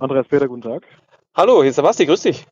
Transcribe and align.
Andreas 0.00 0.28
Peter, 0.28 0.46
guten 0.46 0.62
Tag. 0.62 0.84
Hallo, 1.34 1.60
hier 1.60 1.70
ist 1.70 1.76
der 1.76 1.82
Basti, 1.82 2.06
grüß 2.06 2.22
dich. 2.22 2.46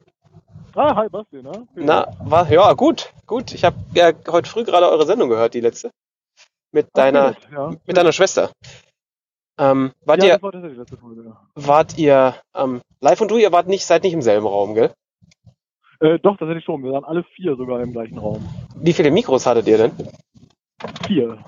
Ah, 0.75 0.97
hi 0.97 1.09
Basti, 1.09 1.43
ne? 1.43 1.67
Na, 1.75 2.09
war, 2.21 2.51
ja, 2.51 2.73
gut, 2.73 3.13
gut. 3.27 3.53
Ich 3.53 3.65
habe 3.65 3.77
ja 3.95 4.13
heute 4.29 4.49
früh 4.49 4.65
gerade 4.65 4.89
eure 4.89 5.07
Sendung 5.07 5.29
gehört, 5.29 5.55
die 5.55 5.61
letzte. 5.61 5.91
Mit 6.73 6.89
deiner, 6.95 7.37
Ach, 7.39 7.53
ja. 7.53 7.71
mit 7.87 7.97
deiner 7.97 8.13
Schwester. 8.13 8.51
Ähm, 9.59 9.93
wart 10.05 10.23
ja, 10.23 10.35
ihr, 10.35 10.43
war 10.43 10.53
Folge. 11.01 11.37
wart 11.55 11.97
ihr 11.97 12.35
ähm, 12.55 12.83
live 13.01 13.21
und 13.21 13.31
du, 13.31 13.39
ihr 13.39 13.53
wart 13.53 13.69
nicht, 13.69 13.87
seid 13.87 14.03
nicht 14.03 14.13
im 14.13 14.23
selben 14.23 14.47
Raum, 14.47 14.75
gell? 14.75 14.93
Äh, 16.01 16.19
doch, 16.19 16.37
tatsächlich 16.37 16.65
schon. 16.65 16.83
Wir 16.83 16.93
waren 16.93 17.05
alle 17.05 17.23
vier 17.23 17.57
sogar 17.57 17.81
im 17.81 17.93
gleichen 17.93 18.19
Raum. 18.19 18.47
Wie 18.75 18.93
viele 18.93 19.11
Mikros 19.11 19.47
hattet 19.47 19.67
ihr 19.69 19.79
denn? 19.79 19.93
Vier. 21.07 21.39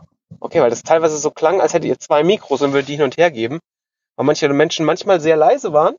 Okay, 0.41 0.62
weil 0.62 0.70
das 0.70 0.83
teilweise 0.83 1.19
so 1.19 1.30
klang, 1.30 1.60
als 1.60 1.74
hättet 1.74 1.88
ihr 1.88 1.98
zwei 1.98 2.23
Mikros 2.23 2.62
und 2.62 2.73
würdet 2.73 2.88
die 2.88 2.96
hin 2.96 3.05
und 3.05 3.19
her 3.19 3.30
geben. 3.30 3.59
Weil 4.18 4.27
manche 4.27 4.48
Menschen 4.48 4.84
manchmal 4.84 5.20
sehr 5.20 5.36
leise 5.36 5.72
waren 5.72 5.95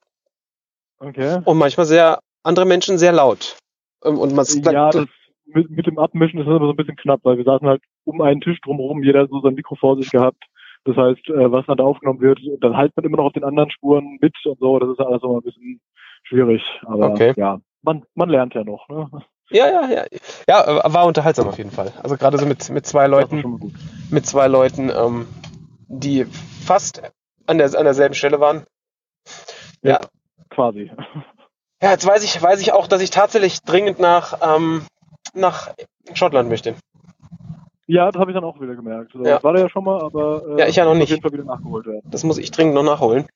Okay. 1.00 1.40
und 1.46 1.58
manchmal 1.58 1.86
sehr, 1.86 2.20
andere 2.44 2.66
Menschen 2.66 2.98
sehr 2.98 3.14
laut. 3.14 3.56
Ähm, 4.04 4.20
Und 4.20 4.36
man 4.36 4.46
Ja, 4.46 4.90
das 4.90 5.06
mit, 5.46 5.70
mit 5.70 5.88
dem 5.88 5.98
Abmischen 5.98 6.40
ist 6.40 6.46
das 6.46 6.54
aber 6.56 6.66
so 6.66 6.72
ein 6.74 6.76
bisschen 6.76 6.98
knapp, 6.98 7.22
weil 7.24 7.38
wir 7.38 7.46
saßen 7.46 7.66
halt 7.66 7.82
um 8.04 8.20
einen 8.22 8.42
Tisch 8.42 8.60
drumherum, 8.62 9.04
jeder 9.04 9.26
so 9.28 9.40
sein 9.40 9.54
Mikro 9.56 9.76
vor 9.76 9.96
sich 9.96 10.12
gehabt. 10.12 10.44
Das 10.84 10.98
heißt, 10.98 11.30
äh, 11.30 11.52
was 11.52 11.66
dann 11.68 11.78
da 11.78 11.86
aufgenommen 11.86 12.20
wird, 12.20 12.40
dann 12.60 12.76
halt 12.76 12.94
man 12.98 13.06
immer 13.06 13.18
noch 13.18 13.26
auf 13.26 13.34
den 13.34 13.46
anderen 13.46 13.72
Spuren 13.72 14.18
mit 14.20 14.36
und 14.46 14.60
so. 14.60 14.80
Das 14.80 14.90
ist 14.90 15.00
alles 15.00 15.24
immer 15.24 15.38
ein 15.38 15.42
bisschen 15.42 15.80
schwierig. 16.24 16.62
Aber 16.86 17.12
Okay. 17.12 17.34
ja, 17.38 17.62
man, 17.84 18.04
man 18.16 18.30
lernt 18.30 18.54
ja 18.54 18.66
noch. 18.66 18.88
Ne? 18.90 19.10
ja, 19.50 19.68
ja, 19.68 19.90
ja. 19.90 20.06
Ja, 20.50 20.86
äh, 20.86 20.94
war 20.94 21.06
unterhaltsam 21.06 21.48
auf 21.48 21.58
jeden 21.58 21.72
Fall. 21.72 21.94
Also 22.04 22.18
gerade 22.18 22.38
so 22.38 22.46
mit, 22.46 22.70
mit 22.70 22.86
zwei 22.86 23.08
Leuten. 23.08 23.74
mit 24.12 24.26
zwei 24.26 24.48
Leuten, 24.48 24.90
ähm, 24.90 25.26
die 25.88 26.26
fast 26.66 27.02
an, 27.50 27.58
der, 27.58 27.68
an 27.78 27.84
derselben 27.86 28.16
Stelle 28.16 28.40
waren. 28.40 28.66
Ja. 29.82 30.00
Quasi. 30.50 30.92
Ja, 31.82 31.92
jetzt 31.92 32.06
weiß 32.06 32.24
ich, 32.24 32.42
weiß 32.42 32.60
ich 32.62 32.74
auch, 32.74 32.88
dass 32.88 33.02
ich 33.02 33.10
tatsächlich 33.10 33.62
dringend 33.64 34.00
nach, 34.00 34.38
ähm, 34.42 34.86
nach 35.34 35.70
Schottland 36.14 36.50
möchte. 36.50 36.76
Ja, 37.88 38.12
das 38.12 38.20
habe 38.20 38.32
ich 38.32 38.36
dann 38.36 38.44
auch 38.44 38.60
wieder 38.60 38.76
gemerkt. 38.76 39.16
Also, 39.16 39.26
Ja. 39.28 39.38
Ich 39.38 39.44
war 39.44 39.54
da 39.54 39.60
ja 39.62 39.70
schon 39.70 39.84
mal, 39.84 40.02
aber 40.02 40.44
äh, 40.58 40.60
Ja, 40.62 40.68
ich 40.68 40.76
ja 40.76 40.86
noch 40.86 40.94
nicht. 40.94 41.04
auf 41.04 41.10
jeden 41.10 41.22
Fall 41.22 41.32
wieder 41.32 41.44
nachgeholt 41.44 41.86
werden. 41.88 42.02
Das 42.12 42.24
muss 42.24 42.38
ich 42.38 42.52
dringend 42.52 42.76
noch 42.76 42.84
nachholen. 42.84 43.28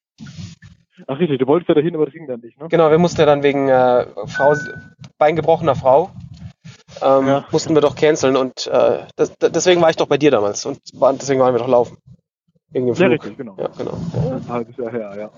Ach 1.08 1.18
richtig, 1.20 1.40
du 1.40 1.48
wolltest 1.48 1.70
ja 1.70 1.76
dahin, 1.76 1.96
aber 1.96 2.06
das 2.06 2.14
ging 2.14 2.28
dann 2.28 2.40
nicht, 2.42 2.60
ne? 2.60 2.68
Genau, 2.70 2.90
wir 2.92 3.00
mussten 3.00 3.20
ja 3.20 3.26
dann 3.26 3.42
wegen 3.42 3.68
äh, 3.68 4.06
Frau, 4.28 4.54
beingebrochener 5.18 5.76
Frau, 5.76 6.12
ähm, 7.02 7.28
Ja. 7.28 7.46
mussten 7.52 7.74
wir 7.74 7.82
doch 7.82 7.96
canceln 7.96 8.38
und 8.38 8.68
äh, 8.68 9.00
das, 9.16 9.34
deswegen 9.40 9.82
war 9.82 9.90
ich 9.90 9.96
doch 9.96 10.08
bei 10.08 10.18
dir 10.18 10.30
damals 10.32 10.66
und 10.68 10.80
war, 10.94 11.12
deswegen 11.14 11.40
waren 11.42 11.54
wir 11.56 11.60
doch 11.60 11.68
laufen. 11.68 11.98
Wegen 12.74 12.88
dem 12.88 12.96
Ja, 12.96 12.96
Flug. 12.96 13.12
richtig, 13.12 13.38
genau. 13.38 13.56
Ja, 13.58 13.68
genau. 13.78 13.98
Ein 14.14 14.48
halbes 14.50 14.78
Jahr 14.78 14.92
her, 14.92 15.16
ja. 15.18 15.32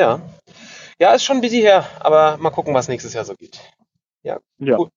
Ja. 0.00 0.20
Ja, 0.98 1.12
ist 1.14 1.24
schon 1.24 1.40
busy 1.40 1.60
her, 1.60 1.84
aber 2.00 2.36
mal 2.38 2.50
gucken, 2.50 2.74
was 2.74 2.88
nächstes 2.88 3.14
Jahr 3.14 3.24
so 3.24 3.34
geht. 3.34 3.60
Ja, 4.22 4.38
Cool. 4.60 4.88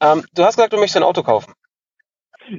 Ähm, 0.00 0.24
du 0.34 0.44
hast 0.44 0.56
gesagt, 0.56 0.72
du 0.72 0.76
möchtest 0.76 0.98
ein 0.98 1.02
Auto 1.02 1.22
kaufen. 1.22 1.52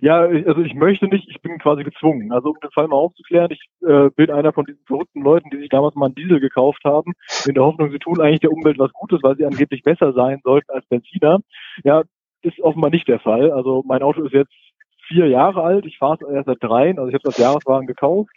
ja 0.02 0.17
also 0.22 0.61
ich 0.61 0.73
möchte 0.73 1.08
nicht, 1.08 1.30
ich 1.30 1.41
bin 1.41 1.59
quasi 1.59 1.83
gezwungen. 1.83 2.31
Also 2.33 2.49
um 2.49 2.58
den 2.61 2.72
Fall 2.72 2.88
mal 2.88 2.97
aufzuklären, 2.97 3.52
ich 3.52 3.61
äh, 3.88 4.09
bin 4.09 4.31
einer 4.31 4.52
von 4.53 4.66
diesen 4.66 4.83
verrückten 4.86 5.21
Leuten, 5.21 5.49
die 5.49 5.58
sich 5.58 5.69
damals 5.69 5.95
mal 5.95 6.08
einen 6.08 6.16
Diesel 6.16 6.39
gekauft 6.39 6.81
haben, 6.83 7.14
in 7.45 7.53
der 7.53 7.64
Hoffnung, 7.64 7.92
sie 7.92 7.99
tun 7.99 8.19
eigentlich 8.19 8.42
der 8.42 8.52
Umwelt 8.52 8.80
was 8.80 8.92
Gutes, 8.92 9.19
weil 9.23 9.38
sie 9.38 9.45
angeblich 9.45 9.83
besser 9.83 10.14
sein 10.14 10.42
sollten 10.44 10.71
als 10.71 10.86
Benziner. 10.88 11.39
Ja, 11.83 12.03
ist 12.42 12.59
offenbar 12.59 12.89
nicht 12.89 13.08
der 13.08 13.19
Fall. 13.19 13.52
Also 13.52 13.83
mein 13.88 14.02
Auto 14.03 14.23
ist 14.23 14.33
jetzt 14.33 14.53
vier 15.08 15.27
Jahre 15.27 15.64
alt, 15.64 15.86
ich 15.86 15.97
fahre 15.99 16.17
es 16.21 16.30
erst 16.30 16.47
seit 16.47 16.61
dreien, 16.61 16.97
also 16.99 17.08
ich 17.08 17.14
habe 17.16 17.25
als 17.27 17.38
Jahreswagen 17.38 17.88
gekauft. 17.88 18.36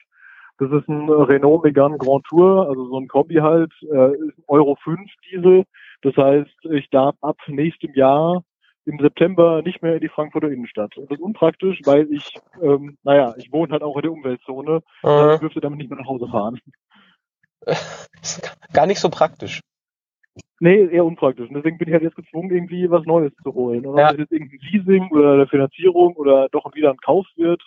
Das 0.61 0.71
ist 0.73 0.89
ein 0.89 1.09
Renault 1.09 1.65
Megane 1.65 1.97
Grand 1.97 2.25
Tour, 2.27 2.69
also 2.69 2.87
so 2.87 2.99
ein 3.01 3.09
Kombi 3.09 3.37
halt, 3.37 3.73
äh, 3.91 4.13
Euro 4.47 4.77
5 4.85 5.01
Diesel. 5.31 5.65
Das 6.03 6.15
heißt, 6.17 6.67
ich 6.71 6.91
darf 6.91 7.15
ab 7.23 7.39
nächstem 7.47 7.95
Jahr 7.95 8.45
im 8.85 8.99
September 8.99 9.63
nicht 9.63 9.81
mehr 9.83 9.95
in 9.95 10.01
die 10.01 10.09
Frankfurter 10.11 10.51
Innenstadt. 10.51 10.97
Und 10.99 11.11
das 11.11 11.19
ist 11.19 11.25
unpraktisch, 11.25 11.81
weil 11.87 12.13
ich, 12.13 12.35
ähm, 12.63 12.99
naja, 13.05 13.35
ich 13.39 13.51
wohne 13.53 13.73
halt 13.73 13.83
auch 13.83 13.97
in 13.97 14.03
der 14.03 14.13
Umweltzone. 14.13 14.83
Äh, 15.03 15.35
Ich 15.35 15.41
dürfte 15.41 15.61
damit 15.61 15.79
nicht 15.79 15.91
mehr 15.91 15.99
nach 15.99 16.09
Hause 16.09 16.29
fahren. 16.29 16.61
gar 18.75 18.87
nicht 18.87 19.01
so 19.01 19.09
praktisch. 19.09 19.61
Nee, 20.61 20.85
eher 20.89 21.07
unpraktisch. 21.07 21.49
Und 21.49 21.55
deswegen 21.55 21.79
bin 21.79 21.89
ich 21.89 21.95
halt 21.95 22.03
jetzt 22.03 22.17
gezwungen, 22.17 22.51
irgendwie 22.51 22.91
was 22.91 23.07
Neues 23.07 23.33
zu 23.43 23.55
holen. 23.55 23.87
Und 23.87 23.95
ob 23.95 23.99
Ja. 23.99 24.11
das 24.11 24.19
jetzt 24.19 24.33
irgendein 24.33 24.59
Leasing 24.61 25.11
oder 25.11 25.33
eine 25.33 25.47
Finanzierung 25.47 26.15
oder 26.17 26.49
doch 26.51 26.75
wieder 26.75 26.91
ein 26.91 26.99
Kauf 26.99 27.27
wird, 27.37 27.63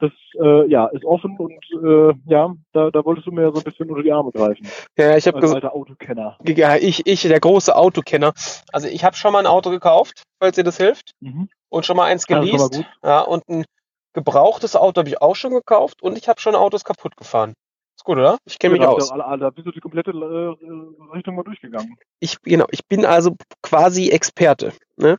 das 0.00 0.12
äh, 0.40 0.66
ja 0.70 0.86
ist 0.86 1.04
offen 1.04 1.36
und 1.38 1.52
äh, 1.82 2.14
ja, 2.26 2.54
da, 2.72 2.90
da 2.90 3.04
wolltest 3.04 3.26
du 3.26 3.32
mir 3.32 3.42
ja 3.42 3.52
so 3.52 3.58
ein 3.58 3.64
bisschen 3.64 3.90
unter 3.90 4.02
die 4.02 4.12
Arme 4.12 4.30
greifen. 4.30 4.66
Ja, 4.96 5.16
ich 5.16 5.26
habe 5.26 5.40
gesagt, 5.40 5.64
Autokenner. 5.64 6.38
ja, 6.46 6.76
ich, 6.76 7.06
ich, 7.06 7.22
der 7.22 7.40
große 7.40 7.74
Autokenner. 7.74 8.32
Also 8.72 8.88
ich 8.88 9.04
habe 9.04 9.16
schon 9.16 9.32
mal 9.32 9.40
ein 9.40 9.46
Auto 9.46 9.70
gekauft, 9.70 10.22
falls 10.38 10.56
dir 10.56 10.64
das 10.64 10.76
hilft, 10.76 11.12
Mhm. 11.20 11.48
und 11.68 11.84
schon 11.86 11.96
mal 11.96 12.04
eins 12.04 12.26
Ja, 12.28 12.38
geleast. 12.38 12.84
Ja, 13.02 13.20
und 13.22 13.48
ein 13.48 13.64
gebrauchtes 14.12 14.76
Auto 14.76 15.00
habe 15.00 15.08
ich 15.08 15.20
auch 15.20 15.36
schon 15.36 15.52
gekauft 15.52 16.02
und 16.02 16.16
ich 16.16 16.28
habe 16.28 16.40
schon 16.40 16.54
Autos 16.54 16.84
kaputt 16.84 17.16
gefahren. 17.16 17.54
Ist 17.96 18.04
gut, 18.04 18.18
oder? 18.18 18.38
Ich 18.44 18.58
kenne 18.60 18.74
mich 18.74 18.82
Ja, 18.82 18.88
aus. 18.90 19.08
Da, 19.08 19.50
bist 19.50 19.66
du 19.66 19.72
die 19.72 19.80
komplette 19.80 20.12
äh, 20.12 21.12
Richtung 21.14 21.34
mal 21.34 21.42
durchgegangen. 21.42 21.96
Ich, 22.20 22.40
genau, 22.42 22.66
ich 22.70 22.86
bin 22.86 23.04
also 23.04 23.34
quasi 23.62 24.10
Experte. 24.10 24.72
Ne? 24.96 25.16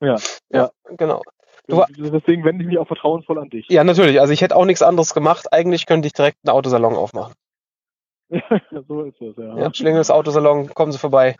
Ja, 0.00 0.16
Ja, 0.50 0.70
genau. 0.96 1.22
Du 1.70 2.10
Deswegen 2.10 2.44
wende 2.44 2.62
ich 2.64 2.68
mich 2.68 2.78
auch 2.78 2.86
vertrauensvoll 2.86 3.38
an 3.38 3.50
dich. 3.50 3.66
Ja, 3.68 3.84
natürlich. 3.84 4.20
Also 4.20 4.32
ich 4.32 4.40
hätte 4.42 4.56
auch 4.56 4.64
nichts 4.64 4.82
anderes 4.82 5.14
gemacht. 5.14 5.52
Eigentlich 5.52 5.86
könnte 5.86 6.06
ich 6.06 6.12
direkt 6.12 6.38
einen 6.44 6.54
Autosalon 6.54 6.96
aufmachen. 6.96 7.34
Ja, 8.70 8.82
so 8.86 9.02
ist 9.02 9.20
es, 9.20 9.36
ja. 9.36 9.58
Ja, 9.58 9.74
Schlingels 9.74 10.10
Autosalon, 10.10 10.72
kommen 10.72 10.92
Sie 10.92 10.98
vorbei. 10.98 11.34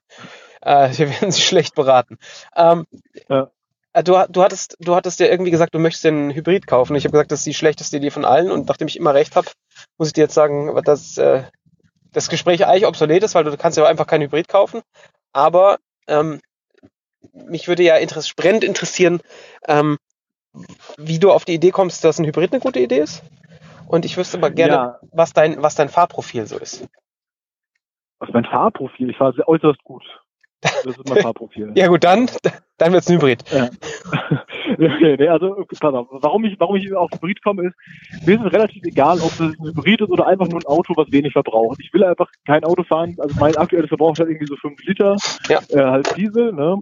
Äh, 0.61 0.89
hier 0.89 1.09
werden 1.09 1.31
Sie 1.31 1.41
schlecht 1.41 1.77
beraten. 1.77 2.19
Ähm, 2.57 2.85
Ja. 3.29 3.51
äh, 3.93 4.03
du, 4.03 4.21
du, 4.29 4.43
hattest, 4.43 4.77
du 4.81 4.97
hattest 4.97 5.21
ja 5.21 5.27
irgendwie 5.27 5.53
gesagt, 5.53 5.73
du 5.73 5.79
möchtest 5.79 6.03
dir 6.05 6.09
einen 6.09 6.35
Hybrid 6.35 6.67
kaufen. 6.67 6.97
Ich 6.97 7.05
habe 7.05 7.13
gesagt, 7.13 7.31
das 7.31 7.41
ist 7.41 7.47
die 7.47 7.55
schlechteste 7.55 7.99
Idee 7.99 8.11
von 8.11 8.25
allen. 8.25 8.51
Und 8.51 8.67
nachdem 8.69 8.89
ich 8.89 8.97
immer 8.97 9.15
recht 9.15 9.37
habe, 9.37 9.47
muss 9.99 10.09
ich 10.09 10.15
dir 10.15 10.23
jetzt 10.23 10.35
sagen, 10.35 10.75
dass 10.85 11.17
äh, 11.17 11.45
das 12.13 12.29
Gespräch 12.29 12.67
eigentlich 12.67 12.87
obsolet 12.87 13.23
ist, 13.23 13.37
weil 13.37 13.45
du 13.45 13.57
kannst 13.57 13.79
ja 13.79 13.87
einfach 13.87 14.09
keinen 14.09 14.23
Hybrid 14.23 14.49
kaufen. 14.49 14.83
Aber 15.33 15.79
ähm, 16.09 16.41
mich 17.33 17.69
würde 17.69 17.83
ja 17.83 17.97
interess 17.97 18.33
brennend 18.35 18.65
interessieren, 18.65 19.21
ähm, 19.69 19.97
wie 20.97 21.19
du 21.19 21.33
auf 21.33 21.45
die 21.45 21.55
Idee 21.55 21.71
kommst, 21.71 22.05
dass 22.05 22.19
ein 22.19 22.27
Hybrid 22.27 22.53
eine 22.53 22.61
gute 22.61 22.81
Idee 22.81 22.99
ist. 22.99 23.23
Und 23.87 24.05
ich 24.05 24.17
wüsste 24.17 24.39
mal 24.39 24.53
gerne, 24.53 24.73
Ja, 24.73 25.01
was, 25.13 25.33
dein, 25.33 25.63
was 25.63 25.75
dein 25.75 25.89
Fahrprofil 25.89 26.47
so 26.47 26.59
ist. 26.59 26.87
was 28.19 28.29
ist 28.29 28.35
mein 28.35 28.45
Fahrprofil? 28.45 29.11
Ich 29.11 29.17
fahre 29.17 29.47
äußerst 29.49 29.83
gut. 29.85 30.05
Das 30.61 30.85
ist 30.85 31.09
mein 31.09 31.19
Fahrprofil. 31.23 31.73
Ja 31.75 31.89
gut, 31.89 32.05
dann, 32.05 32.31
dann 32.79 32.93
wird's 32.93 33.09
ein 33.09 33.17
Hybrid. 33.17 33.45
Ja. 33.51 33.71
okay, 34.81 35.17
nee, 35.19 35.29
also 35.29 35.65
pass 35.69 35.95
auf. 35.95 36.09
Warum 36.11 36.45
ich, 36.45 36.59
warum 36.59 36.77
ich 36.77 36.93
auf 36.95 37.11
Hybrid 37.13 37.43
komme, 37.43 37.67
ist, 37.69 38.27
mir 38.27 38.37
ist 38.37 38.45
es 38.47 38.53
relativ 38.53 38.83
egal, 38.85 39.19
ob 39.21 39.31
das 39.31 39.41
ein 39.41 39.57
Hybrid 39.61 40.01
ist 40.01 40.11
oder 40.11 40.27
einfach 40.27 40.49
nur 40.49 40.61
ein 40.61 40.67
Auto, 40.67 40.95
was 40.97 41.11
wenig 41.13 41.33
verbraucht. 41.33 41.79
Ich 41.81 41.93
will 41.93 42.05
einfach 42.05 42.31
kein 42.47 42.65
Auto 42.65 42.83
fahren. 42.83 43.17
Also 43.19 43.35
mein 43.39 43.57
aktuelles 43.57 43.89
Verbrauch 43.89 44.13
ist 44.13 44.21
halt 44.21 44.31
irgendwie 44.31 44.47
so 44.47 44.57
5 44.57 44.83
Liter, 44.85 45.17
Ja. 45.49 45.61
äh, 45.71 45.85
halt 45.91 46.17
Diesel, 46.17 46.53
ne? 46.53 46.77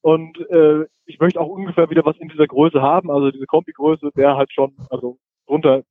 Und 0.00 0.38
äh, 0.50 0.84
ich 1.06 1.18
möchte 1.18 1.40
auch 1.40 1.48
ungefähr 1.48 1.90
wieder 1.90 2.04
was 2.04 2.16
in 2.18 2.28
dieser 2.28 2.46
Größe 2.46 2.80
haben. 2.80 3.10
Also 3.10 3.30
diese 3.30 3.46
Kombi-Größe 3.46 4.10
wäre 4.14 4.36
halt 4.36 4.52
schon, 4.52 4.72
also 4.90 5.18
runter 5.48 5.82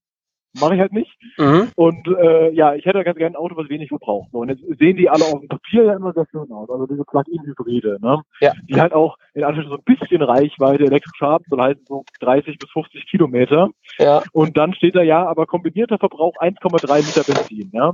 mache 0.60 0.76
ich 0.76 0.80
halt 0.80 0.94
nicht. 0.94 1.12
Mhm. 1.38 1.70
Und 1.76 2.08
äh, 2.08 2.52
ja, 2.52 2.76
ich 2.76 2.86
hätte 2.86 3.04
ganz 3.04 3.18
gerne 3.18 3.36
ein 3.36 3.42
Auto, 3.42 3.56
was 3.56 3.70
wenig 3.70 3.90
verbraucht. 3.90 4.30
So, 4.32 4.40
und 4.40 4.50
jetzt 4.50 4.64
sehen 4.80 4.98
die 4.98 5.10
alle 5.10 5.26
auf 5.26 5.40
dem 5.40 5.50
Papier 5.50 5.84
ja 5.84 5.94
immer 5.96 6.14
sehr 6.14 6.26
schön 6.32 6.52
aus. 6.52 6.70
Also 6.70 6.86
diese 6.88 7.04
Plug-in-Hybride, 7.06 7.98
ne? 8.02 8.22
Ja. 8.42 8.54
Die 8.70 8.80
halt 8.80 8.94
auch 8.94 9.18
in 9.34 9.44
Anführungszeichen 9.44 9.84
so 9.86 9.92
ein 9.92 9.96
bisschen 9.96 10.22
Reichweite 10.22 10.84
elektrisch 10.84 11.22
haben, 11.22 11.44
soll 11.50 11.62
heißen 11.62 11.86
so 11.88 12.04
30 12.20 12.58
bis 12.58 12.70
50 12.72 13.08
Kilometer. 13.10 13.70
Ja, 13.98 14.22
Und 14.32 14.58
dann 14.58 14.74
steht 14.74 14.96
da 14.96 15.02
ja, 15.02 15.26
aber 15.26 15.46
kombinierter 15.46 15.98
Verbrauch 15.98 16.36
1,3 16.38 16.98
Liter 16.98 17.24
Benzin, 17.24 17.72
ja. 17.74 17.94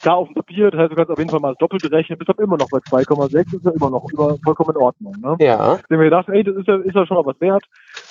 Klar 0.00 0.16
auf 0.16 0.28
dem 0.28 0.34
Papier, 0.34 0.70
das 0.70 0.80
heißt, 0.80 0.92
du 0.92 0.96
kannst 0.96 1.10
auf 1.10 1.18
jeden 1.18 1.30
Fall 1.30 1.40
mal 1.40 1.50
das 1.50 1.58
Doppelte 1.58 1.92
rechnen, 1.92 2.18
bist 2.18 2.30
aber 2.30 2.42
immer 2.42 2.56
noch 2.56 2.70
bei 2.70 2.78
2,6, 2.78 3.56
ist 3.56 3.64
ja 3.64 3.70
immer 3.72 3.90
noch 3.90 4.10
über, 4.10 4.36
vollkommen 4.42 4.74
in 4.74 4.82
Ordnung, 4.82 5.14
ne? 5.20 5.36
ja, 5.40 5.58
hab 5.58 5.90
mir 5.90 5.98
gedacht, 5.98 6.28
ey, 6.30 6.42
das 6.42 6.56
ist 6.56 6.66
ja, 6.66 6.76
ist 6.76 6.94
ja 6.94 7.06
schon 7.06 7.18
mal 7.18 7.26
was 7.26 7.38
wert. 7.40 7.64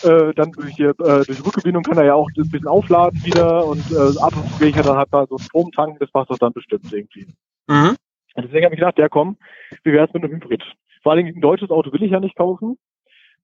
Äh, 0.03 0.33
dann 0.36 0.51
durch, 0.51 0.75
die, 0.75 0.83
äh, 0.83 0.94
durch 0.94 1.44
Rückgewinnung 1.44 1.81
kann 1.81 1.97
er 1.97 2.06
ja 2.06 2.13
auch 2.13 2.27
ein 2.30 2.50
bisschen 2.50 2.68
aufladen 2.68 3.19
wieder 3.25 3.65
und 3.65 3.91
äh, 3.91 4.19
ab 4.21 4.33
und 4.36 4.47
zu 4.50 4.59
gehe 4.59 4.68
ich 4.68 4.75
ja 4.75 4.83
dann 4.83 4.97
halt 4.97 5.12
mal 5.12 5.25
so 5.27 5.39
Strom 5.39 5.71
tanken, 5.71 5.97
das 6.00 6.09
macht 6.13 6.30
das 6.30 6.38
dann 6.38 6.53
bestimmt 6.53 6.94
irgendwie. 6.94 7.25
mhm. 7.68 7.95
Und 8.36 8.44
deswegen 8.45 8.65
habe 8.65 8.75
ich 8.75 8.80
gedacht, 8.80 9.00
ja 9.00 9.09
komm, 9.09 9.38
wie 9.83 9.91
wär's 9.91 10.13
mit 10.13 10.24
einem 10.24 10.33
Hybrid? 10.33 10.63
Vor 11.01 11.12
allen 11.12 11.25
Dingen 11.25 11.38
ein 11.38 11.41
deutsches 11.41 11.71
Auto 11.71 11.91
will 11.91 12.03
ich 12.03 12.12
ja 12.12 12.19
nicht 12.19 12.38
kaufen, 12.38 12.77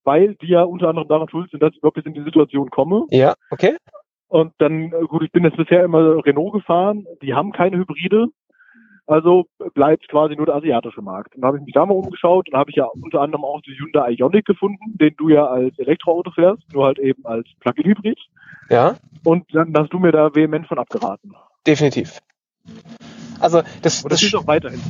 weil 0.03 0.35
die 0.35 0.49
ja 0.49 0.61
unter 0.61 0.89
anderem 0.89 1.07
daran 1.07 1.29
schuld 1.29 1.49
sind, 1.49 1.63
dass 1.63 1.71
ich 1.71 1.79
überhaupt 1.79 1.97
jetzt 1.97 2.05
in 2.05 2.13
die 2.13 2.23
Situation 2.23 2.69
komme. 2.69 3.07
ja, 3.09 3.33
okay. 3.49 3.75
Und 4.27 4.53
dann, 4.57 4.89
gut, 4.89 5.23
ich 5.23 5.31
bin 5.31 5.43
jetzt 5.43 5.57
bisher 5.57 5.83
immer 5.83 6.23
Renault 6.25 6.53
gefahren, 6.53 7.05
die 7.21 7.33
haben 7.33 7.51
keine 7.51 7.77
Hybride. 7.77 8.27
Also 9.07 9.45
bleibt 9.75 10.07
quasi 10.09 10.35
nur 10.35 10.47
der 10.47 10.55
asiatische 10.55 11.01
Markt. 11.03 11.35
Und 11.35 11.41
da 11.41 11.47
habe 11.49 11.59
ich 11.59 11.63
mich 11.63 11.73
da 11.75 11.85
mal 11.85 11.93
umgeschaut 11.93 12.49
und 12.49 12.57
habe 12.57 12.71
ich 12.71 12.75
ja 12.77 12.85
unter 12.85 13.21
anderem 13.21 13.45
auch 13.45 13.61
die 13.61 13.77
Hyundai 13.77 14.13
Ioniq 14.13 14.45
gefunden, 14.45 14.97
den 14.97 15.13
du 15.15 15.29
ja 15.29 15.45
als 15.45 15.77
Elektroauto 15.77 16.31
fährst, 16.31 16.63
nur 16.73 16.85
halt 16.85 16.97
eben 16.97 17.23
als 17.23 17.47
Plug-in-Hybrid. 17.59 18.19
Ja, 18.71 18.95
Und 19.23 19.45
dann 19.53 19.71
hast 19.77 19.93
du 19.93 19.99
mir 19.99 20.11
da 20.11 20.33
vehement 20.33 20.65
von 20.67 20.79
abgeraten. 20.79 21.33
definitiv. 21.67 22.17
Also 23.39 23.61
das, 23.83 24.03
Und 24.03 24.11
das 24.11 24.21
das, 24.21 24.23
ist 24.23 24.35
auch 24.35 24.47
weiterhin. 24.47 24.81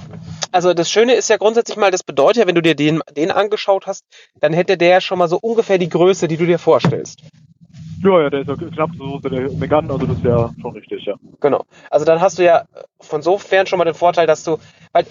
also 0.54 0.74
das 0.74 0.90
Schöne 0.90 1.14
ist 1.14 1.30
ja 1.30 1.36
grundsätzlich 1.36 1.78
mal, 1.78 1.92
das 1.92 2.04
bedeutet 2.04 2.38
ja, 2.44 2.48
wenn 2.48 2.56
du 2.56 2.62
dir 2.62 2.76
den, 2.76 3.02
den 3.18 3.31
angeschaut 3.31 3.86
hast, 3.86 4.06
dann 4.40 4.54
hätte 4.54 4.78
der 4.78 4.88
ja 4.90 5.02
schon 5.02 5.18
mal 5.18 5.28
so 5.28 5.38
ungefähr 5.42 5.78
die 5.78 5.90
Größe, 5.90 6.28
die 6.30 6.38
du 6.38 6.46
dir 6.46 6.60
vorstellst. 6.60 7.22
Ja, 8.06 8.22
ja, 8.22 8.30
der 8.30 8.42
ist 8.42 8.48
ja 8.48 8.56
knapp 8.56 8.92
so 8.98 9.19
der 9.19 9.52
Megane, 9.52 9.92
also 9.92 10.06
das 10.06 10.22
ja 10.24 10.52
schon 10.62 10.74
richtig, 10.74 11.06
ja. 11.06 11.16
Genau. 11.40 11.66
Also 11.90 12.06
dann 12.06 12.22
hast 12.22 12.38
du 12.38 12.44
ja 12.44 12.66
von 13.02 13.22
sofern 13.22 13.66
schon 13.66 13.80
mal 13.80 13.86
den 13.86 13.96
Vorteil, 13.96 14.28
dass 14.28 14.44
du, 14.44 14.57
weil 14.92 15.06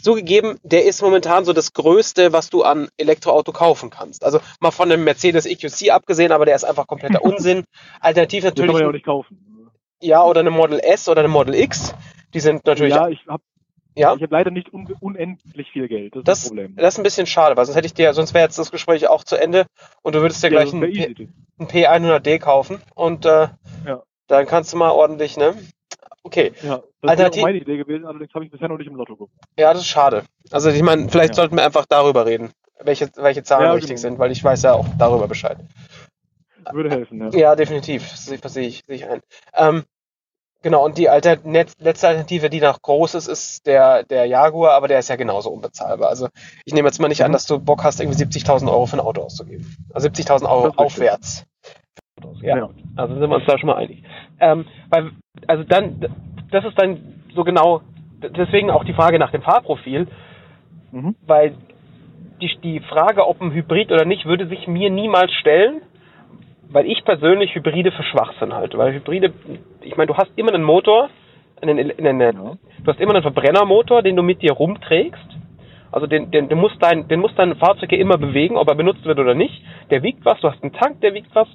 zugegeben, 0.00 0.58
der 0.62 0.84
ist 0.84 1.00
momentan 1.00 1.44
so 1.44 1.52
das 1.52 1.72
Größte, 1.72 2.32
was 2.32 2.50
du 2.50 2.62
an 2.62 2.88
Elektroauto 2.96 3.52
kaufen 3.52 3.90
kannst. 3.90 4.24
Also 4.24 4.40
mal 4.60 4.70
von 4.70 4.90
einem 4.90 5.04
Mercedes 5.04 5.46
EQC 5.46 5.90
abgesehen, 5.90 6.32
aber 6.32 6.44
der 6.44 6.56
ist 6.56 6.64
einfach 6.64 6.86
kompletter 6.86 7.22
Unsinn. 7.24 7.64
Alternativ 8.00 8.44
Das 8.44 8.54
kann 8.54 8.66
natürlich, 8.66 8.72
man 8.72 8.82
ja 8.82 8.88
auch 8.88 8.92
nicht 8.92 9.06
kaufen. 9.06 9.70
ja, 10.02 10.22
oder 10.24 10.40
eine 10.40 10.50
Model 10.50 10.80
S 10.80 11.08
oder 11.08 11.20
eine 11.20 11.28
Model 11.28 11.54
X. 11.54 11.94
Die 12.34 12.40
sind 12.40 12.66
natürlich, 12.66 12.94
Ja, 12.94 13.08
ich 13.08 13.24
habe 13.28 13.42
ja, 13.96 14.14
ich 14.14 14.22
hab 14.22 14.30
leider 14.30 14.50
nicht 14.50 14.72
un 14.72 14.86
unendlich 15.00 15.70
viel 15.70 15.88
Geld. 15.88 16.14
Das 16.14 16.20
ist 16.20 16.28
das, 16.28 16.40
das 16.40 16.48
Problem. 16.48 16.76
das 16.76 16.94
ist 16.94 16.98
ein 16.98 17.02
bisschen 17.04 17.26
schade, 17.26 17.56
weil 17.56 17.64
sonst 17.66 17.76
hätte 17.76 17.86
ich 17.86 17.94
dir, 17.94 18.12
sonst 18.14 18.34
wäre 18.34 18.44
jetzt 18.44 18.58
das 18.58 18.70
Gespräch 18.70 19.08
auch 19.08 19.24
zu 19.24 19.36
Ende 19.36 19.66
und 20.02 20.14
du 20.14 20.20
würdest 20.20 20.42
dir 20.42 20.50
gleich 20.50 20.64
das 20.64 20.74
ein, 20.74 20.80
wär 20.80 20.88
P- 20.88 21.10
easy. 21.12 21.28
ein 21.58 21.66
P100D 21.68 22.38
kaufen 22.38 22.80
und 22.94 23.24
äh, 23.26 23.48
Ja. 23.86 24.02
dann 24.26 24.46
kannst 24.46 24.72
du 24.72 24.76
mal 24.76 24.90
ordentlich, 24.90 25.36
ne? 25.36 25.54
Okay. 26.22 26.52
Ja, 26.62 26.76
das 26.78 26.82
wäre 27.02 27.10
Alternativ- 27.10 27.42
auch 27.42 27.46
meine 27.46 27.58
Idee 27.58 27.76
gewesen, 27.76 28.06
allerdings 28.06 28.32
habe 28.34 28.44
ich 28.44 28.50
bisher 28.50 28.68
noch 28.68 28.78
nicht 28.78 28.86
im 28.88 28.96
Lotto 28.96 29.12
geguckt. 29.14 29.32
Ja, 29.58 29.72
das 29.72 29.82
ist 29.82 29.88
schade. 29.88 30.24
Also 30.50 30.70
ich 30.70 30.82
meine, 30.82 31.08
vielleicht 31.08 31.30
Ja. 31.30 31.42
sollten 31.42 31.56
wir 31.56 31.64
einfach 31.64 31.84
darüber 31.86 32.24
reden, 32.26 32.50
welche, 32.80 33.10
welche 33.16 33.42
Zahlen 33.42 33.66
Ja, 33.66 33.72
richtig 33.72 33.90
genau. 33.90 34.00
sind, 34.00 34.18
weil 34.18 34.32
ich 34.32 34.42
weiß 34.42 34.62
ja 34.62 34.72
auch 34.72 34.86
darüber 34.98 35.28
Bescheid. 35.28 35.58
Würde 36.72 36.90
helfen, 36.90 37.20
ja. 37.20 37.38
Ja, 37.38 37.56
definitiv. 37.56 38.08
Das 38.10 38.24
sehe 38.24 38.38
sehe 38.48 38.66
ich, 38.66 38.82
sehe 38.86 38.96
ich 38.96 39.06
ein. 39.06 39.20
Ähm, 39.54 39.84
genau, 40.64 40.84
und 40.84 40.98
die 40.98 41.08
Alter, 41.08 41.36
letzte 41.44 42.08
Alternative, 42.08 42.50
die 42.50 42.60
noch 42.60 42.82
groß 42.82 43.14
ist, 43.14 43.28
ist 43.28 43.66
der, 43.68 44.02
der 44.02 44.24
Jaguar, 44.26 44.72
aber 44.72 44.88
der 44.88 44.98
ist 44.98 45.08
ja 45.08 45.14
genauso 45.14 45.50
unbezahlbar. 45.50 46.08
Also 46.08 46.26
ich 46.64 46.74
nehme 46.74 46.88
jetzt 46.88 47.00
mal 47.00 47.06
nicht 47.06 47.22
an, 47.22 47.30
Mhm. 47.30 47.34
dass 47.34 47.46
du 47.46 47.60
Bock 47.60 47.84
hast, 47.84 48.00
irgendwie 48.00 48.18
70.000 48.20 48.68
Euro 48.68 48.86
für 48.86 48.96
ein 48.96 49.00
Auto 49.00 49.22
auszugeben. 49.22 49.64
Also 49.92 50.08
70.000 50.08 50.48
Euro 50.50 50.72
aufwärts. 50.76 51.46
Ja. 52.42 52.56
Ja. 52.56 52.70
Also 52.96 53.14
sind 53.18 53.30
wir 53.30 53.36
uns 53.36 53.46
da 53.46 53.58
schon 53.58 53.68
mal 53.68 53.76
einig. 53.76 54.02
Ähm, 54.40 54.66
weil, 54.90 55.10
also 55.46 55.62
dann, 55.62 56.00
das 56.50 56.64
ist 56.64 56.76
dann 56.80 57.22
so 57.34 57.44
genau, 57.44 57.82
deswegen 58.20 58.70
auch 58.70 58.84
die 58.84 58.94
Frage 58.94 59.18
nach 59.20 59.30
dem 59.30 59.42
Fahrprofil, 59.42 60.08
Mhm. 60.92 61.14
weil 61.26 61.54
die, 62.40 62.50
die 62.62 62.80
Frage, 62.80 63.26
ob 63.26 63.40
ein 63.40 63.52
Hybrid 63.52 63.90
oder 63.92 64.04
nicht, 64.04 64.26
würde 64.26 64.46
sich 64.48 64.66
mir 64.66 64.90
niemals 64.90 65.32
stellen, 65.32 65.82
weil 66.74 66.86
ich 66.86 67.04
persönlich 67.04 67.54
Hybride 67.54 67.92
für 67.92 68.02
Schwachsinn 68.02 68.52
halte. 68.52 68.76
Weil 68.76 68.92
Hybride, 68.92 69.32
ich 69.80 69.96
meine, 69.96 70.08
du 70.08 70.16
hast 70.16 70.32
immer 70.34 70.52
einen 70.52 70.64
Motor, 70.64 71.08
einen, 71.62 71.78
einen, 71.78 72.20
einen, 72.20 72.20
Ja. 72.20 72.32
du 72.82 72.90
hast 72.90 73.00
immer 73.00 73.14
einen 73.14 73.22
Verbrennermotor, 73.22 74.02
den 74.02 74.16
du 74.16 74.22
mit 74.22 74.42
dir 74.42 74.52
rumträgst. 74.52 75.38
Also 75.92 76.08
den, 76.08 76.32
den, 76.32 76.48
den, 76.48 76.58
muss 76.58 76.76
dein, 76.80 77.06
den 77.06 77.20
muss 77.20 77.32
dein 77.36 77.54
Fahrzeug 77.54 77.92
ja 77.92 77.98
immer 77.98 78.18
bewegen, 78.18 78.56
ob 78.56 78.68
er 78.68 78.74
benutzt 78.74 79.04
wird 79.04 79.20
oder 79.20 79.34
nicht. 79.34 79.62
Der 79.90 80.02
wiegt 80.02 80.24
was, 80.24 80.40
du 80.40 80.50
hast 80.50 80.60
einen 80.64 80.72
Tank, 80.72 81.00
der 81.00 81.14
wiegt 81.14 81.32
was. 81.36 81.46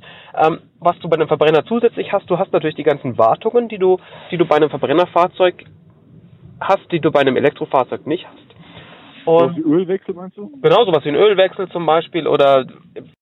Ähm, 0.41 0.59
was 0.79 0.97
du 0.99 1.09
bei 1.09 1.17
einem 1.17 1.27
Verbrenner 1.27 1.65
zusätzlich 1.65 2.13
hast, 2.13 2.29
du 2.29 2.39
hast 2.39 2.53
natürlich 2.53 2.77
die 2.77 2.83
ganzen 2.83 3.17
Wartungen, 3.17 3.67
die 3.67 3.77
du, 3.77 3.99
die 4.31 4.37
du 4.37 4.45
bei 4.45 4.55
einem 4.55 4.69
Verbrennerfahrzeug 4.69 5.65
hast, 6.61 6.89
die 6.93 7.01
du 7.01 7.11
bei 7.11 7.19
einem 7.19 7.35
Elektrofahrzeug 7.35 8.07
nicht 8.07 8.25
hast. 8.25 8.48
Und 9.25 9.55
die 9.55 9.61
Ölwechsel 9.61 10.15
meinst 10.15 10.37
du? 10.37 10.51
Genau, 10.61 10.85
sowas 10.85 11.03
wie 11.03 11.09
ein 11.09 11.15
Ölwechsel 11.15 11.69
zum 11.69 11.85
Beispiel 11.85 12.27
oder 12.27 12.65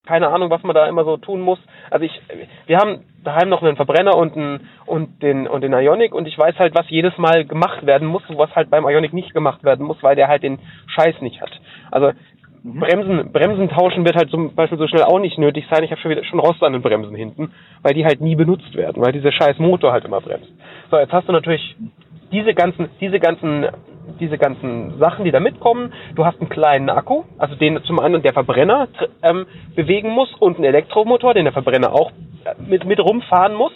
keine 0.06 0.30
Ahnung, 0.30 0.50
was 0.50 0.64
man 0.64 0.76
da 0.76 0.88
immer 0.88 1.04
so 1.04 1.18
tun 1.18 1.42
muss. 1.42 1.60
Also 1.90 2.06
ich, 2.06 2.22
wir 2.66 2.78
haben 2.78 3.04
daheim 3.24 3.50
noch 3.50 3.62
einen 3.62 3.76
Verbrenner 3.76 4.16
und, 4.16 4.36
einen, 4.36 4.70
und, 4.86 5.22
den, 5.22 5.48
und 5.48 5.62
den 5.62 5.74
Ionic 5.74 6.14
und 6.14 6.28
ich 6.28 6.38
weiß 6.38 6.58
halt, 6.60 6.76
was 6.76 6.90
jedes 6.90 7.18
Mal 7.18 7.46
gemacht 7.46 7.86
werden 7.86 8.08
muss, 8.08 8.24
was 8.30 8.56
halt 8.56 8.70
beim 8.70 8.88
Ionic 8.88 9.14
nicht 9.14 9.34
gemacht 9.34 9.64
werden 9.64 9.86
muss, 9.86 10.02
weil 10.02 10.16
der 10.16 10.28
halt 10.28 10.44
den 10.44 10.60
Scheiß 10.88 11.22
nicht 11.22 11.42
hat. 11.42 11.52
Also 11.92 12.12
Mhm. 12.68 12.80
Bremsen, 12.80 13.32
Bremsen 13.32 13.70
tauschen 13.70 14.06
wird 14.06 14.16
halt 14.16 14.30
zum 14.30 14.54
Beispiel 14.54 14.78
so 14.78 14.88
schnell 14.88 15.04
auch 15.04 15.20
nicht 15.20 15.38
nötig 15.38 15.66
sein. 15.72 15.84
Ich 15.84 15.92
habe 15.92 16.02
schon 16.02 16.12
wieder 16.12 16.24
schon 16.26 16.40
Rost 16.40 16.62
an 16.64 16.74
den 16.74 16.82
Bremsen 16.82 17.16
hinten, 17.16 17.52
weil 17.82 17.94
die 17.94 18.06
halt 18.06 18.20
nie 18.20 18.36
benutzt 18.36 18.76
werden, 18.76 19.02
weil 19.02 19.14
dieser 19.14 19.32
scheiß 19.32 19.58
Motor 19.60 19.94
halt 19.94 20.06
immer 20.06 20.22
bremst. 20.22 20.52
So, 20.92 20.98
jetzt 20.98 21.14
hast 21.14 21.28
du 21.28 21.32
natürlich 21.32 21.76
diese 22.32 22.54
ganzen, 22.54 22.90
diese 23.00 23.20
ganzen, 23.20 23.68
diese 24.20 24.38
ganzen 24.38 24.98
Sachen, 25.00 25.26
die 25.26 25.32
da 25.32 25.40
mitkommen. 25.40 25.94
Du 26.16 26.26
hast 26.26 26.40
einen 26.40 26.50
kleinen 26.50 26.90
Akku, 26.90 27.24
also 27.38 27.56
den 27.56 27.82
zum 27.84 28.00
einen 28.00 28.22
der 28.22 28.34
Verbrenner 28.34 28.88
ähm, 29.22 29.46
bewegen 29.76 30.10
muss 30.10 30.34
und 30.36 30.56
einen 30.56 30.66
Elektromotor, 30.66 31.34
den 31.34 31.46
der 31.46 31.54
Verbrenner 31.54 31.94
auch 31.94 32.12
äh, 32.46 32.54
mit, 32.68 32.86
mit 32.86 33.00
rumfahren 33.00 33.54
muss. 33.54 33.74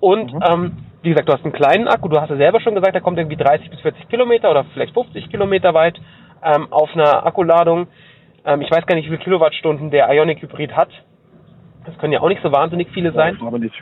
Und 0.00 0.32
Mhm. 0.32 0.40
ähm, 0.48 0.72
wie 1.02 1.10
gesagt, 1.10 1.28
du 1.28 1.32
hast 1.32 1.44
einen 1.44 1.52
kleinen 1.52 1.88
Akku, 1.88 2.08
du 2.08 2.20
hast 2.20 2.30
ja 2.30 2.36
selber 2.36 2.60
schon 2.60 2.74
gesagt, 2.74 2.94
der 2.94 3.00
kommt 3.02 3.18
irgendwie 3.18 3.36
30 3.36 3.70
bis 3.70 3.80
40 3.80 4.08
Kilometer 4.08 4.50
oder 4.50 4.64
vielleicht 4.72 4.92
50 4.94 5.30
Kilometer 5.30 5.72
weit 5.74 5.98
ähm, 6.42 6.68
auf 6.70 6.90
einer 6.94 7.26
Akkuladung. 7.26 7.86
Ähm, 8.44 8.62
ich 8.62 8.70
weiß 8.70 8.86
gar 8.86 8.94
nicht, 8.96 9.04
wie 9.06 9.10
viele 9.10 9.22
Kilowattstunden 9.24 9.90
der 9.90 10.08
Ionic 10.12 10.42
Hybrid 10.42 10.74
hat. 10.76 10.88
Das 11.86 11.96
können 11.98 12.12
ja 12.12 12.20
auch 12.20 12.28
nicht 12.28 12.42
so 12.42 12.52
wahnsinnig 12.52 12.88
viele 12.92 13.12
sein. 13.12 13.38
Aber 13.44 13.58
nicht. 13.58 13.74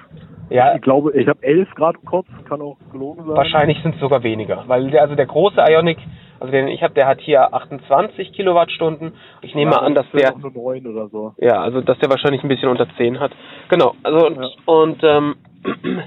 Ja, 0.51 0.75
Ich 0.75 0.83
glaube, 0.83 1.13
ich 1.13 1.29
habe 1.29 1.43
11 1.43 1.75
Grad 1.75 1.97
im 1.97 2.05
Kopf, 2.05 2.27
kann 2.49 2.61
auch 2.63 2.77
gelogen 2.93 3.25
sein. 3.27 3.37
Wahrscheinlich 3.37 3.79
sind 3.83 3.95
es 3.95 4.01
sogar 4.01 4.23
weniger, 4.23 4.65
weil 4.67 4.91
der, 4.91 5.03
also 5.03 5.15
der 5.15 5.27
große 5.27 5.61
Ionic, 5.61 5.99
also 6.41 6.51
den 6.51 6.69
ich 6.69 6.83
habe, 6.83 6.95
der 6.95 7.07
hat 7.07 7.21
hier 7.21 7.53
28 7.53 8.33
Kilowattstunden. 8.33 9.13
Ich 9.43 9.55
nehme 9.55 9.73
Ja, 9.73 9.79
mal 9.79 9.87
an, 9.87 9.95
dass 9.95 10.07
das 10.13 10.23
der, 10.23 10.39
Nur 10.39 10.53
9 10.53 10.87
oder 10.87 11.09
so. 11.09 11.35
ja, 11.39 11.61
also 11.61 11.81
dass 11.81 11.99
der 11.99 12.11
wahrscheinlich 12.11 12.43
ein 12.43 12.49
bisschen 12.49 12.69
unter 12.69 12.87
10 12.97 13.21
hat. 13.21 13.33
Genau, 13.69 13.95
also 14.03 14.27
und, 14.27 14.37
Ja. 14.37 14.49
und 14.67 15.01
ähm, 15.03 15.35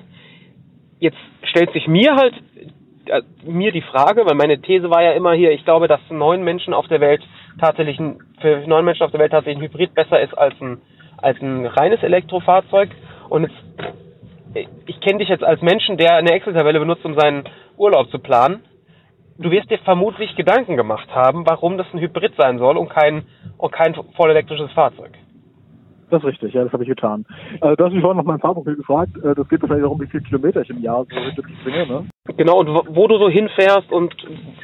jetzt 1.00 1.18
stellt 1.44 1.72
sich 1.74 1.88
mir 1.88 2.16
halt 2.16 2.34
äh, 3.06 3.22
mir 3.46 3.72
die 3.72 3.82
Frage, 3.82 4.26
weil 4.26 4.36
meine 4.36 4.60
These 4.62 4.90
war 4.90 5.04
ja 5.04 5.12
immer 5.12 5.34
hier, 5.34 5.52
ich 5.52 5.66
glaube, 5.66 5.88
dass 5.88 6.00
neun 6.10 6.44
Menschen 6.44 6.74
auf 6.74 6.88
der 6.88 7.02
Welt 7.02 7.22
tatsächlich 7.60 8.00
ein, 8.00 8.20
für 8.40 8.64
neun 8.68 8.86
Menschen 8.86 9.04
auf 9.04 9.12
der 9.12 9.20
Welt 9.20 9.32
tatsächlich 9.32 9.62
ein 9.64 9.70
Hybrid 9.70 9.94
besser 9.94 10.22
ist 10.22 10.36
als 10.38 10.56
ein 10.62 10.82
als 11.18 11.40
ein 11.40 11.68
reines 11.68 12.02
Elektrofahrzeug. 12.02 12.90
Und 13.30 13.44
jetzt, 13.44 13.56
ich 14.54 15.00
kenne 15.02 15.20
dich 15.20 15.30
jetzt 15.30 15.44
als 15.44 15.62
Menschen, 15.62 15.98
der 15.98 16.16
eine 16.16 16.32
Excel-Tabelle 16.32 16.80
benutzt, 16.80 17.06
um 17.06 17.18
seinen 17.18 17.44
Urlaub 17.78 18.10
zu 18.10 18.20
planen. 18.20 18.64
Du 19.38 19.50
wirst 19.50 19.72
dir 19.72 19.80
vermutlich 19.80 20.36
Gedanken 20.36 20.78
gemacht 20.78 21.10
haben, 21.14 21.46
warum 21.48 21.78
das 21.78 21.88
ein 21.94 22.00
Hybrid 22.00 22.34
sein 22.38 22.60
soll 22.60 22.78
und 22.78 22.90
kein 22.90 23.24
und 23.58 23.72
kein 23.72 23.96
vollelektrisches 24.16 24.72
Fahrzeug. 24.74 25.12
Das 26.12 26.22
ist 26.22 26.28
richtig, 26.28 26.54
ja, 26.54 26.64
das 26.64 26.74
habe 26.74 26.84
ich 26.84 26.90
getan. 26.90 27.26
Äh, 27.62 27.78
du 27.78 27.86
hast 27.86 27.94
mich 27.94 28.02
vorhin 28.02 28.18
nach 28.18 28.26
meinem 28.26 28.42
Fahrprofil 28.42 28.76
gefragt. 28.76 29.12
Äh, 29.24 29.34
das 29.34 29.48
geht 29.48 29.62
wahrscheinlich 29.62 29.84
darum, 29.84 30.02
wie 30.02 30.08
viel 30.08 30.22
Kilometer 30.22 30.62
ich 30.62 30.70
im 30.70 30.82
Jahr 30.82 31.06
so 31.06 31.16
wirklich 31.38 31.58
bringe, 31.64 31.88
ne? 31.88 32.06
Genau, 32.36 32.60
und 32.60 32.68
wo, 32.68 32.84
wo 32.90 33.08
du 33.08 33.18
so 33.18 33.30
hinfährst 33.30 33.90
und 33.92 34.14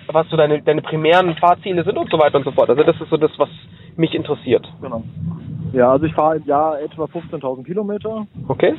was 0.07 0.27
so 0.29 0.35
deine, 0.35 0.61
deine 0.61 0.81
primären 0.81 1.35
Fahrziele 1.37 1.85
sind 1.85 1.97
und 1.97 2.11
so 2.11 2.19
weiter 2.19 2.35
und 2.35 2.43
so 2.43 2.51
fort. 2.51 2.69
Also 2.69 2.83
das 2.83 2.99
ist 2.99 3.09
so 3.09 3.15
das, 3.15 3.31
was 3.37 3.49
mich 3.95 4.13
interessiert. 4.13 4.67
Genau. 4.81 5.03
Ja, 5.71 5.91
also 5.91 6.05
ich 6.05 6.13
fahre 6.13 6.37
im 6.37 6.45
Jahr 6.45 6.81
etwa 6.81 7.05
15.000 7.05 7.63
Kilometer. 7.63 8.27
Okay? 8.49 8.75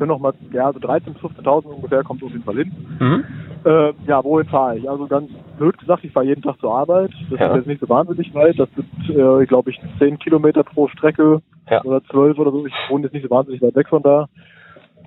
Können 0.00 0.08
noch 0.08 0.18
mal, 0.18 0.32
ja, 0.50 0.72
so 0.72 0.78
13.000 0.78 1.12
bis 1.12 1.22
15.000 1.22 1.66
ungefähr 1.66 2.02
kommt 2.02 2.22
auf 2.22 2.30
jeden 2.30 2.42
Fall 2.42 2.54
hin. 2.56 2.72
Mhm. 2.98 3.24
Äh, 3.66 3.92
ja, 4.06 4.24
wohin 4.24 4.48
fahre 4.48 4.78
ich? 4.78 4.88
Also 4.88 5.06
ganz 5.06 5.30
blöd 5.58 5.76
gesagt, 5.76 6.02
ich 6.04 6.10
fahre 6.12 6.24
jeden 6.24 6.40
Tag 6.40 6.58
zur 6.58 6.74
Arbeit. 6.74 7.10
Das 7.28 7.38
Ja. 7.38 7.48
ist 7.48 7.56
jetzt 7.56 7.66
nicht 7.66 7.80
so 7.82 7.88
wahnsinnig 7.90 8.32
weit. 8.32 8.58
Das 8.58 8.70
sind, 8.70 9.10
äh, 9.14 9.44
glaube 9.44 9.68
ich, 9.68 9.78
10 9.98 10.18
Kilometer 10.18 10.62
pro 10.64 10.88
Strecke 10.88 11.42
Ja. 11.70 11.82
oder 11.84 12.02
12 12.04 12.38
oder 12.38 12.50
so. 12.50 12.64
Ich 12.64 12.72
wohne 12.88 13.04
jetzt 13.04 13.12
nicht 13.12 13.24
so 13.24 13.30
wahnsinnig 13.30 13.60
weit 13.60 13.74
weg 13.74 13.88
von 13.90 14.02
da. 14.02 14.24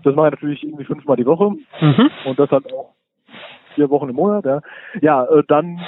Das 0.03 0.13
mache 0.13 0.27
ich 0.27 0.33
natürlich 0.33 0.63
irgendwie 0.63 0.83
fünfmal 0.85 1.17
die 1.17 1.25
Woche 1.25 1.50
Mhm. 1.81 2.09
und 2.25 2.38
das 2.38 2.51
halt 2.51 2.71
auch 2.71 2.93
vier 3.73 3.89
Wochen 3.89 4.09
im 4.09 4.15
Monat. 4.15 4.45
Ja, 4.45 4.62
ja 5.01 5.23
äh, 5.25 5.41
dann 5.47 5.79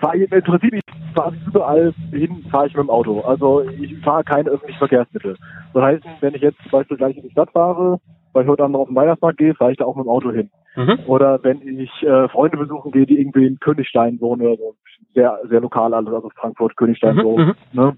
fahre 0.00 0.18
ich 0.18 0.30
im 0.30 0.42
Prinzip 0.44 0.72
ich 0.72 0.82
fahre 1.16 1.34
überall 1.48 1.92
hin, 2.12 2.44
fahre 2.48 2.68
ich 2.68 2.74
mit 2.74 2.84
dem 2.84 2.90
Auto. 2.90 3.22
Also 3.22 3.62
ich 3.80 3.98
fahre 4.04 4.22
keine 4.22 4.50
öffentlichen 4.50 4.78
Verkehrsmittel. 4.78 5.36
Das 5.74 5.82
heißt, 5.82 6.04
wenn 6.20 6.34
ich 6.36 6.42
jetzt 6.42 6.58
zum 6.62 6.70
Beispiel 6.70 6.96
gleich 6.96 7.16
in 7.16 7.24
die 7.24 7.30
Stadt 7.30 7.50
fahre, 7.50 7.98
weil 8.32 8.44
ich 8.44 8.48
heute 8.48 8.62
Abend 8.62 8.72
noch 8.72 8.80
auf 8.80 8.88
den 8.88 8.96
Weihnachtsmarkt 8.96 9.38
gehe, 9.38 9.54
fahre 9.54 9.72
ich 9.72 9.78
da 9.78 9.84
auch 9.84 9.96
mit 9.96 10.06
dem 10.06 10.10
Auto 10.10 10.30
hin. 10.32 10.50
Mhm. 10.76 11.00
Oder 11.06 11.42
wenn 11.42 11.60
ich 11.62 11.90
äh, 12.02 12.28
Freunde 12.28 12.56
besuchen 12.56 12.92
gehe, 12.92 13.06
die 13.06 13.18
irgendwie 13.20 13.46
in 13.46 13.58
Königstein 13.58 14.20
wohnen 14.20 14.42
oder 14.42 14.56
so, 14.56 14.74
sehr, 15.14 15.38
sehr 15.48 15.60
lokal 15.60 15.92
alles, 15.94 16.12
also 16.12 16.30
Frankfurt, 16.36 16.76
Königstein 16.76 17.16
Mhm, 17.16 17.20
so, 17.22 17.38
mhm. 17.38 17.54
ne? 17.72 17.96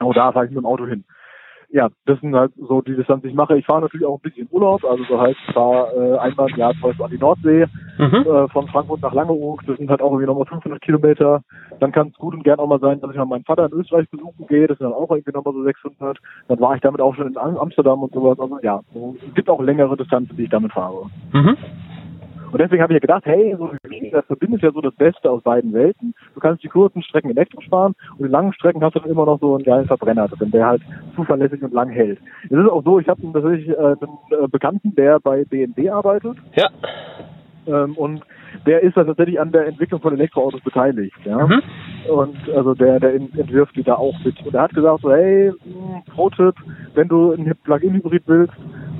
Und 0.00 0.16
da 0.16 0.32
fahre 0.32 0.46
ich 0.46 0.50
mit 0.50 0.58
dem 0.58 0.66
Auto 0.66 0.86
hin. 0.86 1.04
Ja, 1.74 1.88
das 2.06 2.20
sind 2.20 2.36
halt 2.36 2.52
so 2.56 2.82
die 2.82 2.94
Distanz, 2.94 3.22
die 3.22 3.28
ich 3.30 3.34
mache. 3.34 3.58
Ich 3.58 3.66
fahre 3.66 3.80
natürlich 3.80 4.06
auch 4.06 4.18
ein 4.18 4.22
bisschen 4.22 4.46
Urlaub, 4.52 4.84
also 4.84 5.02
so 5.08 5.20
heißt, 5.20 5.36
ich 5.48 5.52
fahre 5.54 5.88
äh, 6.14 6.18
einmal 6.18 6.48
im 6.48 6.56
Jahr 6.56 6.72
zum 6.74 6.82
Beispiel 6.82 7.04
an 7.04 7.10
die 7.10 7.18
Nordsee, 7.18 7.66
Mhm. 7.98 8.14
äh, 8.26 8.48
von 8.48 8.68
Frankfurt 8.68 9.02
nach 9.02 9.12
Langeoog, 9.12 9.60
das 9.66 9.76
sind 9.78 9.90
halt 9.90 10.00
auch 10.00 10.10
irgendwie 10.12 10.26
nochmal 10.26 10.46
500 10.46 10.80
Kilometer. 10.80 11.42
Dann 11.80 11.90
kann 11.90 12.08
es 12.08 12.14
gut 12.18 12.32
und 12.34 12.44
gern 12.44 12.60
auch 12.60 12.68
mal 12.68 12.78
sein, 12.78 13.00
dass 13.00 13.10
ich 13.10 13.16
mal 13.16 13.24
meinen 13.24 13.42
Vater 13.44 13.66
in 13.66 13.72
Österreich 13.72 14.08
besuchen 14.08 14.46
gehe, 14.46 14.68
das 14.68 14.78
sind 14.78 14.84
dann 14.88 14.94
auch 14.94 15.10
irgendwie 15.10 15.32
nochmal 15.32 15.52
so 15.54 15.64
600. 15.64 16.18
Dann 16.46 16.60
war 16.60 16.76
ich 16.76 16.80
damit 16.80 17.00
auch 17.00 17.14
schon 17.16 17.26
in 17.28 17.36
Am- 17.36 17.56
Amsterdam 17.56 18.02
und 18.04 18.12
sowas. 18.12 18.38
Also 18.38 18.58
ja, 18.62 18.80
so, 18.92 19.16
es 19.28 19.34
gibt 19.34 19.50
auch 19.50 19.60
längere 19.60 19.96
Distanzen, 19.96 20.36
die 20.36 20.44
ich 20.44 20.50
damit 20.50 20.72
fahre. 20.72 21.06
Mhm. 21.32 21.56
Und 22.54 22.60
deswegen 22.60 22.84
habe 22.84 22.92
ich 22.92 22.98
ja 22.98 23.00
gedacht, 23.00 23.26
hey, 23.26 23.56
so 23.58 23.72
Hybrid, 23.72 24.14
das 24.14 24.24
verbindet 24.26 24.62
ja 24.62 24.70
so 24.70 24.80
das 24.80 24.94
Beste 24.94 25.28
aus 25.28 25.42
beiden 25.42 25.72
Welten. 25.72 26.14
Du 26.34 26.40
kannst 26.40 26.62
die 26.62 26.68
kurzen 26.68 27.02
Strecken 27.02 27.30
elektrisch 27.30 27.68
fahren 27.68 27.96
und 28.16 28.26
die 28.26 28.30
langen 28.30 28.52
Strecken 28.52 28.80
hast 28.80 28.94
du 28.94 29.00
dann 29.00 29.10
immer 29.10 29.26
noch 29.26 29.40
so 29.40 29.56
einen 29.56 29.64
geilen 29.64 29.88
Verbrenner 29.88 30.28
drin, 30.28 30.52
der 30.52 30.64
halt 30.64 30.82
zuverlässig 31.16 31.60
und 31.64 31.74
lang 31.74 31.88
hält. 31.88 32.20
Es 32.44 32.52
ist 32.52 32.70
auch 32.70 32.84
so, 32.84 33.00
ich 33.00 33.08
habe 33.08 33.20
tatsächlich 33.32 33.70
äh, 33.70 33.76
einen 33.76 33.96
äh, 34.30 34.46
Bekannten, 34.46 34.94
der 34.94 35.18
bei 35.18 35.44
BMW 35.44 35.90
arbeitet 35.90 36.36
Ja. 36.54 36.68
ähm, 37.66 37.96
und 37.96 38.22
der 38.66 38.82
ist 38.82 38.96
da 38.96 39.04
tatsächlich 39.04 39.40
an 39.40 39.52
der 39.52 39.66
Entwicklung 39.66 40.00
von 40.00 40.14
Elektroautos 40.14 40.60
beteiligt. 40.62 41.16
Ja? 41.24 41.46
Mhm. 41.46 41.62
Und 42.08 42.36
also 42.54 42.74
der, 42.74 43.00
der 43.00 43.14
entwirft 43.14 43.76
die 43.76 43.82
da 43.82 43.94
auch 43.94 44.14
mit. 44.24 44.40
Und 44.44 44.54
er 44.54 44.62
hat 44.62 44.74
gesagt 44.74 45.02
so, 45.02 45.12
hey, 45.12 45.50
mh, 45.50 46.02
Pro-Tipp, 46.14 46.54
wenn 46.94 47.08
du 47.08 47.32
ein 47.32 47.52
Plug-in-Hybrid 47.64 48.22
willst, 48.26 48.54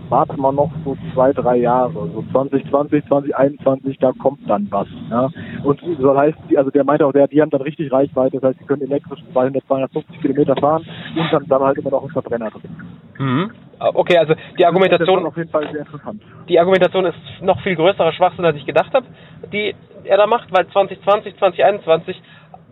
warte 0.08 0.38
mal 0.38 0.52
noch 0.52 0.70
so 0.84 0.96
zwei, 1.12 1.32
drei 1.32 1.56
Jahre. 1.56 1.92
So 1.92 2.24
2020, 2.32 3.06
2021, 3.06 3.98
da 3.98 4.12
kommt 4.12 4.40
dann 4.48 4.66
was. 4.70 4.88
Ja? 5.10 5.30
Und 5.62 5.80
so 6.00 6.16
heißt, 6.16 6.38
die, 6.50 6.58
also 6.58 6.70
der 6.70 6.84
meinte 6.84 7.06
auch, 7.06 7.12
der, 7.12 7.28
die 7.28 7.40
haben 7.40 7.50
dann 7.50 7.62
richtig 7.62 7.92
Reichweite, 7.92 8.38
das 8.38 8.50
heißt, 8.50 8.60
die 8.60 8.66
können 8.66 8.82
elektrisch 8.82 9.20
200, 9.32 9.64
250 9.66 10.20
Kilometer 10.20 10.54
fahren 10.56 10.84
und 11.16 11.32
dann, 11.32 11.46
dann 11.48 11.62
halt 11.62 11.78
immer 11.78 11.90
noch 11.90 12.02
einen 12.02 12.12
Verbrenner 12.12 12.50
drin. 12.50 12.70
Mhm. 13.18 13.50
Okay, 13.94 14.16
also 14.18 14.34
die 14.58 14.64
Argumentation, 14.64 15.26
auf 15.26 15.36
jeden 15.36 15.50
Fall 15.50 15.68
sehr 15.70 15.80
interessant. 15.80 16.22
die 16.48 16.58
Argumentation 16.58 17.06
ist 17.06 17.16
noch 17.42 17.60
viel 17.62 17.76
größerer 17.76 18.12
Schwachsinn, 18.12 18.44
als 18.44 18.56
ich 18.56 18.66
gedacht 18.66 18.92
habe, 18.94 19.06
die 19.52 19.74
er 20.04 20.16
da 20.16 20.26
macht, 20.26 20.48
weil 20.52 20.66
2020, 20.68 21.36
2021 21.38 22.22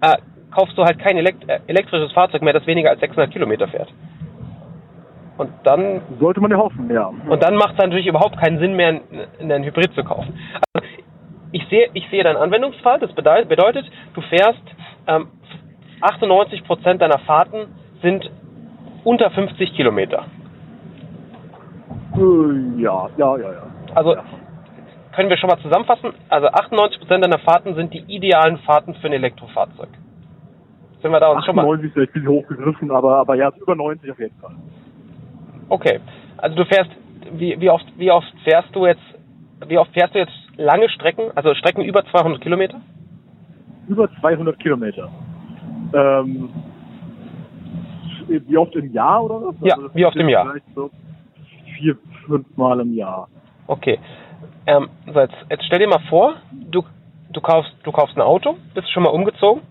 äh, 0.03 0.17
kaufst 0.55 0.77
du 0.77 0.85
halt 0.85 0.99
kein 0.99 1.17
elekt 1.17 1.49
äh, 1.49 1.61
elektrisches 1.67 2.13
Fahrzeug 2.13 2.43
mehr, 2.43 2.53
das 2.53 2.67
weniger 2.67 2.91
als 2.91 3.01
600 3.01 3.31
Kilometer 3.31 3.69
fährt. 3.69 3.89
Und 5.39 5.51
dann 5.65 6.03
Sollte 6.21 6.41
man 6.41 6.51
ja 6.51 6.59
hoffen, 6.59 6.91
ja. 6.91 7.11
Und 7.29 7.43
dann 7.43 7.57
macht 7.57 7.73
es 7.73 7.79
natürlich 7.79 8.07
überhaupt 8.07 8.39
keinen 8.39 8.59
Sinn 8.59 8.75
mehr, 8.77 9.01
einen 9.41 9.65
Hybrid 9.65 9.93
zu 9.95 10.05
kaufen. 10.05 10.39
Also 10.75 10.87
ich 11.53 11.67
sehe, 11.69 11.89
ich 11.95 12.09
sehe 12.11 12.23
deinen 12.23 12.37
Anwendungsfall. 12.37 13.01
Das 13.01 13.11
bedeu- 13.13 13.45
bedeutet, 13.47 13.91
du 14.15 14.21
fährst 14.21 14.63
ähm, 15.07 15.29
98 16.03 16.65
Prozent 16.65 17.01
deiner 17.01 17.19
Fahrten 17.21 17.67
sind 18.03 18.31
unter 19.05 19.31
50 19.31 19.75
Kilometer. 19.75 20.27
Äh, 22.17 22.81
ja, 22.81 23.09
ja, 23.17 23.37
ja, 23.37 23.53
ja. 23.53 23.63
Also 23.95 24.17
können 25.13 25.29
wir 25.29 25.37
schon 25.37 25.49
mal 25.49 25.59
zusammenfassen. 25.59 26.13
Also 26.29 26.49
98 26.49 27.01
Prozent 27.01 27.25
deiner 27.25 27.39
Fahrten 27.39 27.75
sind 27.75 27.93
die 27.93 28.05
idealen 28.09 28.59
Fahrten 28.59 28.95
für 28.95 29.07
ein 29.07 29.13
Elektrofahrzeug. 29.13 29.89
Sind 31.03 31.11
wir 31.11 31.21
da 31.21 31.33
uns 31.33 31.45
schon 31.45 31.57
mal? 31.57 31.63
98 31.63 31.97
ist 31.97 32.13
bisschen 32.13 32.29
hochgegriffen, 32.29 32.91
aber, 32.91 33.17
aber 33.19 33.35
ja, 33.35 33.51
über 33.61 33.75
90 33.75 34.11
auf 34.11 34.19
jeden 34.19 34.39
Fall. 34.41 34.55
Okay. 35.69 36.01
Also 36.39 36.57
du 36.57 36.65
fährst, 36.65 36.91
wie, 37.33 37.61
wie 37.61 37.71
oft, 37.71 37.87
wie 37.97 38.11
oft 38.11 38.33
fährst 38.45 38.75
du 38.75 38.87
jetzt, 38.87 39.03
wie 39.67 39.79
oft 39.79 39.93
fährst 39.93 40.15
du 40.15 40.19
jetzt 40.19 40.33
lange 40.57 40.89
Strecken, 40.89 41.31
also 41.35 41.55
Strecken 41.55 41.83
über 41.83 42.05
200 42.05 42.41
Kilometer? 42.41 42.81
Über 43.89 44.09
200 44.21 44.59
Kilometer. 44.59 45.11
Ähm, 45.95 46.51
wie 48.29 48.57
oft 48.57 48.75
im 48.77 48.93
Jahr 48.93 49.25
oder 49.25 49.47
was? 49.47 49.55
Ja, 49.61 49.77
das 49.77 49.95
wie 49.95 50.07
oft 50.07 50.17
im 50.17 50.29
Jahr? 50.29 50.55
So 50.75 50.91
vier, 51.83 51.97
fünf 52.27 52.57
Mal 52.57 52.81
im 52.81 52.95
Jahr. 52.95 53.29
Okay. 53.67 53.99
Ähm, 54.67 54.89
jetzt, 55.07 55.65
stell 55.67 55.81
dir 55.81 55.89
mal 55.89 56.03
vor, 56.09 56.35
du, 56.53 56.85
du 57.33 57.41
kaufst, 57.41 57.75
du 57.83 57.91
kaufst 57.91 58.17
ein 58.17 58.23
Auto, 58.23 58.57
bist 58.75 58.91
schon 58.93 59.03
mal 59.03 59.11
umgezogen. 59.11 59.63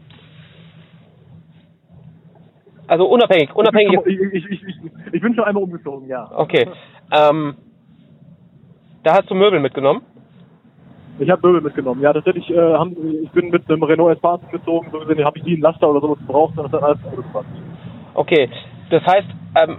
Also 2.88 3.06
unabhängig, 3.06 3.56
unabhängig. 3.56 4.00
Ich, 4.06 4.20
ich, 4.20 4.34
ich, 4.34 4.52
ich, 4.52 4.64
ich, 4.68 5.14
ich 5.14 5.22
bin 5.22 5.34
schon 5.34 5.46
einmal 5.46 5.64
umgezogen, 5.64 6.10
ja. 6.10 6.30
Okay. 6.36 6.68
Ähm, 7.12 7.56
da 9.04 9.14
hast 9.14 9.30
du 9.30 9.36
Möbel 9.36 9.62
mitgenommen. 9.62 10.02
Ich 11.20 11.30
habe 11.30 11.48
Möbel 11.48 11.62
mitgenommen. 11.62 12.02
Ja, 12.02 12.12
tatsächlich, 12.12 12.50
äh, 12.50 12.74
haben, 12.74 12.96
ich 13.24 13.32
bin 13.32 13.50
mit 13.50 13.70
einem 13.70 13.84
Renault 13.84 14.16
Espace 14.16 14.42
gezogen, 14.52 14.90
so 14.92 15.00
gesehen 15.00 15.24
habe 15.24 15.38
ich 15.38 15.46
nie 15.46 15.54
einen 15.54 15.62
Laster 15.62 15.90
oder 15.90 16.02
sowas 16.02 16.20
gebraucht, 16.20 16.56
sondern 16.56 16.72
das 16.72 16.82
hat 16.82 16.90
alles 16.90 17.06
Auto 17.06 17.22
gepasst. 17.22 17.48
Okay. 18.14 18.50
Das 18.90 19.04
heißt, 19.06 19.28
ähm, 19.56 19.78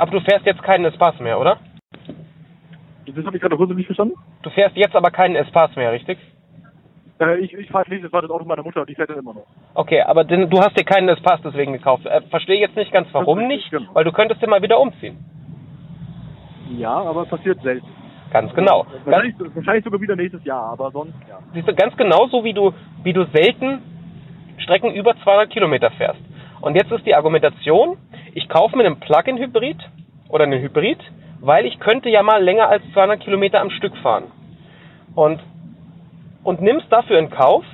aber 0.00 0.10
du 0.12 0.20
fährst 0.20 0.46
jetzt 0.46 0.62
keinen 0.62 0.84
Espace 0.86 1.20
mehr, 1.20 1.38
oder? 1.38 1.58
Das 3.06 3.24
habe 3.24 3.36
ich 3.36 3.42
gerade 3.42 3.56
kurz 3.56 3.70
nicht 3.72 3.86
verstanden. 3.86 4.14
Du 4.42 4.50
fährst 4.50 4.76
jetzt 4.76 4.94
aber 4.94 5.10
keinen 5.10 5.36
Espace 5.36 5.74
mehr, 5.76 5.92
richtig? 5.92 6.18
Äh, 7.20 7.38
ich 7.38 7.52
ich 7.52 7.68
fahre 7.68 7.88
nicht, 7.90 8.04
das 8.04 8.12
war 8.12 8.22
das 8.22 8.30
Auto 8.30 8.44
meiner 8.44 8.62
Mutter, 8.62 8.86
die 8.86 8.94
fährt 8.94 9.10
dann 9.10 9.18
immer 9.18 9.34
noch. 9.34 9.46
Okay, 9.74 10.00
aber 10.02 10.24
denn, 10.24 10.48
du 10.48 10.58
hast 10.60 10.78
dir 10.78 10.84
keinen 10.84 11.08
Espace 11.08 11.40
deswegen 11.44 11.72
gekauft. 11.72 12.06
Äh, 12.06 12.22
Verstehe 12.30 12.60
jetzt 12.60 12.76
nicht 12.76 12.92
ganz, 12.92 13.08
warum 13.12 13.46
nicht, 13.46 13.70
genau. 13.70 13.90
weil 13.92 14.04
du 14.04 14.12
könntest 14.12 14.40
dir 14.42 14.48
mal 14.48 14.62
wieder 14.62 14.80
umziehen. 14.80 15.18
Ja, 16.78 16.92
aber 16.92 17.26
passiert 17.26 17.60
selten. 17.62 17.86
Ganz 18.32 18.54
genau. 18.54 18.84
Ganz, 18.84 19.06
Wahrscheinlich, 19.06 19.54
wahrscheinlich 19.54 19.84
sogar 19.84 20.00
wieder 20.00 20.16
nächstes 20.16 20.44
Jahr, 20.44 20.70
aber 20.72 20.90
sonst 20.92 21.14
ja. 21.28 21.40
siehst 21.52 21.68
du, 21.68 21.74
ganz 21.74 21.96
genauso 21.96 22.44
wie 22.44 22.52
du, 22.52 22.72
wie 23.02 23.12
du 23.12 23.26
selten 23.34 23.82
Strecken 24.58 24.92
über 24.94 25.14
200 25.24 25.50
Kilometer 25.50 25.90
fährst. 25.90 26.20
Und 26.60 26.74
jetzt 26.74 26.92
ist 26.92 27.06
die 27.06 27.14
Argumentation, 27.14 27.96
ich 28.34 28.48
kaufe 28.48 28.76
mir 28.76 28.84
einen 28.84 29.00
Plug-in-Hybrid 29.00 29.78
oder 30.28 30.44
einen 30.44 30.60
Hybrid, 30.60 30.98
weil 31.40 31.64
ich 31.64 31.80
könnte 31.80 32.10
ja 32.10 32.22
mal 32.22 32.42
länger 32.42 32.68
als 32.68 32.82
200 32.92 33.20
Kilometer 33.20 33.60
am 33.60 33.70
Stück 33.70 33.96
fahren. 33.98 34.24
Und, 35.14 35.40
und 36.44 36.60
nimmst 36.60 36.86
dafür 36.90 37.18
in 37.18 37.30
Kauf, 37.30 37.64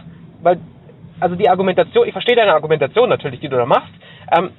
weil, 0.43 0.61
also 1.21 1.35
die 1.35 1.49
Argumentation, 1.49 2.07
ich 2.07 2.13
verstehe 2.13 2.37
deine 2.37 2.55
Argumentation 2.55 3.09
natürlich, 3.09 3.41
die 3.41 3.49
du 3.49 3.57
da 3.57 3.67
machst, 3.67 3.93
ähm, 4.37 4.51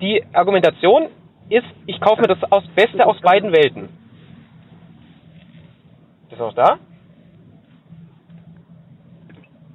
die 0.00 0.24
Argumentation 0.32 1.08
ist, 1.48 1.66
ich 1.86 2.00
kaufe 2.00 2.22
mir 2.22 2.28
das 2.28 2.42
aus, 2.50 2.66
Beste 2.74 3.06
aus 3.06 3.20
beiden 3.20 3.52
Welten. 3.52 3.88
Bist 6.28 6.40
du 6.40 6.44
noch 6.44 6.54
da? 6.54 6.78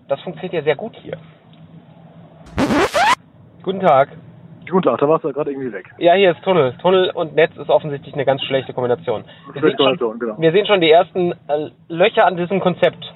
Das 0.07 0.19
funktioniert 0.21 0.53
ja 0.53 0.63
sehr 0.63 0.75
gut 0.75 0.95
hier. 1.01 1.17
Guten 3.63 3.79
Tag. 3.79 4.09
Guten 4.69 4.83
Tag, 4.83 4.99
da 4.99 5.07
warst 5.07 5.23
du 5.23 5.33
gerade 5.33 5.51
irgendwie 5.51 5.71
weg. 5.71 5.85
Ja, 5.97 6.13
hier 6.13 6.31
ist 6.31 6.41
Tunnel. 6.43 6.73
Tunnel 6.81 7.11
und 7.11 7.35
Netz 7.35 7.55
ist 7.57 7.69
offensichtlich 7.69 8.13
eine 8.13 8.25
ganz 8.25 8.41
schlechte 8.43 8.73
Kombination. 8.73 9.23
Wir, 9.53 9.61
sehen 9.61 9.97
schon, 9.97 10.19
genau. 10.19 10.35
wir 10.37 10.51
sehen 10.51 10.65
schon 10.65 10.81
die 10.81 10.89
ersten 10.89 11.31
äh, 11.31 11.69
Löcher 11.89 12.25
an 12.25 12.37
diesem 12.37 12.59
Konzept. 12.59 13.13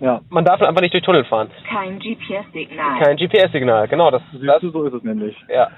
Ja, 0.00 0.20
Man 0.28 0.44
darf 0.44 0.60
einfach 0.60 0.80
nicht 0.80 0.92
durch 0.92 1.04
Tunnel 1.04 1.24
fahren. 1.24 1.50
Kein 1.68 1.98
GPS-Signal. 1.98 3.00
Kein 3.02 3.16
GPS-Signal, 3.16 3.88
genau. 3.88 4.10
Das, 4.10 4.22
siehst 4.32 4.44
das 4.44 4.60
du, 4.60 4.70
so 4.70 4.84
ist 4.84 4.94
es 4.94 5.02
nämlich. 5.02 5.36
ja. 5.48 5.68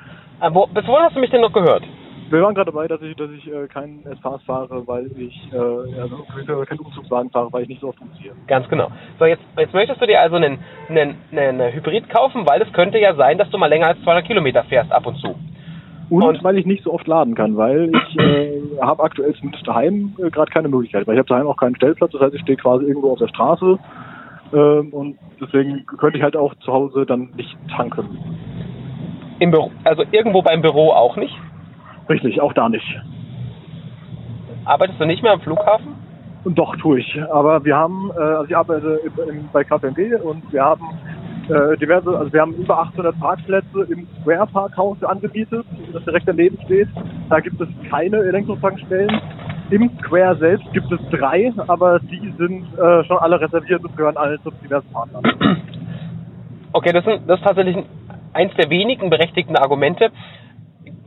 Äh, 0.40 0.50
wo, 0.52 0.66
bis 0.66 0.86
wohin 0.86 1.04
hast 1.04 1.16
du 1.16 1.20
mich 1.20 1.30
denn 1.30 1.40
noch 1.40 1.52
gehört? 1.52 1.82
Wir 2.30 2.42
waren 2.42 2.54
gerade 2.54 2.70
dabei, 2.70 2.86
dass 2.88 3.00
ich, 3.00 3.16
dass 3.16 3.30
ich 3.30 3.46
äh, 3.50 3.66
keinen 3.68 4.04
S-Pass 4.04 4.42
fahre, 4.42 4.86
weil 4.86 5.06
ich, 5.18 5.48
äh, 5.52 5.56
also 5.56 6.18
keinen 6.66 6.80
Umzugswagen 6.80 7.30
fahre, 7.30 7.50
weil 7.52 7.62
ich 7.62 7.68
nicht 7.68 7.80
so 7.80 7.88
oft 7.88 8.00
umziehe. 8.02 8.32
Ganz 8.46 8.68
genau. 8.68 8.88
So, 9.18 9.24
jetzt, 9.24 9.42
jetzt 9.56 9.72
möchtest 9.72 10.00
du 10.00 10.06
dir 10.06 10.20
also 10.20 10.36
einen, 10.36 10.58
einen, 10.90 11.16
einen 11.32 11.72
Hybrid 11.72 12.10
kaufen, 12.10 12.46
weil 12.46 12.60
es 12.60 12.70
könnte 12.74 12.98
ja 12.98 13.14
sein, 13.14 13.38
dass 13.38 13.48
du 13.50 13.56
mal 13.56 13.68
länger 13.68 13.86
als 13.88 14.02
200 14.02 14.26
Kilometer 14.26 14.62
fährst 14.64 14.92
ab 14.92 15.06
und 15.06 15.16
zu. 15.18 15.34
Und, 16.10 16.22
Und- 16.22 16.44
weil 16.44 16.58
ich 16.58 16.66
nicht 16.66 16.84
so 16.84 16.92
oft 16.92 17.06
laden 17.06 17.34
kann, 17.34 17.56
weil 17.56 17.90
ich 17.94 18.18
äh, 18.18 18.60
habe 18.80 19.02
aktuell 19.02 19.34
zumindest 19.34 19.66
daheim 19.66 20.14
äh, 20.18 20.30
gerade 20.30 20.50
keine 20.50 20.68
Möglichkeit, 20.68 21.06
weil 21.06 21.14
ich 21.14 21.18
habe 21.18 21.28
daheim 21.28 21.46
auch 21.46 21.56
keinen 21.56 21.76
Stellplatz, 21.76 22.12
das 22.12 22.20
heißt, 22.20 22.34
ich 22.34 22.40
stehe 22.42 22.56
quasi 22.56 22.84
irgendwo 22.86 23.12
auf 23.12 23.18
der 23.18 23.28
Straße 23.28 23.78
ähm, 24.54 24.88
und 24.92 25.18
deswegen 25.40 25.84
könnte 25.98 26.18
ich 26.18 26.24
halt 26.24 26.36
auch 26.36 26.54
zu 26.56 26.72
Hause 26.72 27.04
dann 27.06 27.30
nicht 27.36 27.56
tanken. 27.74 28.06
Im 29.38 29.50
Büro, 29.50 29.70
also 29.84 30.02
irgendwo 30.10 30.42
beim 30.42 30.62
Büro 30.62 30.90
auch 30.92 31.16
nicht. 31.16 31.34
Richtig, 32.08 32.40
auch 32.40 32.52
da 32.52 32.68
nicht. 32.68 32.86
Arbeitest 34.64 35.00
du 35.00 35.04
nicht 35.04 35.22
mehr 35.22 35.32
am 35.32 35.40
Flughafen? 35.40 35.94
Und 36.44 36.58
doch 36.58 36.76
tue 36.76 37.00
ich. 37.00 37.22
Aber 37.30 37.64
wir 37.64 37.76
haben, 37.76 38.10
äh, 38.16 38.20
also 38.20 38.44
ich 38.44 38.56
arbeite 38.56 39.00
im, 39.04 39.28
im, 39.28 39.48
bei 39.52 39.64
KPMG 39.64 40.20
und 40.22 40.50
wir 40.52 40.64
haben 40.64 40.84
äh, 41.48 41.76
diverse, 41.78 42.16
also 42.16 42.32
wir 42.32 42.40
haben 42.40 42.54
über 42.54 42.78
800 42.78 43.18
Parkplätze 43.18 43.86
im 43.90 44.06
Square 44.20 44.46
Parkhaus 44.46 45.02
angemietet, 45.02 45.66
das 45.92 46.04
direkt 46.04 46.28
daneben 46.28 46.58
steht. 46.64 46.88
Da 47.28 47.40
gibt 47.40 47.60
es 47.60 47.68
keine 47.90 48.18
Elektrotankstellen. 48.18 49.20
Im 49.70 49.90
Square 49.98 50.36
selbst 50.36 50.72
gibt 50.72 50.90
es 50.92 51.00
drei, 51.10 51.52
aber 51.66 51.98
die 52.00 52.32
sind 52.38 52.66
äh, 52.78 53.04
schon 53.04 53.18
alle 53.18 53.40
reserviert 53.40 53.84
und 53.84 53.96
gehören 53.96 54.16
alle 54.16 54.40
zu 54.42 54.50
diversen 54.62 54.90
Partnern. 54.92 55.24
Okay, 56.72 56.92
das, 56.92 57.04
sind, 57.04 57.22
das 57.26 57.38
ist 57.38 57.44
tatsächlich 57.44 57.76
eins 58.34 58.52
der 58.56 58.70
wenigen 58.70 59.10
berechtigten 59.10 59.56
Argumente. 59.56 60.10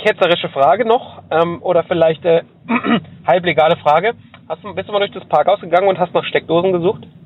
Ketzerische 0.03 0.49
Frage 0.49 0.85
noch, 0.85 1.21
ähm, 1.31 1.61
oder 1.61 1.83
vielleicht 1.83 2.23
äh, 2.25 2.43
halblegale 3.27 3.75
Frage. 3.77 4.13
Hast 4.49 4.63
du, 4.63 4.73
bist 4.73 4.89
du 4.89 4.93
mal 4.93 4.99
durch 4.99 5.11
das 5.11 5.25
Parkhaus 5.25 5.61
gegangen 5.61 5.87
und 5.87 5.99
hast 5.99 6.13
nach 6.13 6.25
Steckdosen 6.25 6.71
gesucht? 6.71 7.03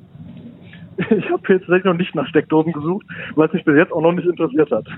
Ich 0.98 1.30
habe 1.30 1.42
jetzt 1.50 1.64
tatsächlich 1.64 1.84
noch 1.84 1.94
nicht 1.96 2.16
nach 2.16 2.26
Steckdosen 2.28 2.72
gesucht, 2.72 3.06
weil 3.36 3.48
es 3.48 3.54
mich 3.54 3.66
bis 3.66 3.76
jetzt 3.76 3.92
auch 3.92 4.00
noch 4.00 4.14
nicht 4.14 4.26
interessiert 4.28 4.72
hat. 4.72 4.86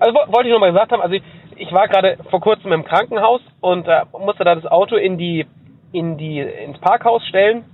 Also 0.00 0.14
wo- 0.14 0.32
wollte 0.34 0.48
ich 0.48 0.52
noch 0.52 0.60
mal 0.60 0.72
gesagt 0.72 0.92
haben, 0.92 1.00
also 1.00 1.14
ich, 1.14 1.22
ich 1.56 1.72
war 1.72 1.86
gerade 1.88 2.18
vor 2.30 2.40
kurzem 2.40 2.72
im 2.72 2.84
Krankenhaus 2.84 3.40
und 3.60 3.86
äh, 3.88 4.02
musste 4.12 4.44
da 4.44 4.54
das 4.54 4.66
Auto 4.66 4.96
in 4.96 5.16
die, 5.16 5.46
in 5.92 6.18
die, 6.18 6.40
ins 6.40 6.78
Parkhaus 6.80 7.24
stellen. 7.28 7.64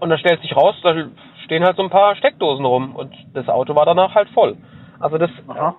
Und 0.00 0.10
dann 0.10 0.18
stellt 0.18 0.40
sich 0.42 0.54
raus, 0.56 0.74
da 0.82 0.94
stehen 1.44 1.64
halt 1.64 1.76
so 1.76 1.82
ein 1.82 1.90
paar 1.90 2.14
Steckdosen 2.16 2.64
rum 2.64 2.94
und 2.94 3.12
das 3.32 3.48
Auto 3.48 3.74
war 3.74 3.86
danach 3.86 4.14
halt 4.14 4.28
voll. 4.30 4.56
Also 5.04 5.18
das, 5.18 5.30
Aha. 5.48 5.74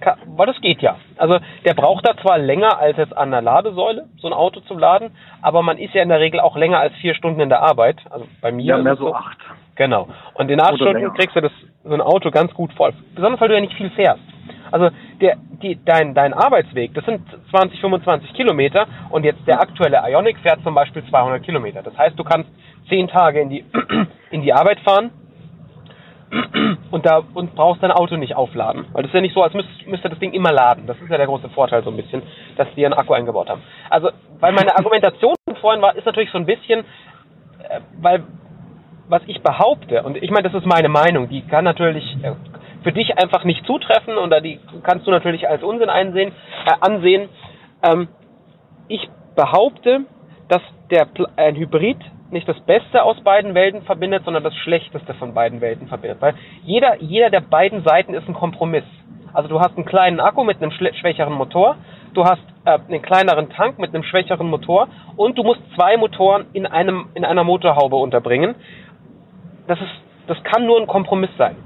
Ka- 0.00 0.16
weil 0.36 0.46
das 0.46 0.60
geht 0.60 0.80
ja. 0.80 0.94
Also 1.16 1.38
der 1.64 1.74
braucht 1.74 2.06
da 2.08 2.16
zwar 2.22 2.38
länger 2.38 2.78
als 2.78 2.96
jetzt 2.98 3.16
an 3.16 3.32
der 3.32 3.42
Ladesäule, 3.42 4.06
so 4.20 4.28
ein 4.28 4.32
Auto 4.32 4.60
zum 4.60 4.78
Laden, 4.78 5.10
aber 5.42 5.62
man 5.62 5.76
ist 5.76 5.92
ja 5.92 6.02
in 6.04 6.08
der 6.08 6.20
Regel 6.20 6.38
auch 6.38 6.56
länger 6.56 6.78
als 6.78 6.94
vier 7.00 7.14
Stunden 7.16 7.40
in 7.40 7.48
der 7.48 7.62
Arbeit. 7.62 7.98
Also 8.10 8.26
bei 8.40 8.52
mir 8.52 8.64
Ja, 8.64 8.78
mehr 8.78 8.94
so 8.94 9.12
acht. 9.12 9.38
Genau. 9.74 10.06
Und 10.34 10.50
in 10.52 10.60
acht 10.60 10.74
Oder 10.74 10.76
Stunden 10.84 11.00
länger. 11.02 11.14
kriegst 11.14 11.34
du 11.34 11.40
das, 11.40 11.50
so 11.82 11.92
ein 11.92 12.00
Auto 12.00 12.30
ganz 12.30 12.54
gut 12.54 12.72
voll. 12.74 12.92
Besonders 13.16 13.40
weil 13.40 13.48
du 13.48 13.54
ja 13.54 13.60
nicht 13.60 13.74
viel 13.74 13.90
fährst. 13.90 14.22
Also 14.70 14.90
der, 15.20 15.36
die, 15.62 15.80
dein, 15.84 16.14
dein 16.14 16.32
Arbeitsweg, 16.32 16.94
das 16.94 17.04
sind 17.06 17.22
20, 17.50 17.80
25 17.80 18.32
Kilometer 18.34 18.86
und 19.10 19.24
jetzt 19.24 19.44
der 19.48 19.60
aktuelle 19.60 20.00
Ionic 20.08 20.38
fährt 20.38 20.62
zum 20.62 20.76
Beispiel 20.76 21.02
200 21.10 21.42
Kilometer. 21.42 21.82
Das 21.82 21.98
heißt, 21.98 22.16
du 22.16 22.22
kannst 22.22 22.48
zehn 22.88 23.08
Tage 23.08 23.40
in 23.40 23.48
die, 23.50 23.64
in 24.30 24.42
die 24.42 24.52
Arbeit 24.52 24.78
fahren 24.80 25.10
und 26.90 27.06
da 27.06 27.22
und 27.34 27.54
brauchst 27.54 27.82
dein 27.82 27.90
Auto 27.90 28.16
nicht 28.16 28.36
aufladen. 28.36 28.86
Weil 28.92 29.02
das 29.02 29.10
ist 29.10 29.14
ja 29.14 29.20
nicht 29.20 29.34
so, 29.34 29.42
als 29.42 29.54
müsste, 29.54 29.70
müsste 29.88 30.08
das 30.08 30.18
Ding 30.18 30.32
immer 30.32 30.52
laden. 30.52 30.86
Das 30.86 30.96
ist 30.98 31.10
ja 31.10 31.16
der 31.16 31.26
große 31.26 31.48
Vorteil 31.50 31.82
so 31.82 31.90
ein 31.90 31.96
bisschen, 31.96 32.22
dass 32.56 32.68
die 32.76 32.84
einen 32.84 32.94
Akku 32.94 33.12
eingebaut 33.12 33.48
haben. 33.48 33.62
Also, 33.88 34.10
weil 34.38 34.52
meine 34.52 34.76
Argumentation 34.76 35.34
vorhin 35.60 35.82
war, 35.82 35.96
ist 35.96 36.06
natürlich 36.06 36.30
so 36.30 36.38
ein 36.38 36.46
bisschen, 36.46 36.80
äh, 37.68 37.80
weil 38.00 38.22
was 39.08 39.22
ich 39.26 39.42
behaupte, 39.42 40.04
und 40.04 40.22
ich 40.22 40.30
meine, 40.30 40.48
das 40.48 40.54
ist 40.54 40.66
meine 40.66 40.88
Meinung, 40.88 41.28
die 41.28 41.42
kann 41.42 41.64
natürlich 41.64 42.04
äh, 42.22 42.32
für 42.84 42.92
dich 42.92 43.18
einfach 43.18 43.44
nicht 43.44 43.66
zutreffen 43.66 44.16
oder 44.16 44.40
die 44.40 44.60
kannst 44.84 45.06
du 45.06 45.10
natürlich 45.10 45.48
als 45.48 45.64
Unsinn 45.64 45.90
einsehen, 45.90 46.32
äh, 46.64 46.72
ansehen. 46.80 47.28
Ähm, 47.82 48.08
ich 48.86 49.08
behaupte, 49.34 50.02
dass 50.48 50.62
der 50.90 51.08
ein 51.36 51.56
Hybrid 51.56 51.98
nicht 52.32 52.48
das 52.48 52.58
Beste 52.60 53.02
aus 53.02 53.20
beiden 53.22 53.54
Welten 53.54 53.82
verbindet, 53.82 54.24
sondern 54.24 54.44
das 54.44 54.54
Schlechteste 54.56 55.14
von 55.14 55.34
beiden 55.34 55.60
Welten 55.60 55.88
verbindet. 55.88 56.20
Weil 56.20 56.34
jeder, 56.62 56.96
jeder 57.00 57.30
der 57.30 57.40
beiden 57.40 57.82
Seiten 57.82 58.14
ist 58.14 58.28
ein 58.28 58.34
Kompromiss. 58.34 58.84
Also 59.32 59.48
du 59.48 59.60
hast 59.60 59.76
einen 59.76 59.86
kleinen 59.86 60.20
Akku 60.20 60.44
mit 60.44 60.60
einem 60.60 60.72
schwächeren 60.72 61.32
Motor, 61.32 61.76
du 62.14 62.24
hast 62.24 62.42
äh, 62.64 62.78
einen 62.88 63.02
kleineren 63.02 63.50
Tank 63.50 63.78
mit 63.78 63.94
einem 63.94 64.02
schwächeren 64.02 64.48
Motor 64.48 64.88
und 65.16 65.38
du 65.38 65.42
musst 65.42 65.60
zwei 65.74 65.96
Motoren 65.96 66.46
in 66.52 66.66
einem 66.66 67.06
in 67.14 67.24
einer 67.24 67.44
Motorhaube 67.44 67.96
unterbringen. 67.96 68.54
Das 69.66 69.80
ist 69.80 69.90
das 70.26 70.42
kann 70.44 70.66
nur 70.66 70.80
ein 70.80 70.86
Kompromiss 70.86 71.30
sein. 71.38 71.56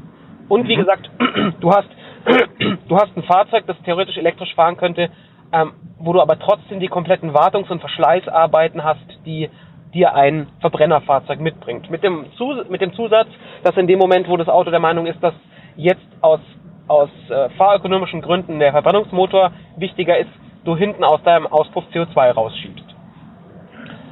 Und 0.48 0.68
wie 0.68 0.76
gesagt, 0.76 1.10
du 1.60 1.70
hast 1.70 1.88
du 2.88 2.96
hast 2.96 3.16
ein 3.16 3.22
Fahrzeug, 3.22 3.64
das 3.66 3.76
theoretisch 3.84 4.16
elektrisch 4.16 4.54
fahren 4.54 4.76
könnte, 4.76 5.10
ähm, 5.52 5.72
wo 5.98 6.12
du 6.12 6.20
aber 6.20 6.38
trotzdem 6.38 6.80
die 6.80 6.88
kompletten 6.88 7.32
Wartungs- 7.32 7.70
und 7.70 7.80
Verschleißarbeiten 7.80 8.84
hast, 8.84 9.06
die 9.24 9.48
dir 9.94 10.14
ein 10.14 10.48
Verbrennerfahrzeug 10.60 11.40
mitbringt. 11.40 11.90
Mit 11.90 12.02
dem, 12.02 12.26
Zus 12.36 12.68
mit 12.68 12.80
dem 12.80 12.92
Zusatz, 12.92 13.28
dass 13.62 13.76
in 13.76 13.86
dem 13.86 13.98
Moment, 13.98 14.28
wo 14.28 14.36
das 14.36 14.48
Auto 14.48 14.70
der 14.70 14.80
Meinung 14.80 15.06
ist, 15.06 15.22
dass 15.22 15.34
jetzt 15.76 16.06
aus, 16.20 16.40
aus 16.88 17.10
äh, 17.30 17.48
fahrökonomischen 17.50 18.20
Gründen 18.20 18.58
der 18.58 18.72
Verbrennungsmotor 18.72 19.52
wichtiger 19.76 20.18
ist, 20.18 20.30
du 20.64 20.76
hinten 20.76 21.04
aus 21.04 21.22
deinem 21.22 21.46
Auspuff 21.46 21.84
CO2 21.92 22.32
rausschiebst. 22.32 22.84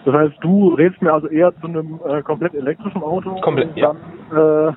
Das 0.05 0.15
heißt, 0.15 0.35
du 0.41 0.75
rätst 0.75 1.01
mir 1.01 1.13
also 1.13 1.29
eher 1.29 1.55
zu 1.61 1.67
einem 1.67 2.01
äh, 2.09 2.23
komplett 2.23 2.55
elektrischen 2.55 3.03
Auto 3.03 3.37
Komplett, 3.41 3.71
und 3.71 3.77
ja. 3.77 3.95
dann, 4.31 4.69
äh, 4.69 4.73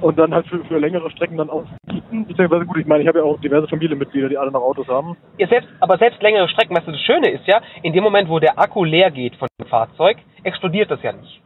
und 0.00 0.18
dann 0.18 0.34
halt 0.34 0.46
für, 0.46 0.64
für 0.64 0.78
längere 0.78 1.10
Strecken 1.10 1.36
dann 1.36 1.50
ausbieten. 1.50 2.26
Beziehungsweise 2.26 2.64
gut, 2.64 2.78
ich 2.78 2.86
meine, 2.86 3.02
ich 3.02 3.08
habe 3.08 3.18
ja 3.18 3.24
auch 3.24 3.38
diverse 3.40 3.68
Familienmitglieder, 3.68 4.28
die 4.28 4.38
alle 4.38 4.50
noch 4.50 4.62
Autos 4.62 4.88
haben. 4.88 5.16
Ja, 5.38 5.46
selbst, 5.48 5.68
aber 5.80 5.98
selbst 5.98 6.22
längere 6.22 6.48
Strecken, 6.48 6.74
weißt 6.74 6.88
du, 6.88 6.92
das 6.92 7.00
Schöne 7.02 7.30
ist 7.30 7.46
ja, 7.46 7.60
in 7.82 7.92
dem 7.92 8.02
Moment, 8.02 8.28
wo 8.28 8.38
der 8.38 8.58
Akku 8.58 8.84
leer 8.84 9.10
geht 9.10 9.36
von 9.36 9.48
Fahrzeug, 9.72 10.18
explodiert 10.44 10.90
das 10.90 11.02
ja 11.02 11.12
nicht. 11.12 11.40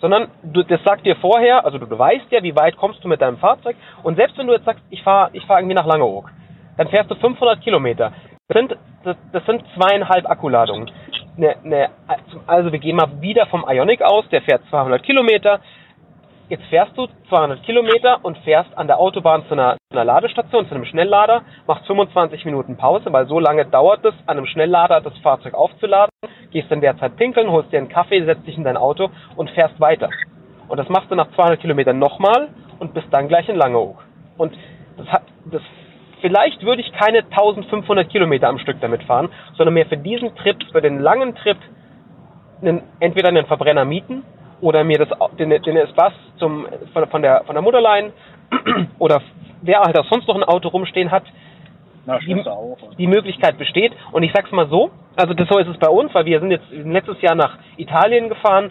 Sondern 0.00 0.28
du, 0.42 0.62
das 0.62 0.82
sagt 0.82 1.06
dir 1.06 1.14
vorher, 1.16 1.64
also 1.64 1.78
du, 1.78 1.86
du 1.86 1.98
weißt 1.98 2.30
ja, 2.30 2.42
wie 2.42 2.56
weit 2.56 2.76
kommst 2.76 3.04
du 3.04 3.08
mit 3.08 3.20
deinem 3.20 3.38
Fahrzeug. 3.38 3.76
Und 4.02 4.16
selbst 4.16 4.36
wenn 4.36 4.48
du 4.48 4.54
jetzt 4.54 4.64
sagst, 4.64 4.82
ich 4.90 5.02
fahre 5.02 5.30
ich 5.32 5.44
fahr 5.46 5.58
irgendwie 5.60 5.76
nach 5.76 5.86
Langeoog, 5.86 6.30
dann 6.76 6.88
fährst 6.88 7.10
du 7.10 7.14
500 7.14 7.60
Kilometer. 7.60 8.12
Das 8.48 8.56
sind, 8.56 8.76
das, 9.04 9.16
das 9.32 9.46
sind 9.46 9.62
zweieinhalb 9.76 10.28
Akkuladungen. 10.28 10.90
Ne, 11.36 11.54
ne, 11.62 11.90
also 12.46 12.72
wir 12.72 12.78
gehen 12.80 12.96
mal 12.96 13.20
wieder 13.20 13.46
vom 13.46 13.64
Ionic 13.68 14.02
aus, 14.02 14.28
der 14.30 14.42
fährt 14.42 14.62
200 14.70 15.02
Kilometer. 15.02 15.60
Jetzt 16.50 16.64
fährst 16.64 16.98
du 16.98 17.06
200 17.28 17.62
Kilometer 17.62 18.24
und 18.24 18.36
fährst 18.38 18.76
an 18.76 18.88
der 18.88 18.98
Autobahn 18.98 19.44
zu 19.46 19.52
einer, 19.52 19.76
einer 19.92 20.04
Ladestation, 20.04 20.66
zu 20.66 20.74
einem 20.74 20.84
Schnelllader, 20.84 21.42
machst 21.68 21.86
25 21.86 22.44
Minuten 22.44 22.76
Pause, 22.76 23.12
weil 23.12 23.28
so 23.28 23.38
lange 23.38 23.66
dauert 23.66 24.04
es, 24.04 24.14
an 24.26 24.36
einem 24.36 24.46
Schnelllader 24.46 25.00
das 25.00 25.16
Fahrzeug 25.18 25.54
aufzuladen, 25.54 26.10
gehst 26.50 26.68
in 26.72 26.80
der 26.80 26.98
Zeit 26.98 27.14
pinkeln, 27.14 27.52
holst 27.52 27.72
dir 27.72 27.78
einen 27.78 27.88
Kaffee, 27.88 28.24
setzt 28.24 28.48
dich 28.48 28.56
in 28.56 28.64
dein 28.64 28.76
Auto 28.76 29.10
und 29.36 29.48
fährst 29.50 29.78
weiter. 29.78 30.10
Und 30.66 30.76
das 30.76 30.88
machst 30.88 31.08
du 31.08 31.14
nach 31.14 31.30
200 31.36 31.60
Kilometern 31.60 32.00
nochmal 32.00 32.48
und 32.80 32.94
bist 32.94 33.06
dann 33.12 33.28
gleich 33.28 33.48
in 33.48 33.54
Langeoog. 33.54 34.02
Und 34.36 34.52
das 34.96 35.06
hat, 35.06 35.22
das, 35.52 35.62
vielleicht 36.20 36.64
würde 36.64 36.82
ich 36.82 36.90
keine 36.94 37.18
1500 37.18 38.10
Kilometer 38.10 38.48
am 38.48 38.58
Stück 38.58 38.80
damit 38.80 39.04
fahren, 39.04 39.28
sondern 39.56 39.74
mehr 39.74 39.86
für 39.86 39.98
diesen 39.98 40.34
Trip, 40.34 40.56
für 40.72 40.82
den 40.82 40.98
langen 40.98 41.36
Trip, 41.36 41.58
einen, 42.60 42.82
entweder 42.98 43.28
einen 43.28 43.46
Verbrenner 43.46 43.84
mieten 43.84 44.24
oder 44.60 44.84
mir 44.84 44.98
das, 44.98 45.08
den, 45.38 45.50
den 45.50 45.76
Espace 45.76 46.14
zum, 46.38 46.66
von, 46.92 47.06
von, 47.08 47.22
der, 47.22 47.44
von 47.44 47.54
der 47.54 47.62
Mutterline 47.62 48.12
oder 48.98 49.22
wer 49.62 49.80
halt 49.80 49.98
auch 49.98 50.06
sonst 50.10 50.26
noch 50.28 50.36
ein 50.36 50.44
Auto 50.44 50.68
rumstehen 50.68 51.10
hat, 51.10 51.24
Na, 52.06 52.18
die, 52.18 52.34
auch. 52.46 52.76
die 52.98 53.06
Möglichkeit 53.06 53.58
besteht. 53.58 53.92
Und 54.12 54.22
ich 54.22 54.32
sag's 54.34 54.50
mal 54.52 54.68
so, 54.68 54.90
also 55.16 55.34
das 55.34 55.48
so 55.48 55.58
ist 55.58 55.68
es 55.68 55.78
bei 55.78 55.88
uns, 55.88 56.14
weil 56.14 56.24
wir 56.24 56.40
sind 56.40 56.50
jetzt 56.50 56.70
letztes 56.70 57.20
Jahr 57.20 57.34
nach 57.34 57.58
Italien 57.76 58.28
gefahren 58.28 58.70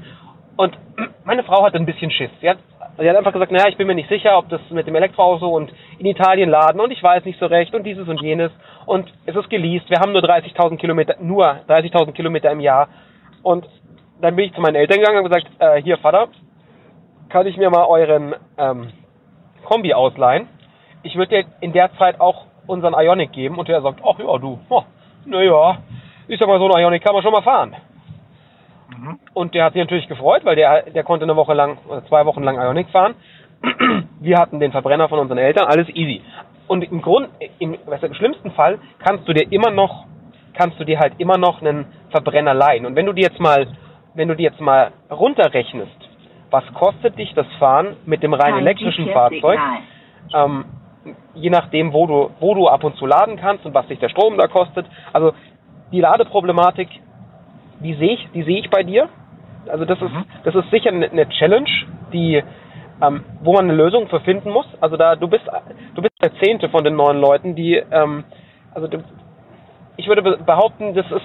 und 0.56 0.78
meine 1.24 1.44
Frau 1.44 1.64
hatte 1.64 1.78
ein 1.78 1.86
bisschen 1.86 2.12
Schiss. 2.12 2.32
Sie 2.42 2.50
hat, 2.50 2.58
sie 2.98 3.10
hat 3.10 3.16
einfach 3.16 3.34
gesagt, 3.34 3.52
naja, 3.52 3.68
ich 3.70 3.78
bin 3.78 3.88
mir 3.88 3.96
nicht 3.96 4.10
sicher, 4.10 4.38
ob 4.38 4.50
das 4.50 4.62
mit 4.70 4.88
dem 4.88 4.96
Elektroauto 4.96 5.48
und 5.48 5.72
in 5.98 6.06
Italien 6.06 6.50
laden 6.50 6.82
und 6.82 6.92
ich 6.92 7.02
weiß 7.02 7.26
nicht 7.26 7.40
so 7.40 7.46
recht 7.46 7.74
und 7.74 7.84
dieses 7.84 8.08
und 8.08 8.22
jenes 8.22 8.52
und 8.86 9.12
es 9.26 9.36
ist 9.36 9.50
geleast. 9.50 9.90
Wir 9.90 10.00
haben 10.00 10.12
nur 10.12 10.22
30.000 10.22 10.78
Kilometer, 10.78 11.16
nur 11.20 11.46
30.000 11.68 12.12
Kilometer 12.12 12.52
im 12.52 12.60
Jahr 12.60 12.90
und 13.44 13.66
dann 14.22 14.36
bin 14.36 14.46
ich 14.46 14.54
zu 14.54 14.62
meinen 14.62 14.76
Eltern 14.76 15.00
gegangen 15.00 15.20
und 15.20 15.32
gesagt, 15.32 15.48
äh, 15.60 15.82
hier 15.82 15.98
Vater, 15.98 16.28
kann 17.30 17.48
ich 17.48 17.58
mir 17.58 17.70
mal 17.70 17.86
euren 17.86 18.36
ähm, 18.58 18.90
Kombi 19.66 19.94
ausleihen? 19.94 20.48
Ich 21.04 21.16
würde 21.16 21.44
dir 21.44 21.46
in 21.62 21.74
der 21.74 21.94
Zeit 21.98 22.20
auch 22.20 22.46
unseren 22.68 22.94
Ionic 22.94 23.32
geben 23.32 23.58
und 23.58 23.68
der 23.68 23.82
sagt, 23.82 24.02
ach 24.04 24.20
ja, 24.20 24.38
du, 24.38 24.60
oh, 24.70 24.84
naja, 25.26 25.78
ich 26.28 26.40
sag 26.40 26.48
mal, 26.48 26.60
so 26.60 26.70
ein 26.70 26.82
Ionic 26.82 27.04
kann 27.04 27.14
man 27.14 27.24
schon 27.24 27.32
mal 27.32 27.42
fahren. 27.42 27.76
Und 29.34 29.54
der 29.54 29.66
hat 29.66 29.74
sich 29.74 29.82
natürlich 29.82 30.08
gefreut, 30.08 30.44
weil 30.44 30.56
der, 30.56 30.84
der 30.84 31.04
konnte 31.04 31.24
eine 31.24 31.36
Woche 31.36 31.54
lang 31.54 31.78
oder 31.88 32.06
zwei 32.06 32.26
Wochen 32.26 32.44
lang 32.44 32.58
Ionic 32.58 32.90
fahren. 32.90 33.16
Wir 34.20 34.38
hatten 34.38 34.60
den 34.60 34.72
Verbrenner 34.72 35.10
von 35.10 35.20
unseren 35.20 35.38
Eltern, 35.38 35.68
alles 35.68 35.88
easy. 35.90 36.22
Und 36.68 36.84
im 36.84 37.02
Grund, 37.02 37.30
im, 37.60 37.78
weißt 37.86 38.04
du, 38.04 38.08
im 38.08 38.14
schlimmsten 38.14 38.52
Fall 38.52 38.80
kannst 39.00 39.28
du 39.28 39.34
dir 39.34 39.52
immer 39.52 39.72
noch, 39.72 40.06
kannst 40.54 40.80
du 40.80 40.84
dir 40.84 41.00
halt 41.00 41.14
immer 41.18 41.38
noch 41.38 41.62
einen 41.62 41.86
Verbrenner 42.12 42.54
leihen. 42.54 42.86
Und 42.86 42.96
wenn 42.96 43.06
du 43.06 43.14
dir 43.14 43.24
jetzt 43.24 43.40
mal, 43.40 43.68
wenn 44.20 44.28
du 44.28 44.36
dir 44.36 44.50
jetzt 44.50 44.60
mal 44.60 44.92
runterrechnest, 45.10 45.96
was 46.52 46.66
kostet 46.74 47.18
dich 47.18 47.34
das 47.36 47.48
Fahren 47.58 47.96
mit 48.06 48.22
dem 48.22 48.34
rein 48.34 48.54
elektrischen. 48.60 49.06
Fahrzeug, 49.14 49.60
ähm, 50.34 50.66
je 51.36 51.50
nachdem, 51.50 51.94
wo 51.94 52.06
du, 52.06 52.30
wo 52.42 52.54
du 52.54 52.68
ab 52.68 52.84
und 52.84 52.98
zu 52.98 53.06
laden 53.06 53.38
kannst 53.38 53.66
und 53.66 53.74
was 53.74 53.88
sich 53.88 53.98
der 54.00 54.10
Strom 54.10 54.38
da 54.38 54.48
kostet. 54.48 54.86
Also 55.14 55.32
die 55.94 56.02
Ladeproblematik, 56.02 56.90
die 57.80 57.94
sehe 57.94 58.12
ich, 58.16 58.28
die 58.34 58.44
sehe 58.44 58.60
ich 58.60 58.70
bei 58.70 58.84
dir. 58.84 59.08
Also 59.70 59.86
das 59.86 60.02
ist, 60.02 60.12
das 60.44 60.54
ist 60.54 60.70
sicher 60.70 60.90
eine 60.90 61.30
Challenge, 61.30 61.70
die, 62.12 62.44
ähm, 63.02 63.24
wo 63.42 63.54
man 63.54 63.66
eine 63.66 63.74
Lösung 63.76 64.10
für 64.10 64.20
finden 64.20 64.52
muss. 64.52 64.68
Also 64.82 64.98
da, 64.98 65.16
du 65.16 65.30
bist, 65.30 65.46
du 65.96 66.02
bist 66.02 66.14
der 66.22 66.34
Zehnte 66.42 66.68
von 66.68 66.84
den 66.84 66.98
neun 66.98 67.22
Leuten, 67.22 67.56
die, 67.56 67.76
ähm, 67.76 68.26
also 68.74 68.90
ich 69.96 70.08
würde 70.08 70.24
be- 70.24 70.40
behaupten, 70.46 70.94
das 70.94 71.06
ist, 71.10 71.22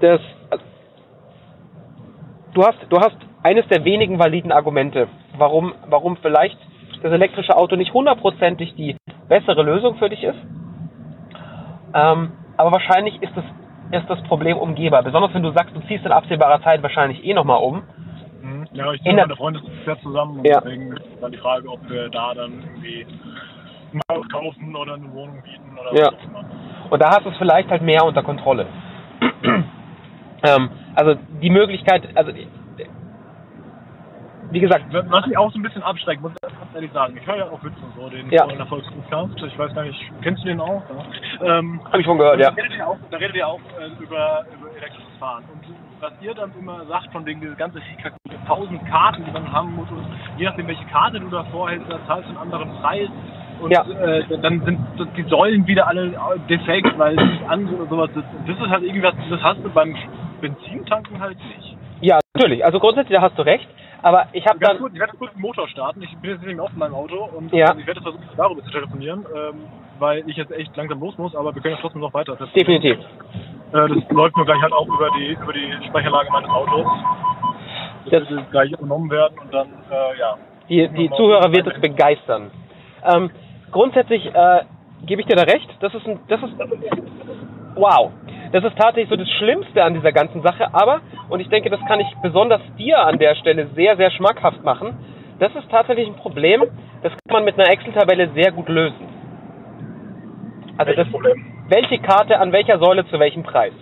das, 0.00 0.20
du 2.58 2.64
hast, 2.64 2.78
du 2.88 2.98
hast 2.98 3.16
eines 3.44 3.66
der 3.68 3.84
wenigen 3.84 4.18
validen 4.18 4.50
Argumente, 4.50 5.06
warum, 5.36 5.74
warum 5.86 6.16
vielleicht 6.16 6.58
das 7.02 7.12
elektrische 7.12 7.56
Auto 7.56 7.76
nicht 7.76 7.94
hundertprozentig 7.94 8.74
die 8.74 8.96
bessere 9.28 9.62
Lösung 9.62 9.96
für 9.96 10.08
dich 10.08 10.24
ist. 10.24 10.38
Ähm, 11.94 12.32
aber 12.56 12.72
wahrscheinlich 12.72 13.22
ist 13.22 13.32
das, 13.36 13.44
ist 13.92 14.10
das 14.10 14.20
Problem 14.24 14.58
umgehbar. 14.58 15.04
Besonders 15.04 15.32
wenn 15.34 15.44
du 15.44 15.52
sagst, 15.52 15.76
du 15.76 15.80
ziehst 15.86 16.04
in 16.04 16.10
absehbarer 16.10 16.60
Zeit 16.62 16.82
wahrscheinlich 16.82 17.24
eh 17.24 17.32
nochmal 17.32 17.62
um. 17.62 17.82
Mhm. 18.42 18.66
Ja, 18.72 18.92
ich 18.92 19.00
In 19.06 19.14
bin 19.14 19.16
mit 19.16 19.30
der 19.30 19.36
Freundin 19.36 19.62
sehr 19.84 19.98
zusammen 20.00 20.40
und 20.40 20.46
Ja. 20.46 20.60
deswegen 20.60 20.92
ist 20.96 21.06
dann 21.20 21.30
die 21.30 21.38
Frage, 21.38 21.68
ob 21.68 21.88
wir 21.88 22.08
da 22.08 22.34
dann 22.34 22.60
irgendwie 22.64 23.06
ein 23.94 24.00
Haus 24.10 24.28
kaufen 24.30 24.74
oder 24.74 24.94
eine 24.94 25.12
Wohnung 25.12 25.36
mieten 25.36 25.78
oder 25.78 25.94
Ja. 25.96 26.06
was 26.06 26.14
auch 26.14 26.24
immer. 26.24 26.44
Und 26.90 27.00
da 27.02 27.10
hast 27.10 27.24
du 27.24 27.30
es 27.30 27.36
vielleicht 27.36 27.70
halt 27.70 27.82
mehr 27.82 28.04
unter 28.04 28.24
Kontrolle. 28.24 28.66
ähm, 30.42 30.70
also 30.98 31.14
die 31.40 31.50
Möglichkeit, 31.50 32.02
also 32.16 32.32
wie 34.50 34.60
gesagt, 34.60 34.84
Was 34.90 35.26
mich 35.26 35.36
auch 35.36 35.52
so 35.52 35.58
ein 35.58 35.62
bisschen 35.62 35.82
abschreckt, 35.82 36.22
muss 36.22 36.32
ich 36.32 36.40
ganz 36.40 36.74
ehrlich 36.74 36.90
sagen. 36.92 37.16
Ich 37.20 37.26
höre 37.26 37.36
ja 37.36 37.44
auch 37.44 37.62
Witze 37.62 37.76
so, 37.96 38.08
den 38.08 38.30
Ja. 38.30 38.44
vollen 38.44 38.58
Erfolgspodcast. 38.58 39.42
Ich 39.46 39.58
weiß 39.58 39.74
gar 39.74 39.84
nicht, 39.84 40.00
kennst 40.22 40.42
du 40.42 40.48
den 40.48 40.60
auch? 40.60 40.82
Ja. 41.40 41.58
Ähm, 41.58 41.80
habe 41.84 42.00
ich 42.00 42.06
schon 42.06 42.16
gehört, 42.18 42.40
ja. 42.40 42.50
Da 42.50 42.56
redet 42.62 42.76
ihr 42.78 42.88
auch, 42.88 42.96
da 43.10 43.16
redet 43.18 43.36
ihr 43.36 43.46
auch 43.46 43.60
äh, 43.78 44.02
über, 44.02 44.44
über 44.58 44.76
elektrisches 44.76 45.16
Fahren. 45.20 45.44
Und 45.52 45.62
was 46.00 46.12
ihr 46.22 46.34
dann 46.34 46.50
immer 46.58 46.84
sagt, 46.86 47.12
von 47.12 47.26
wegen 47.26 47.42
diese 47.42 47.56
ganze 47.56 47.80
tausend 48.46 48.84
Karten, 48.88 49.24
die 49.24 49.30
man 49.30 49.52
haben 49.52 49.76
muss, 49.76 49.90
und 49.90 50.04
je 50.38 50.46
nachdem, 50.46 50.66
welche 50.66 50.84
Karte 50.86 51.20
du 51.20 51.28
da 51.28 51.44
vorhältst, 51.44 51.86
da 51.90 51.98
zahlst 52.06 52.24
du 52.24 52.30
einen 52.30 52.38
anderen 52.38 52.70
Preis. 52.80 53.08
Und 53.60 53.70
Ja. 53.70 53.82
äh, 53.82 54.24
dann 54.40 54.64
sind 54.64 54.78
die 55.16 55.24
Säulen 55.24 55.66
wieder 55.66 55.86
alle 55.88 56.10
defekt, 56.48 56.96
weil 56.98 57.18
sie 57.18 57.24
nicht 57.24 57.48
an 57.50 57.66
und 57.68 57.88
sowas. 57.90 58.08
Das, 58.14 58.24
das 58.46 58.56
ist 58.56 58.68
halt 58.70 58.82
irgendwas, 58.82 59.14
das 59.28 59.42
hast 59.42 59.62
du 59.62 59.68
beim 59.68 59.94
Benzintanken 60.40 61.20
halt 61.20 61.38
nicht. 61.38 61.76
Ja, 62.00 62.18
natürlich. 62.34 62.64
Also 62.64 62.78
grundsätzlich, 62.80 63.16
da 63.16 63.22
hast 63.22 63.38
du 63.38 63.42
recht. 63.42 63.68
Aber 64.00 64.26
ich 64.32 64.46
habe 64.46 64.60
dann, 64.60 64.78
kurz, 64.78 64.94
ich 64.94 65.00
werde 65.00 65.16
kurz 65.16 65.32
den 65.32 65.42
Motor 65.42 65.66
starten. 65.68 66.02
Ich 66.02 66.16
bin 66.18 66.30
jetzt 66.30 66.40
nämlich 66.40 66.60
auf 66.60 66.72
meinem 66.74 66.94
Auto 66.94 67.28
und 67.36 67.52
Ja. 67.52 67.72
äh, 67.72 67.80
ich 67.80 67.86
werde 67.86 68.00
versuchen, 68.00 68.24
darüber 68.36 68.62
zu 68.62 68.70
telefonieren. 68.70 69.26
Ähm, 69.34 69.54
weil 69.98 70.22
ich 70.30 70.36
jetzt 70.36 70.52
echt 70.52 70.76
langsam 70.76 71.00
los 71.00 71.18
muss, 71.18 71.34
aber 71.34 71.52
wir 71.52 71.60
können 71.60 71.74
ja 71.74 71.80
trotzdem 71.80 72.00
noch 72.02 72.14
weiter. 72.14 72.36
Das, 72.36 72.48
äh, 72.50 72.52
Definitiv. 72.60 72.98
das 73.72 73.90
läuft 74.10 74.36
nur 74.36 74.46
gleich 74.46 74.62
halt 74.62 74.72
auch 74.72 74.86
über 74.86 75.10
die 75.18 75.32
über 75.42 75.52
die 75.52 75.72
Speicherlage 75.88 76.30
meines 76.30 76.48
Autos. 76.48 76.86
Das, 78.04 78.20
Das- 78.22 78.30
wird 78.30 78.50
gleich 78.52 78.70
übernommen 78.70 79.10
werden 79.10 79.36
und 79.40 79.52
dann, 79.52 79.66
äh, 79.90 80.18
ja. 80.20 80.36
Die, 80.68 80.86
die 80.88 81.10
Zuhörer 81.10 81.50
wird 81.52 81.66
es 81.66 81.80
begeistern. 81.80 82.52
Ähm, 83.04 83.30
grundsätzlich 83.72 84.24
äh, 84.32 84.64
gebe 85.04 85.22
ich 85.22 85.26
dir 85.26 85.34
da 85.34 85.42
recht. 85.42 85.68
Das 85.80 85.92
ist 85.94 86.06
ein, 86.06 86.20
das 86.28 86.40
ist 86.42 86.52
wow. 87.74 88.12
Das 88.52 88.64
ist 88.64 88.76
tatsächlich 88.78 89.08
so 89.08 89.16
das 89.16 89.28
Schlimmste 89.38 89.82
an 89.84 89.94
dieser 89.94 90.12
ganzen 90.12 90.42
Sache. 90.42 90.68
Aber 90.72 91.00
und 91.28 91.40
ich 91.40 91.48
denke, 91.48 91.70
das 91.70 91.80
kann 91.86 92.00
ich 92.00 92.06
besonders 92.22 92.60
dir 92.78 92.98
an 92.98 93.18
der 93.18 93.34
Stelle 93.36 93.68
sehr 93.74 93.96
sehr 93.96 94.10
schmackhaft 94.10 94.64
machen. 94.64 94.96
Das 95.38 95.54
ist 95.54 95.70
tatsächlich 95.70 96.08
ein 96.08 96.16
Problem. 96.16 96.64
Das 97.02 97.12
kann 97.12 97.34
man 97.34 97.44
mit 97.44 97.58
einer 97.58 97.70
Excel-Tabelle 97.70 98.30
sehr 98.34 98.50
gut 98.52 98.68
lösen. 98.68 99.06
Also 100.76 100.88
Welches 100.90 101.04
das, 101.04 101.12
Problem? 101.12 101.44
welche 101.68 101.98
Karte 101.98 102.38
an 102.40 102.52
welcher 102.52 102.78
Säule 102.78 103.06
zu 103.06 103.18
welchem 103.18 103.42
Preis? 103.42 103.72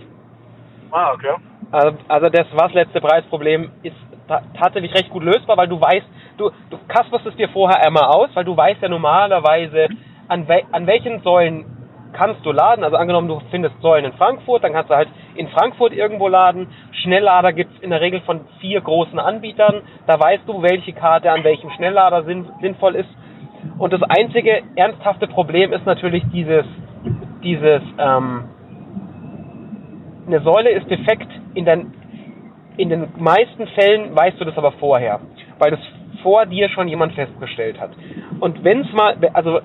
Ah, 0.90 1.12
okay. 1.12 1.34
Also 1.70 1.96
also 2.08 2.28
das 2.28 2.46
was 2.52 2.72
letzte 2.74 3.00
Preisproblem 3.00 3.70
ist 3.82 3.96
ta 4.28 4.42
tatsächlich 4.60 4.94
recht 4.94 5.10
gut 5.10 5.22
lösbar, 5.22 5.56
weil 5.56 5.68
du 5.68 5.80
weißt, 5.80 6.06
du, 6.38 6.50
du 6.70 6.78
kasperst 6.88 7.26
es 7.26 7.36
dir 7.36 7.48
vorher 7.48 7.84
einmal 7.84 8.04
aus, 8.04 8.28
weil 8.34 8.44
du 8.44 8.56
weißt 8.56 8.82
ja 8.82 8.88
normalerweise, 8.88 9.88
an, 10.28 10.48
wel 10.48 10.62
an 10.72 10.86
welchen 10.86 11.20
Säulen 11.22 11.64
kannst 12.16 12.44
du 12.44 12.52
laden. 12.52 12.82
Also 12.82 12.96
angenommen, 12.96 13.28
du 13.28 13.40
findest 13.50 13.80
Säulen 13.80 14.06
in 14.06 14.12
Frankfurt, 14.14 14.64
dann 14.64 14.72
kannst 14.72 14.90
du 14.90 14.94
halt 14.94 15.08
in 15.34 15.48
Frankfurt 15.48 15.92
irgendwo 15.92 16.28
laden. 16.28 16.68
Schnelllader 17.02 17.52
gibt 17.52 17.74
es 17.76 17.82
in 17.82 17.90
der 17.90 18.00
Regel 18.00 18.20
von 18.22 18.40
vier 18.60 18.80
großen 18.80 19.18
Anbietern. 19.18 19.82
Da 20.06 20.18
weißt 20.18 20.44
du, 20.46 20.62
welche 20.62 20.92
Karte 20.92 21.30
an 21.30 21.44
welchem 21.44 21.70
Schnelllader 21.70 22.24
sinn 22.24 22.48
sinnvoll 22.60 22.96
ist. 22.96 23.08
Und 23.78 23.92
das 23.92 24.02
einzige 24.02 24.62
ernsthafte 24.76 25.26
Problem 25.26 25.72
ist 25.72 25.84
natürlich 25.86 26.24
dieses, 26.32 26.64
dieses, 27.42 27.82
ähm, 27.98 28.44
eine 30.26 30.40
Säule 30.40 30.70
ist 30.70 30.90
defekt, 30.90 31.28
in, 31.54 31.64
den, 31.64 31.92
in 32.76 32.88
den 32.88 33.08
meisten 33.18 33.66
Fällen 33.68 34.14
weißt 34.14 34.40
du 34.40 34.44
das 34.44 34.56
aber 34.56 34.72
vorher, 34.72 35.20
weil 35.58 35.70
das 35.70 35.80
vor 36.22 36.46
dir 36.46 36.68
schon 36.70 36.88
jemand 36.88 37.14
festgestellt 37.14 37.80
hat. 37.80 37.90
Und 38.40 38.64
wenn 38.64 38.80
es 38.82 38.92
mal, 38.92 39.16
also 39.32 39.60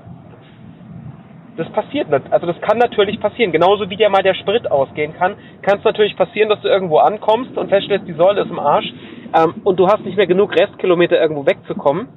das 1.57 1.69
passiert 1.69 2.07
also 2.31 2.47
das 2.47 2.59
kann 2.61 2.77
natürlich 2.77 3.19
passieren, 3.19 3.51
genauso 3.51 3.89
wie 3.89 3.97
dir 3.97 4.09
mal 4.09 4.23
der 4.23 4.35
Sprit 4.35 4.69
ausgehen 4.71 5.13
kann, 5.13 5.35
kann 5.61 5.79
es 5.79 5.83
natürlich 5.83 6.15
passieren, 6.15 6.49
dass 6.49 6.61
du 6.61 6.67
irgendwo 6.67 6.97
ankommst 6.97 7.57
und 7.57 7.69
feststellst, 7.69 8.07
die 8.07 8.13
Säule 8.13 8.41
ist 8.41 8.49
im 8.49 8.59
Arsch 8.59 8.91
ähm, 9.37 9.55
und 9.63 9.79
du 9.79 9.87
hast 9.87 10.05
nicht 10.05 10.17
mehr 10.17 10.27
genug 10.27 10.53
Restkilometer 10.57 11.19
irgendwo 11.21 11.45
wegzukommen. 11.45 12.07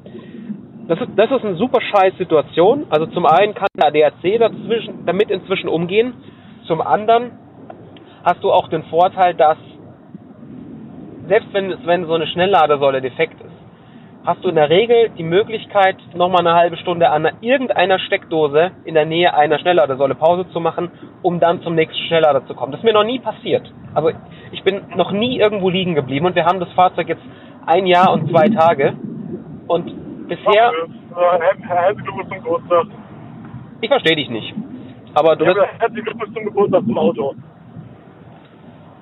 Das 0.86 1.00
ist, 1.00 1.08
das 1.16 1.30
ist 1.30 1.44
eine 1.44 1.56
super 1.56 1.80
scheiß 1.80 2.16
Situation. 2.18 2.86
Also 2.90 3.06
zum 3.06 3.24
einen 3.24 3.54
kann 3.54 3.68
der 3.76 3.86
ADAC 3.88 4.38
dazwischen, 4.38 5.06
damit 5.06 5.30
inzwischen 5.30 5.68
umgehen, 5.68 6.14
zum 6.66 6.80
anderen 6.80 7.32
hast 8.22 8.42
du 8.42 8.52
auch 8.52 8.68
den 8.68 8.84
Vorteil, 8.84 9.34
dass 9.34 9.58
selbst 11.26 11.52
wenn, 11.52 11.74
wenn 11.86 12.06
so 12.06 12.14
eine 12.14 12.26
Schnellladesäule 12.26 13.00
defekt 13.00 13.40
ist, 13.40 13.53
hast 14.24 14.42
du 14.42 14.48
in 14.48 14.54
der 14.54 14.70
Regel 14.70 15.10
die 15.18 15.22
Möglichkeit, 15.22 15.96
nochmal 16.14 16.40
eine 16.46 16.54
halbe 16.54 16.76
Stunde 16.78 17.10
an 17.10 17.28
irgendeiner 17.40 17.98
Steckdose 17.98 18.70
in 18.84 18.94
der 18.94 19.04
Nähe 19.04 19.34
einer 19.34 19.58
Schnellladesäule 19.58 20.14
Pause 20.14 20.48
zu 20.50 20.60
machen, 20.60 20.90
um 21.22 21.40
dann 21.40 21.60
zum 21.62 21.74
nächsten 21.74 21.98
Schnelllader 22.06 22.46
zu 22.46 22.54
kommen. 22.54 22.72
Das 22.72 22.80
ist 22.80 22.84
mir 22.84 22.94
noch 22.94 23.04
nie 23.04 23.18
passiert. 23.18 23.70
Also 23.94 24.10
ich 24.50 24.62
bin 24.62 24.82
noch 24.96 25.12
nie 25.12 25.38
irgendwo 25.38 25.68
liegen 25.68 25.94
geblieben 25.94 26.26
und 26.26 26.34
wir 26.34 26.46
haben 26.46 26.58
das 26.58 26.72
Fahrzeug 26.72 27.08
jetzt 27.08 27.22
ein 27.66 27.86
Jahr 27.86 28.12
und 28.12 28.30
zwei 28.30 28.48
Tage 28.48 28.94
und 29.66 30.28
bisher, 30.28 30.72
Herzlichen 31.14 32.02
Glückwunsch 32.02 32.28
zum 32.28 32.42
Geburtstag. 32.42 32.86
ich 33.80 33.88
verstehe 33.88 34.16
dich 34.16 34.30
nicht, 34.30 34.54
aber 35.14 35.36
du 35.36 35.44
bist, 35.44 35.58
Herzlichen 35.78 36.04
Glückwunsch 36.04 36.34
zum 36.34 36.44
Geburtstag 36.44 36.82
zum 36.84 36.98
Auto. 36.98 37.34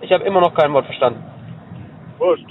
ich 0.00 0.12
habe 0.12 0.24
immer 0.24 0.40
noch 0.40 0.52
kein 0.54 0.72
Wort 0.72 0.86
verstanden. 0.86 1.22
Wurscht. 2.18 2.46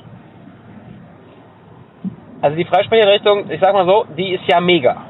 Also 2.41 2.55
die 2.57 2.65
Freisprecheinrichtung, 2.65 3.49
ich 3.51 3.59
sag 3.59 3.73
mal 3.73 3.85
so, 3.85 4.05
die 4.17 4.33
ist 4.33 4.43
ja 4.47 4.59
mega. 4.59 5.03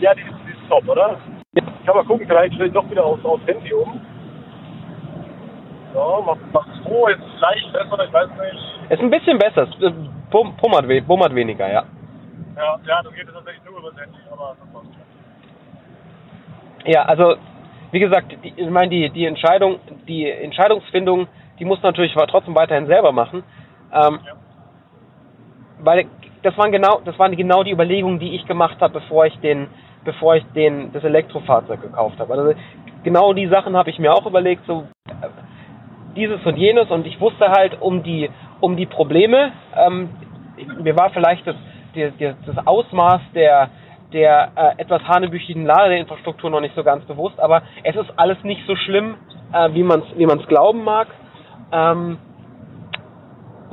Ja, 0.00 0.14
die 0.14 0.20
ist, 0.22 0.30
die 0.46 0.52
ist 0.52 0.68
top, 0.68 0.88
oder? 0.88 1.16
Ich 1.54 1.64
kann 1.86 1.96
mal 1.96 2.04
gucken, 2.04 2.26
vielleicht 2.26 2.54
stelle 2.54 2.68
ich 2.68 2.74
doch 2.74 2.88
wieder 2.90 3.04
aufs, 3.04 3.24
aufs 3.24 3.46
Handy 3.46 3.72
um. 3.74 4.00
Ja, 5.94 6.20
macht, 6.24 6.52
macht 6.52 6.68
froh, 6.84 7.08
jetzt 7.08 7.22
leicht 7.40 7.72
besser, 7.72 8.04
ich 8.04 8.12
weiß 8.12 8.28
nicht. 8.30 8.90
Ist 8.90 9.00
ein 9.02 9.10
bisschen 9.10 9.38
besser, 9.38 9.62
es 9.64 9.82
äh, 9.82 9.92
pum- 10.30 10.56
pummert, 10.56 10.88
we- 10.88 11.02
weniger, 11.34 11.70
ja. 11.70 11.84
Ja, 12.56 12.78
ja, 12.86 13.02
das 13.02 13.12
geht 13.12 13.24
jetzt 13.26 13.34
tatsächlich 13.34 13.64
nur 13.64 13.78
über 13.80 13.90
das 13.90 14.00
Handy, 14.00 14.18
aber 14.30 14.56
das 14.58 14.72
passt. 14.72 14.86
Ja, 16.86 17.02
also 17.04 17.34
wie 17.90 18.00
gesagt, 18.00 18.32
die, 18.44 18.54
ich 18.56 18.70
meine, 18.70 18.88
die, 18.88 19.10
die 19.10 19.26
Entscheidung, 19.26 19.80
die 20.08 20.30
Entscheidungsfindung, 20.30 21.26
die 21.58 21.64
muss 21.64 21.82
natürlich 21.82 22.14
trotzdem 22.26 22.54
weiterhin 22.54 22.86
selber 22.86 23.12
machen. 23.12 23.42
Ähm, 23.92 24.20
Ja. 24.24 24.32
Weil 25.82 26.06
das 26.42 26.56
waren 26.58 26.72
genau, 26.72 27.00
das 27.04 27.18
waren 27.18 27.34
genau 27.36 27.62
die 27.62 27.72
Überlegungen, 27.72 28.18
die 28.18 28.34
ich 28.34 28.46
gemacht 28.46 28.80
habe, 28.80 29.00
bevor 29.00 29.26
ich 29.26 29.38
den, 29.40 29.68
bevor 30.04 30.36
ich 30.36 30.44
den 30.54 30.92
das 30.92 31.04
Elektrofahrzeug 31.04 31.80
gekauft 31.80 32.18
habe. 32.18 32.32
Also 32.34 32.54
genau 33.02 33.32
die 33.32 33.46
Sachen 33.48 33.76
habe 33.76 33.90
ich 33.90 33.98
mir 33.98 34.12
auch 34.12 34.26
überlegt, 34.26 34.64
so 34.66 34.84
äh, 35.08 35.28
dieses 36.16 36.44
und 36.44 36.56
jenes 36.56 36.90
und 36.90 37.06
ich 37.06 37.20
wusste 37.20 37.48
halt 37.48 37.80
um 37.80 38.02
die 38.02 38.30
um 38.60 38.76
die 38.76 38.86
Probleme. 38.86 39.52
Ähm, 39.76 40.10
mir 40.82 40.96
war 40.96 41.10
vielleicht 41.10 41.46
das, 41.46 41.56
die, 41.94 42.10
das 42.18 42.66
Ausmaß 42.66 43.20
der 43.34 43.70
der 44.12 44.52
äh, 44.56 44.82
etwas 44.82 45.02
hanebüchigen 45.04 45.64
Ladeinfrastruktur 45.64 46.50
noch 46.50 46.60
nicht 46.60 46.74
so 46.74 46.84
ganz 46.84 47.04
bewusst, 47.06 47.40
aber 47.40 47.62
es 47.82 47.96
ist 47.96 48.10
alles 48.16 48.36
nicht 48.44 48.60
so 48.66 48.76
schlimm, 48.76 49.16
äh, 49.52 49.70
wie 49.72 49.82
man 49.82 50.00
es 50.00 50.18
wie 50.18 50.26
man's 50.26 50.46
glauben 50.46 50.84
mag. 50.84 51.08
Ähm, 51.72 52.18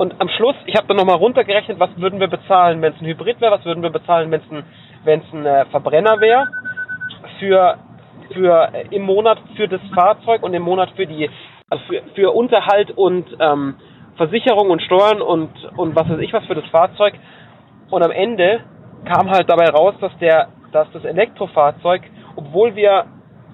und 0.00 0.18
am 0.18 0.30
Schluss, 0.30 0.56
ich 0.64 0.74
habe 0.76 0.86
dann 0.88 0.96
nochmal 0.96 1.16
runtergerechnet, 1.16 1.78
was 1.78 1.90
würden 1.96 2.20
wir 2.20 2.28
bezahlen, 2.28 2.80
wenn 2.80 2.94
es 2.94 3.00
ein 3.02 3.06
Hybrid 3.06 3.38
wäre, 3.38 3.52
was 3.52 3.66
würden 3.66 3.82
wir 3.82 3.90
bezahlen, 3.90 4.30
wenn 4.30 4.40
es 4.40 4.50
ein, 4.50 4.64
wenn's 5.04 5.26
ein 5.30 5.44
äh, 5.44 5.66
Verbrenner 5.66 6.18
wäre, 6.20 6.46
für, 7.38 7.76
für 8.32 8.70
äh, 8.72 8.86
im 8.96 9.02
Monat 9.02 9.38
für 9.56 9.68
das 9.68 9.82
Fahrzeug 9.94 10.42
und 10.42 10.54
im 10.54 10.62
Monat 10.62 10.88
für 10.96 11.06
die 11.06 11.28
also 11.68 11.84
für, 11.84 12.00
für 12.14 12.34
Unterhalt 12.34 12.92
und 12.92 13.26
ähm, 13.40 13.74
Versicherung 14.16 14.70
und 14.70 14.80
Steuern 14.80 15.20
und, 15.20 15.50
und 15.76 15.94
was 15.94 16.08
weiß 16.08 16.20
ich 16.20 16.32
was 16.32 16.46
für 16.46 16.54
das 16.54 16.64
Fahrzeug. 16.70 17.12
Und 17.90 18.02
am 18.02 18.10
Ende 18.10 18.60
kam 19.04 19.28
halt 19.28 19.50
dabei 19.50 19.68
raus, 19.68 19.94
dass 20.00 20.16
der, 20.16 20.48
dass 20.72 20.90
das 20.92 21.04
Elektrofahrzeug, 21.04 22.04
obwohl 22.36 22.74
wir 22.74 23.04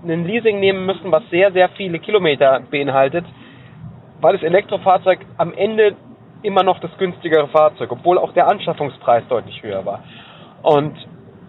einen 0.04 0.24
Leasing 0.24 0.60
nehmen 0.60 0.86
müssen, 0.86 1.10
was 1.10 1.28
sehr, 1.28 1.50
sehr 1.50 1.70
viele 1.70 1.98
Kilometer 1.98 2.60
beinhaltet, 2.70 3.24
war 4.20 4.32
das 4.32 4.44
Elektrofahrzeug 4.44 5.18
am 5.38 5.52
Ende 5.52 5.96
immer 6.46 6.62
noch 6.62 6.78
das 6.80 6.90
günstigere 6.98 7.48
Fahrzeug, 7.48 7.90
obwohl 7.92 8.18
auch 8.18 8.32
der 8.32 8.48
Anschaffungspreis 8.48 9.24
deutlich 9.28 9.62
höher 9.62 9.84
war. 9.84 10.00
Und 10.62 10.94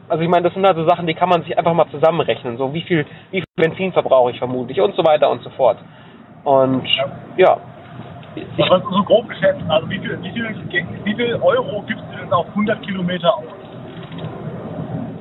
also 0.09 0.23
ich 0.23 0.29
meine, 0.29 0.43
das 0.43 0.53
sind 0.53 0.65
also 0.65 0.87
Sachen, 0.87 1.05
die 1.07 1.13
kann 1.13 1.29
man 1.29 1.43
sich 1.43 1.57
einfach 1.57 1.73
mal 1.73 1.87
zusammenrechnen. 1.89 2.57
So 2.57 2.73
wie 2.73 2.81
viel, 2.81 3.05
wie 3.31 3.41
viel 3.41 3.45
Benzin 3.55 3.93
verbrauche 3.93 4.31
ich 4.31 4.39
vermutlich 4.39 4.81
und 4.81 4.95
so 4.95 5.05
weiter 5.05 5.29
und 5.29 5.43
so 5.43 5.49
fort. 5.51 5.77
Und 6.43 6.87
ja, 7.37 7.57
ich, 8.35 8.63
Aber 8.63 8.79
so 8.81 9.03
grob 9.03 9.27
geschätzt, 9.29 9.61
also 9.67 9.89
wie 9.89 9.99
viel, 9.99 10.21
wie 10.21 10.31
viel, 10.31 10.55
wie 11.03 11.15
viel 11.15 11.35
Euro 11.41 11.83
gibst 11.87 12.03
du 12.11 12.17
denn 12.17 12.31
auf 12.33 12.47
100 12.49 12.81
Kilometer 12.83 13.35
aus? 13.35 13.43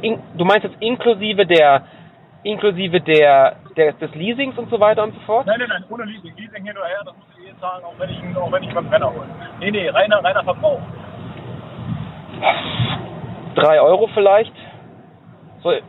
in, 0.03 0.19
du 0.37 0.45
meinst 0.45 0.65
jetzt 0.65 0.77
inklusive 0.81 1.47
der 1.47 1.83
inklusive 2.43 3.01
der, 3.01 3.57
der 3.77 3.93
des 3.93 4.15
Leasings 4.15 4.57
und 4.59 4.71
so 4.71 4.81
weiter 4.81 5.03
und 5.05 5.15
so 5.15 5.21
fort? 5.21 5.47
Nein, 5.47 5.59
nein, 5.61 5.69
nein, 5.69 5.85
ohne 5.91 6.05
Leasing. 6.05 6.35
Leasing 6.37 6.65
hin 6.65 6.77
oder 6.77 6.87
her, 6.87 7.03
das 7.05 7.15
muss 7.17 7.27
ich 7.39 7.49
eh 7.51 7.61
zahlen, 7.61 7.85
auch 7.85 7.95
wenn 7.99 8.11
ich, 8.11 8.37
auch 8.37 8.53
wenn 8.53 8.63
ich 8.63 8.73
meinen 8.75 8.89
Brenner 8.89 9.13
hole. 9.13 9.27
Nee, 9.61 9.71
nee, 9.71 9.89
reiner, 9.89 10.23
reiner 10.25 10.43
Verbrauch. 10.45 10.81
Drei 13.55 13.81
Euro 13.81 14.09
vielleicht. 14.15 14.53
So 15.63 15.73
Ja. 15.73 15.81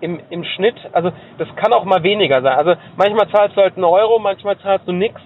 im, 0.00 0.20
im 0.30 0.44
Schnitt, 0.44 0.76
also 0.92 1.12
das 1.38 1.48
kann 1.56 1.72
auch 1.72 1.84
mal 1.84 2.02
weniger 2.02 2.42
sein. 2.42 2.56
Also 2.56 2.74
manchmal 2.96 3.28
zahlst 3.28 3.56
du 3.56 3.62
halt 3.62 3.76
einen 3.76 3.84
Euro, 3.84 4.18
manchmal 4.18 4.58
zahlst 4.58 4.86
du 4.86 4.92
nix. 4.92 5.20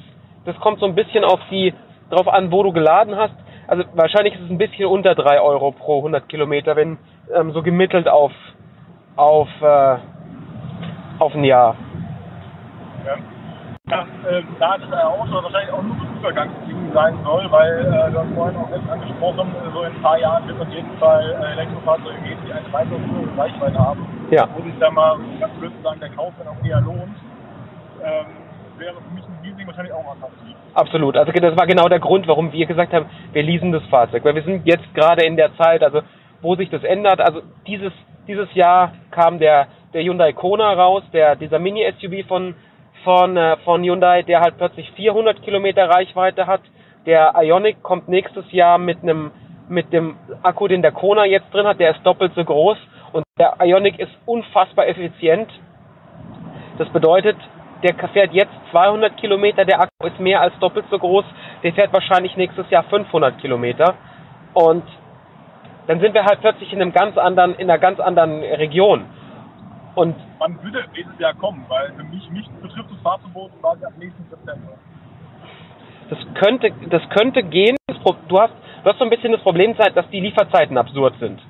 Das 0.45 0.57
kommt 0.61 0.81
so 0.81 0.87
ein 0.87 0.95
bisschen 0.95 1.25
auf 1.25 1.41
die 1.51 1.75
drauf 2.11 2.29
an, 2.29 2.53
wo 2.53 2.63
du 2.63 2.73
geladen 2.73 3.17
hast. 3.17 3.35
Also 3.67 3.85
wahrscheinlich 3.95 4.35
ist 4.35 4.43
es 4.43 4.51
ein 4.51 4.59
bisschen 4.59 4.87
unter 4.87 5.15
drei 5.15 5.41
Euro 5.41 5.73
pro 5.73 5.99
100 5.99 6.29
Kilometer, 6.29 6.77
wenn 6.77 6.99
ähm, 7.35 7.53
so 7.53 7.63
gemittelt 7.63 8.09
auf 8.09 8.33
auf 9.17 9.49
äh, 9.63 9.97
auf 11.19 11.35
ein 11.35 11.45
Jahr. 11.45 11.77
Ja. 13.07 13.17
Ja, 13.91 14.07
ähm, 14.31 14.47
da 14.59 14.79
das 14.79 14.91
Auto 15.05 15.43
wahrscheinlich 15.43 15.71
auch 15.71 15.83
nur 15.83 15.95
ein 15.95 16.17
Übergangsding 16.19 16.91
sein 16.95 17.19
soll, 17.23 17.51
weil 17.51 17.81
äh, 17.81 18.11
du 18.13 18.19
hast 18.19 18.35
vorhin 18.35 18.57
auch 18.57 18.69
selbst 18.71 18.89
angesprochen, 18.89 19.53
äh, 19.55 19.73
so 19.75 19.83
in 19.83 19.93
ein 19.93 20.01
paar 20.01 20.19
Jahren 20.19 20.49
wird 20.49 20.57
es 20.57 20.67
auf 20.67 20.73
jeden 20.73 20.99
Fall 20.99 21.37
äh, 21.39 21.53
Elektrofahrzeuge 21.53 22.19
geben, 22.23 22.41
die 22.47 22.53
eine 22.53 22.73
weitere 22.73 22.97
höhere 22.97 23.37
Reichweite 23.37 23.79
haben. 23.79 24.07
Ja. 24.31 24.49
Wo 24.57 24.63
sich 24.63 24.73
dann 24.81 24.95
mal 24.95 25.19
ganz 25.39 25.53
blöd 25.59 25.73
sagen, 25.83 26.01
der 26.01 26.09
Kauf 26.11 26.33
dann 26.39 26.49
auch 26.49 26.65
eher 26.65 26.81
lohnt. 26.81 27.15
Ähm, 28.03 28.27
wäre 28.79 28.95
für 28.95 29.15
mich 29.15 29.25
ein 29.25 29.39
Leasing 29.45 29.67
wahrscheinlich 29.67 29.93
auch 29.93 30.17
attraktiv. 30.17 30.57
Absolut. 30.75 31.17
Also 31.17 31.33
das 31.33 31.57
war 31.59 31.67
genau 31.67 31.89
der 31.89 32.01
Grund, 32.01 32.27
warum 32.27 32.53
wir 32.53 32.67
gesagt 32.67 32.93
haben, 32.93 33.07
wir 33.33 33.43
leasen 33.43 33.71
das 33.71 33.85
Fahrzeug. 33.85 34.25
Weil 34.25 34.35
wir 34.35 34.43
sind 34.45 34.67
jetzt 34.67 34.95
gerade 34.95 35.25
in 35.27 35.37
der 35.37 35.55
Zeit, 35.57 35.83
also 35.83 36.01
wo 36.41 36.57
sich 36.57 36.71
das 36.71 36.83
ändert. 36.85 37.21
Also 37.21 37.43
dieses, 37.67 37.93
dieses 38.27 38.53
Jahr 38.55 38.93
kam 39.11 39.39
der, 39.39 39.69
der 39.95 40.03
Hyundai 40.03 40.33
Kona 40.33 40.73
raus, 40.75 41.05
der, 41.13 41.37
dieser 41.37 41.59
Mini-SUV 41.59 42.27
von, 42.27 42.55
von, 43.05 43.37
äh, 43.37 43.57
von 43.65 43.83
Hyundai, 43.83 44.23
der 44.23 44.41
halt 44.41 44.59
plötzlich 44.59 44.91
400 44.93 45.43
Kilometer 45.43 45.89
Reichweite 45.89 46.47
hat. 46.47 46.61
Der 47.07 47.35
Ionic 47.37 47.83
kommt 47.83 48.09
nächstes 48.09 48.51
Jahr 48.53 48.79
mit 48.79 49.03
einem 49.03 49.31
mit 49.67 49.93
dem 49.95 50.17
Akku, 50.43 50.69
den 50.69 50.83
der 50.83 50.93
Kona 50.93 51.25
jetzt 51.25 51.53
drin 51.55 51.67
hat, 51.67 51.81
der 51.81 51.93
ist 51.93 52.05
doppelt 52.05 52.33
so 52.35 52.45
groß 52.45 52.77
und 53.13 53.25
der 53.39 53.55
Ionic 53.63 53.99
ist 53.99 54.13
unfassbar 54.27 54.87
effizient. 54.87 55.51
Das 56.77 56.87
bedeutet, 56.91 57.37
der 57.83 57.95
fährt 58.09 58.35
jetzt 58.35 58.53
200 58.73 59.17
Kilometer, 59.17 59.65
der 59.65 59.81
Akku 59.81 60.07
ist 60.07 60.21
mehr 60.21 60.43
als 60.43 60.53
doppelt 60.59 60.85
so 60.91 60.99
groß, 60.99 61.25
der 61.63 61.73
fährt 61.73 61.95
wahrscheinlich 61.95 62.37
nächstes 62.37 62.69
Jahr 62.69 62.83
500 62.85 63.39
Kilometer 63.39 63.95
und 64.53 64.85
dann 65.87 66.01
sind 66.01 66.15
wir 66.15 66.25
halt 66.25 66.41
plötzlich 66.41 66.73
in 66.73 66.83
einem 66.83 66.93
ganz 66.93 67.17
anderen, 67.17 67.55
in 67.55 67.71
einer 67.71 67.79
ganz 67.79 68.01
anderen 68.01 68.43
Region. 68.43 69.07
Und 69.95 70.17
Wann 70.39 70.63
würde 70.63 70.85
dieses 70.97 71.19
Jahr 71.19 71.35
kommen? 71.35 71.65
Weil 71.69 71.93
für 71.93 72.05
mich, 72.05 72.29
mich 72.31 72.49
betrifft 72.61 72.91
das 72.91 73.01
Fahrverbot 73.03 73.51
quasi 73.61 73.85
ab 73.85 73.93
nächsten 73.99 74.25
September. 74.29 74.73
das 76.11 76.19
könnte, 76.35 76.73
das 76.91 77.03
könnte 77.11 77.43
gehen. 77.43 77.77
Du 78.29 78.41
hast, 78.41 78.53
du 78.83 78.91
hast 78.91 78.99
so 78.99 79.05
ein 79.05 79.11
bisschen 79.11 79.33
das 79.33 79.41
Problem, 79.43 79.77
dass 79.77 80.09
die 80.11 80.21
Lieferzeiten 80.21 80.77
absurd 80.77 81.15
sind. 81.21 81.41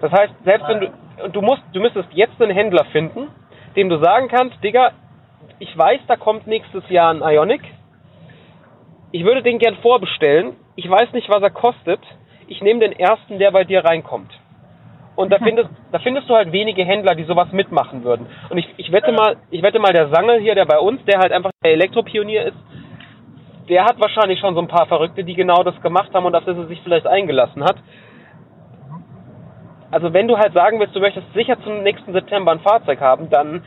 Das 0.00 0.10
heißt, 0.12 0.32
selbst 0.44 0.66
wenn 0.68 0.80
du, 0.80 1.28
du 1.30 1.42
musst, 1.42 1.62
du 1.72 1.80
müsstest 1.80 2.08
jetzt 2.12 2.40
einen 2.40 2.52
Händler 2.52 2.84
finden, 2.86 3.28
dem 3.76 3.88
du 3.88 3.98
sagen 3.98 4.28
kannst, 4.28 4.62
Digga, 4.64 4.92
ich 5.58 5.76
weiß, 5.76 6.00
da 6.08 6.16
kommt 6.16 6.46
nächstes 6.46 6.88
Jahr 6.88 7.12
ein 7.12 7.22
Ionic. 7.22 7.62
Ich 9.12 9.24
würde 9.24 9.42
den 9.42 9.58
gern 9.58 9.76
vorbestellen. 9.76 10.56
Ich 10.76 10.88
weiß 10.88 11.12
nicht, 11.12 11.28
was 11.28 11.42
er 11.42 11.50
kostet. 11.50 12.00
Ich 12.46 12.62
nehme 12.62 12.80
den 12.80 12.92
ersten, 12.92 13.38
der 13.38 13.50
bei 13.50 13.64
dir 13.64 13.84
reinkommt. 13.84 14.32
Und 15.20 15.30
da 15.30 15.36
findest, 15.36 15.68
da 15.92 15.98
findest 15.98 16.30
du 16.30 16.34
halt 16.34 16.50
wenige 16.50 16.82
Händler, 16.82 17.14
die 17.14 17.24
sowas 17.24 17.52
mitmachen 17.52 18.04
würden. 18.04 18.26
Und 18.48 18.56
ich, 18.56 18.66
ich 18.78 18.90
wette 18.90 19.12
mal, 19.12 19.36
ich 19.50 19.62
wette 19.62 19.78
mal, 19.78 19.92
der 19.92 20.08
Sangel 20.08 20.40
hier, 20.40 20.54
der 20.54 20.64
bei 20.64 20.78
uns, 20.78 21.04
der 21.04 21.18
halt 21.18 21.30
einfach 21.30 21.50
der 21.62 21.72
Elektropionier 21.72 22.46
ist, 22.46 22.56
der 23.68 23.84
hat 23.84 24.00
wahrscheinlich 24.00 24.40
schon 24.40 24.54
so 24.54 24.62
ein 24.62 24.66
paar 24.66 24.86
Verrückte, 24.86 25.22
die 25.22 25.34
genau 25.34 25.62
das 25.62 25.78
gemacht 25.82 26.08
haben 26.14 26.24
und 26.24 26.34
auf 26.34 26.46
das 26.46 26.56
er 26.56 26.68
sich 26.68 26.80
vielleicht 26.80 27.06
eingelassen 27.06 27.62
hat. 27.62 27.76
Also 29.90 30.14
wenn 30.14 30.26
du 30.26 30.38
halt 30.38 30.54
sagen 30.54 30.80
willst, 30.80 30.96
du 30.96 31.00
möchtest 31.00 31.30
sicher 31.34 31.60
zum 31.64 31.82
nächsten 31.82 32.14
September 32.14 32.52
ein 32.52 32.60
Fahrzeug 32.60 33.02
haben, 33.02 33.28
dann 33.28 33.62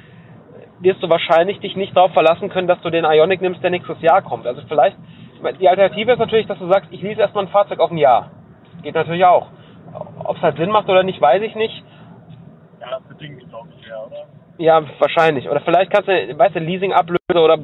wirst 0.79 1.03
du 1.03 1.09
wahrscheinlich 1.09 1.59
dich 1.59 1.75
nicht 1.75 1.95
darauf 1.95 2.13
verlassen 2.13 2.49
können, 2.49 2.67
dass 2.67 2.81
du 2.81 2.89
den 2.89 3.05
Ionic 3.05 3.41
nimmst, 3.41 3.61
der 3.61 3.69
nächstes 3.69 4.01
Jahr 4.01 4.23
kommt. 4.23 4.47
Also 4.47 4.63
vielleicht, 4.67 4.97
die 5.59 5.69
Alternative 5.69 6.13
ist 6.13 6.19
natürlich, 6.19 6.47
dass 6.47 6.57
du 6.57 6.65
sagst, 6.67 6.91
ich 6.91 7.03
lease 7.03 7.21
erstmal 7.21 7.43
ein 7.45 7.51
Fahrzeug 7.51 7.79
auf 7.79 7.91
ein 7.91 7.97
Jahr. 7.99 8.31
Geht 8.81 8.95
natürlich 8.95 9.23
auch. 9.23 9.49
Ob 10.23 10.37
es 10.37 10.41
halt 10.41 10.57
Sinn 10.57 10.69
macht 10.69 10.89
oder 10.89 11.03
nicht, 11.03 11.19
weiß 11.19 11.41
ich 11.41 11.55
nicht. 11.55 11.83
Ja, 12.79 12.89
das 12.91 13.03
bedingt 13.03 13.47
glaube 13.49 13.69
ich, 13.77 13.87
ja, 13.87 14.03
oder? 14.03 14.25
Ja, 14.57 14.81
wahrscheinlich. 14.99 15.49
Oder 15.49 15.61
vielleicht 15.61 15.91
kannst 15.91 16.07
du, 16.07 16.37
weißt 16.37 16.55
du, 16.55 16.59
Leasing 16.59 16.93
ablöse 16.93 17.19
oder 17.29 17.57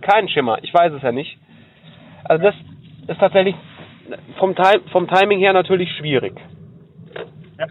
keinen 0.00 0.28
Schimmer. 0.28 0.58
Ich 0.62 0.72
weiß 0.74 0.92
es 0.92 1.02
ja 1.02 1.12
nicht. 1.12 1.38
Also 2.24 2.42
das 2.42 2.54
ist 3.08 3.20
tatsächlich 3.20 3.54
vom, 4.38 4.54
vom 4.90 5.08
Timing 5.08 5.38
her 5.38 5.52
natürlich 5.52 5.90
schwierig. 5.96 6.34
Ja. 7.58 7.66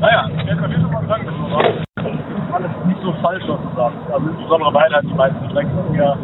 Naja, 0.00 0.28
jetzt 0.46 0.58
kann 0.58 0.70
ich 0.70 0.76
schon 0.76 0.92
mal 0.92 1.06
sagen, 1.06 1.26
das 1.26 1.34
alles 2.54 2.70
nicht 2.86 3.00
so 3.02 3.12
falsch, 3.20 3.42
was 3.48 3.60
du 3.60 3.76
sagst. 3.76 3.98
Also 4.12 4.28
insbesondere 4.28 4.74
weil 4.74 4.92
halt 4.92 5.04
die 5.04 5.14
meisten 5.14 5.50
Strecken 5.50 5.94
eher, 5.94 6.16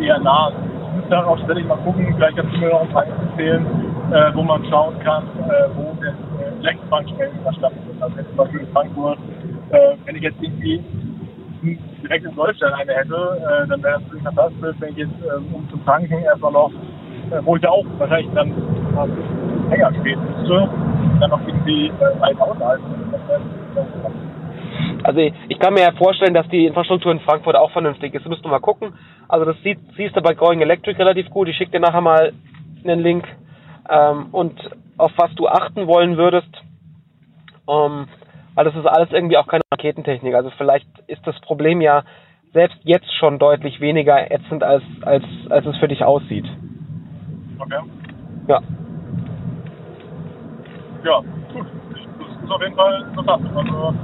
eher 0.00 0.18
nah 0.20 0.50
sind. 0.50 0.70
Ich 0.72 0.96
müsste 0.96 1.10
dann 1.10 1.24
auch 1.24 1.38
ständig 1.38 1.66
mal 1.66 1.78
gucken, 1.78 2.14
vielleicht 2.14 2.36
kannst 2.36 2.54
du 2.54 2.58
mir 2.58 2.68
noch 2.68 2.82
ein 2.82 2.88
paar 2.88 3.06
erzählen, 3.06 3.66
äh, 4.12 4.34
wo 4.34 4.42
man 4.42 4.64
schauen 4.66 4.98
kann, 5.00 5.24
äh, 5.24 5.68
wo 5.74 5.92
denn 6.00 6.14
äh, 6.62 6.74
da 7.44 7.52
stattfinden. 7.52 8.02
Also 8.02 8.16
zum 8.16 8.36
Beispiel 8.36 8.60
in 8.60 8.66
Frankfurt, 8.68 9.18
äh, 9.70 9.96
wenn 10.04 10.16
ich 10.16 10.22
jetzt 10.22 10.36
irgendwie 10.40 10.82
direkt 12.02 12.24
in 12.24 12.34
Deutschland 12.34 12.74
eine 12.74 12.92
hätte, 12.92 13.14
äh, 13.14 13.68
dann 13.68 13.82
wäre 13.82 13.94
das 13.94 14.02
natürlich 14.02 14.24
fantastisch, 14.24 14.76
wenn 14.80 14.90
ich 14.90 14.96
jetzt 14.98 15.14
ähm, 15.22 15.54
um 15.54 15.68
zu 15.70 15.76
tanken 15.78 16.22
erstmal 16.24 16.52
noch, 16.52 16.70
äh, 17.30 17.40
wo 17.42 17.56
ich 17.56 17.62
ja 17.62 17.70
auch 17.70 17.84
wahrscheinlich 17.98 18.32
dann 18.34 18.52
länger 19.70 19.92
stehen 20.00 20.20
müsste, 20.24 20.68
dann 21.20 21.30
noch 21.30 21.40
irgendwie 21.46 21.86
äh, 21.88 22.20
weit 22.20 22.40
aushalten. 22.40 22.84
Also 25.04 25.20
ich, 25.20 25.58
kann 25.58 25.74
mir 25.74 25.80
ja 25.80 25.92
vorstellen, 25.92 26.34
dass 26.34 26.48
die 26.48 26.66
Infrastruktur 26.66 27.10
in 27.12 27.20
Frankfurt 27.20 27.56
auch 27.56 27.70
vernünftig 27.72 28.14
ist. 28.14 28.26
Müsst 28.28 28.44
du 28.44 28.48
mal 28.48 28.60
gucken. 28.60 28.92
Also 29.28 29.44
das 29.44 29.56
siehst 29.62 30.16
du 30.16 30.20
bei 30.20 30.34
Going 30.34 30.60
Electric 30.60 30.98
relativ 30.98 31.28
gut. 31.30 31.48
Ich 31.48 31.56
schicke 31.56 31.72
dir 31.72 31.80
nachher 31.80 32.00
mal 32.00 32.32
einen 32.84 33.00
Link. 33.00 33.26
Ähm, 33.88 34.28
und 34.32 34.58
auf 34.98 35.12
was 35.16 35.34
du 35.34 35.48
achten 35.48 35.86
wollen 35.86 36.16
würdest. 36.16 36.50
Ähm, 37.68 38.08
weil 38.54 38.64
das 38.64 38.74
ist 38.74 38.86
alles 38.86 39.10
irgendwie 39.12 39.36
auch 39.36 39.46
keine 39.46 39.62
Raketentechnik. 39.72 40.34
Also 40.34 40.50
vielleicht 40.58 40.86
ist 41.06 41.26
das 41.26 41.38
Problem 41.40 41.80
ja 41.80 42.04
selbst 42.52 42.78
jetzt 42.82 43.10
schon 43.18 43.38
deutlich 43.38 43.80
weniger 43.80 44.30
ätzend, 44.30 44.62
als, 44.62 44.82
als, 45.02 45.24
als 45.48 45.66
es 45.66 45.76
für 45.78 45.88
dich 45.88 46.04
aussieht. 46.04 46.44
Okay. 47.58 47.80
Ja. 48.48 48.60
Ja, 51.04 51.20
gut. 51.52 51.66
Das 52.20 52.44
ist 52.44 52.50
auf 52.50 52.62
jeden 52.62 52.74
Fall 52.74 53.02
interessant. 53.08 53.56
Also, 53.56 53.94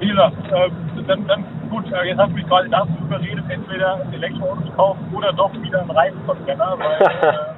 wie 0.00 0.08
gesagt, 0.08 0.36
äh, 0.52 0.70
dann, 1.06 1.26
dann 1.26 1.44
gut, 1.70 1.84
äh, 1.92 2.08
jetzt 2.08 2.18
hast 2.18 2.30
du 2.30 2.34
mich 2.34 2.46
quasi 2.46 2.68
dazu 2.70 2.92
überredet, 3.00 3.44
entweder 3.48 4.00
ein 4.00 4.12
Elektroauto 4.12 4.62
zu 4.62 4.72
kaufen 4.72 5.14
oder 5.14 5.32
doch 5.32 5.52
wieder 5.62 5.80
einen 5.80 5.90
Reifenverbrenner, 5.90 6.76
weil 6.78 7.00
äh, 7.22 7.55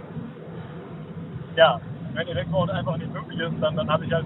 ja, 1.58 1.80
wenn 2.14 2.28
Elektroauto 2.28 2.72
einfach 2.72 2.96
nicht 2.96 3.12
möglich 3.12 3.38
ist, 3.40 3.52
dann, 3.60 3.76
dann 3.76 3.90
habe 3.90 4.04
ich 4.04 4.12
halt 4.12 4.24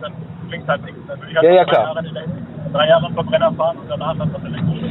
dann 0.00 0.12
bringt 0.48 0.68
halt 0.68 0.82
nichts. 0.84 1.00
Dann 1.08 1.18
würde 1.18 1.30
ich 1.30 1.36
halt 1.36 1.44
Ja, 1.46 1.52
ja, 1.52 1.64
drei, 1.64 1.70
klar. 1.72 1.84
Jahre 1.84 1.98
einen 1.98 2.16
Elekt- 2.16 2.30
drei 2.72 2.88
Jahre 2.88 3.10
Verbrenner 3.12 3.52
fahren 3.52 3.78
und 3.78 3.88
danach 3.88 4.16
dann 4.16 4.32
das 4.32 4.44
elektrische. 4.44 4.90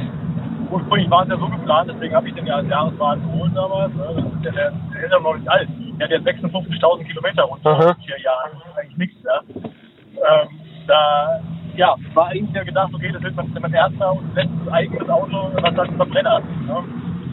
Ursprünglich 0.72 1.10
war 1.12 1.24
es 1.24 1.30
ja 1.30 1.38
so 1.38 1.48
geplant, 1.48 1.90
deswegen 1.94 2.16
habe 2.16 2.28
ich 2.28 2.34
den 2.34 2.48
ja 2.48 2.56
als 2.56 2.68
Jahreswagen 2.68 3.22
geholt 3.32 3.52
damals. 3.56 3.94
Ne? 3.94 4.04
Das 4.16 4.26
ist 4.26 4.46
ja 4.46 4.52
der, 4.52 4.72
der 4.94 5.04
ist 5.06 5.12
ja 5.12 5.20
noch 5.20 5.36
nicht 5.38 5.50
alt. 5.50 5.70
Der 6.00 6.06
hat 6.08 6.12
jetzt 6.12 6.28
56.000 6.28 7.04
Kilometer 7.06 7.44
runter 7.44 7.90
in 7.90 8.04
vier 8.04 8.20
Jahren. 8.22 8.52
Das 8.54 8.72
ist 8.72 8.78
eigentlich 8.80 8.98
nichts, 8.98 9.24
ja. 9.24 9.42
Ähm, 9.62 10.48
da 10.88 11.40
ja, 11.76 11.96
war 12.14 12.28
eigentlich 12.28 12.56
ja 12.56 12.64
gedacht, 12.64 12.92
okay, 12.94 13.12
das 13.12 13.22
wird 13.22 13.36
mein, 13.36 13.52
mein 13.62 13.74
erster 13.74 14.14
und 14.14 14.34
letztes 14.36 14.68
eigenes 14.72 15.10
Auto, 15.10 15.50
was 15.54 15.76
dann 15.76 15.96
Verbrenner 15.96 16.32
hat. 16.36 16.44
Ne? 16.44 16.84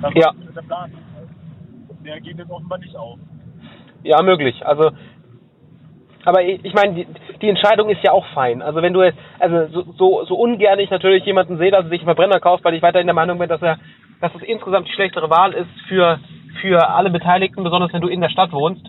Das 0.03 0.13
Ja. 0.15 0.27
war 0.27 0.35
der 0.55 0.63
Plan. 0.63 0.91
Der 2.05 2.21
geht 2.21 2.39
jetzt 2.39 2.51
offenbar 2.51 2.79
nicht 2.79 2.97
auf. 2.97 3.19
Ja, 4.03 4.23
möglich. 4.23 4.67
Also, 4.67 4.91
aber 6.25 6.43
ich, 6.43 6.75
meine, 6.75 6.95
die, 6.95 7.07
die 7.41 7.49
Entscheidung 7.49 7.89
ist 7.89 8.03
ja 8.03 8.13
auch 8.13 8.27
fein. 8.35 8.63
Also 8.63 8.83
wenn 8.83 8.93
du 8.93 9.03
jetzt, 9.03 9.19
also 9.39 9.67
so, 9.69 9.93
so, 9.93 10.25
so 10.25 10.35
ungern 10.35 10.79
ich 10.79 10.91
natürlich 10.91 11.25
jemanden 11.25 11.59
sehe, 11.59 11.71
dass 11.71 11.85
er 11.85 11.91
sich 11.91 12.01
einen 12.01 12.15
Verbrenner 12.15 12.41
kauft, 12.41 12.65
weil 12.65 12.75
ich 12.75 12.83
weiterhin 12.83 13.07
der 13.07 13.15
Meinung 13.15 13.39
bin, 13.39 13.49
dass 13.49 13.63
er, 13.63 13.79
dass 14.21 14.35
es 14.35 14.43
insgesamt 14.43 14.89
die 14.89 14.93
schlechtere 14.93 15.31
Wahl 15.31 15.53
ist 15.53 15.71
für, 15.89 16.19
für 16.61 16.91
alle 16.91 17.11
Beteiligten, 17.11 17.65
besonders 17.65 17.93
wenn 17.93 18.03
du 18.03 18.09
in 18.09 18.21
der 18.21 18.29
Stadt 18.29 18.53
wohnst, 18.53 18.87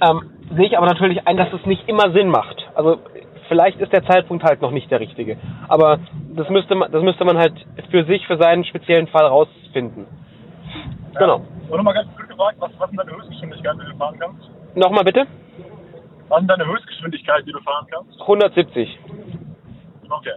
ähm, 0.00 0.30
sehe 0.56 0.66
ich 0.66 0.78
aber 0.78 0.86
natürlich 0.86 1.26
ein, 1.26 1.36
dass 1.36 1.52
es 1.52 1.66
nicht 1.66 1.86
immer 1.88 2.10
Sinn 2.12 2.28
macht. 2.28 2.66
Also 2.74 2.98
vielleicht 3.48 3.80
ist 3.80 3.92
der 3.92 4.04
Zeitpunkt 4.04 4.44
halt 4.44 4.62
noch 4.62 4.70
nicht 4.70 4.90
der 4.90 5.00
richtige. 5.00 5.36
Aber 5.68 5.98
das 6.34 6.48
müsste 6.48 6.74
man, 6.74 6.90
das 6.90 7.02
müsste 7.02 7.24
man 7.24 7.36
halt 7.36 7.54
für 7.90 8.04
sich, 8.04 8.26
für 8.26 8.38
seinen 8.38 8.64
speziellen 8.64 9.08
Fall 9.08 9.26
rausfinden. 9.26 10.06
Genau. 11.18 11.42
Und 11.68 11.76
nochmal 11.76 11.94
ganz 11.94 12.08
blöd 12.14 12.28
gefragt, 12.28 12.56
was, 12.60 12.70
was 12.78 12.90
ist 12.90 12.98
deine 12.98 13.12
Höchstgeschwindigkeit, 13.12 13.76
die 13.80 13.90
du 13.90 13.96
fahren 13.96 14.18
kannst? 14.18 14.50
Nochmal 14.74 15.04
bitte? 15.04 15.26
Was 16.28 16.42
ist 16.42 16.48
deine 16.48 16.66
Höchstgeschwindigkeit, 16.66 17.46
die 17.46 17.52
du 17.52 17.60
fahren 17.60 17.86
kannst? 17.90 18.20
170. 18.20 18.98
Okay. 20.10 20.32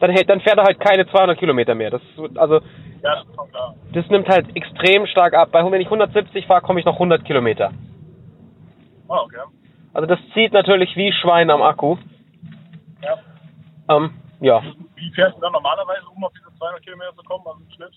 dann, 0.00 0.10
hält, 0.10 0.28
dann 0.28 0.40
fährt 0.40 0.56
er 0.58 0.64
halt 0.64 0.80
keine 0.80 1.06
200 1.06 1.38
Kilometer 1.38 1.74
mehr. 1.74 1.90
Das, 1.90 2.02
also, 2.36 2.60
Ja, 3.02 3.22
das 3.36 3.74
das 3.92 4.08
nimmt 4.08 4.28
halt 4.28 4.56
extrem 4.56 5.06
stark 5.06 5.34
ab. 5.34 5.50
Bei, 5.52 5.70
wenn 5.70 5.80
ich 5.80 5.86
170 5.86 6.46
fahre, 6.46 6.62
komme 6.62 6.80
ich 6.80 6.86
noch 6.86 6.94
100 6.94 7.24
Kilometer. 7.24 7.72
Ah, 9.08 9.20
okay. 9.20 9.36
Also 9.92 10.06
das 10.06 10.18
zieht 10.34 10.52
natürlich 10.52 10.94
wie 10.96 11.12
Schwein 11.12 11.50
am 11.50 11.62
Akku. 11.62 11.96
Ja. 13.02 13.16
Ähm, 13.88 14.10
ja, 14.40 14.62
Wie 14.96 15.10
fährst 15.14 15.36
du 15.36 15.40
dann 15.40 15.52
normalerweise, 15.52 16.06
um 16.14 16.22
auf 16.24 16.32
diese 16.32 16.54
200 16.58 16.82
Kilometer 16.82 17.14
zu 17.14 17.22
kommen, 17.22 17.44
also 17.46 17.60
im 17.60 17.70
Schnitt? 17.70 17.94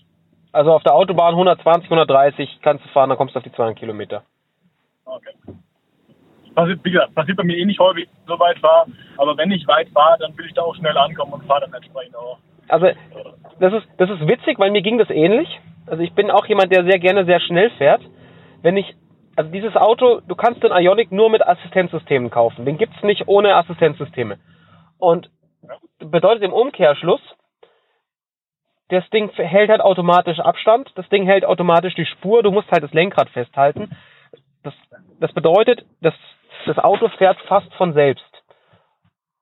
Also 0.52 0.72
auf 0.72 0.82
der 0.82 0.94
Autobahn 0.94 1.34
120, 1.34 1.84
130 1.84 2.60
kannst 2.62 2.84
du 2.84 2.88
fahren, 2.90 3.08
dann 3.08 3.18
kommst 3.18 3.34
du 3.34 3.38
auf 3.38 3.44
die 3.44 3.52
200 3.52 3.78
Kilometer. 3.78 4.22
Okay. 5.04 5.30
Passiert, 6.54 6.84
wie 6.84 6.90
gesagt, 6.90 7.14
passiert 7.14 7.36
bei 7.36 7.44
mir 7.44 7.56
eh 7.56 7.64
nicht 7.64 7.78
häufig, 7.78 8.08
so 8.26 8.38
weit 8.38 8.58
fahre. 8.58 8.86
Aber 9.16 9.36
wenn 9.36 9.50
ich 9.50 9.66
weit 9.68 9.88
fahre, 9.90 10.18
dann 10.18 10.36
will 10.36 10.46
ich 10.46 10.54
da 10.54 10.62
auch 10.62 10.74
schnell 10.74 10.96
ankommen 10.96 11.32
und 11.32 11.44
fahre 11.44 11.62
dann 11.62 11.74
entsprechend 11.74 12.16
auch. 12.16 12.38
Also 12.68 12.88
das 13.58 13.72
ist, 13.72 13.86
das 13.98 14.10
ist 14.10 14.26
witzig, 14.26 14.58
weil 14.58 14.70
mir 14.70 14.82
ging 14.82 14.98
das 14.98 15.10
ähnlich. 15.10 15.60
Also 15.86 16.02
ich 16.02 16.12
bin 16.12 16.30
auch 16.30 16.46
jemand, 16.46 16.72
der 16.72 16.84
sehr 16.84 16.98
gerne 16.98 17.24
sehr 17.24 17.40
schnell 17.40 17.70
fährt. 17.70 18.02
Wenn 18.62 18.76
ich, 18.76 18.94
also 19.36 19.50
dieses 19.50 19.74
Auto, 19.76 20.20
du 20.26 20.34
kannst 20.34 20.62
den 20.62 20.72
Ionic 20.72 21.12
nur 21.12 21.30
mit 21.30 21.46
Assistenzsystemen 21.46 22.30
kaufen. 22.30 22.64
Den 22.64 22.78
gibt's 22.78 23.02
nicht 23.02 23.26
ohne 23.26 23.54
Assistenzsysteme. 23.56 24.38
Und 24.98 25.30
bedeutet 25.98 26.42
im 26.42 26.52
Umkehrschluss, 26.52 27.20
das 28.90 29.08
Ding 29.10 29.30
hält 29.30 29.70
halt 29.70 29.80
automatisch 29.80 30.38
Abstand, 30.40 30.90
das 30.96 31.08
Ding 31.08 31.24
hält 31.24 31.44
automatisch 31.44 31.94
die 31.94 32.06
Spur, 32.06 32.42
du 32.42 32.50
musst 32.50 32.70
halt 32.70 32.82
das 32.82 32.92
Lenkrad 32.92 33.30
festhalten. 33.30 33.90
Das, 34.62 34.74
das 35.20 35.32
bedeutet, 35.32 35.84
dass 36.02 36.14
das 36.66 36.78
Auto 36.78 37.08
fährt 37.08 37.38
fast 37.48 37.72
von 37.74 37.92
selbst. 37.92 38.24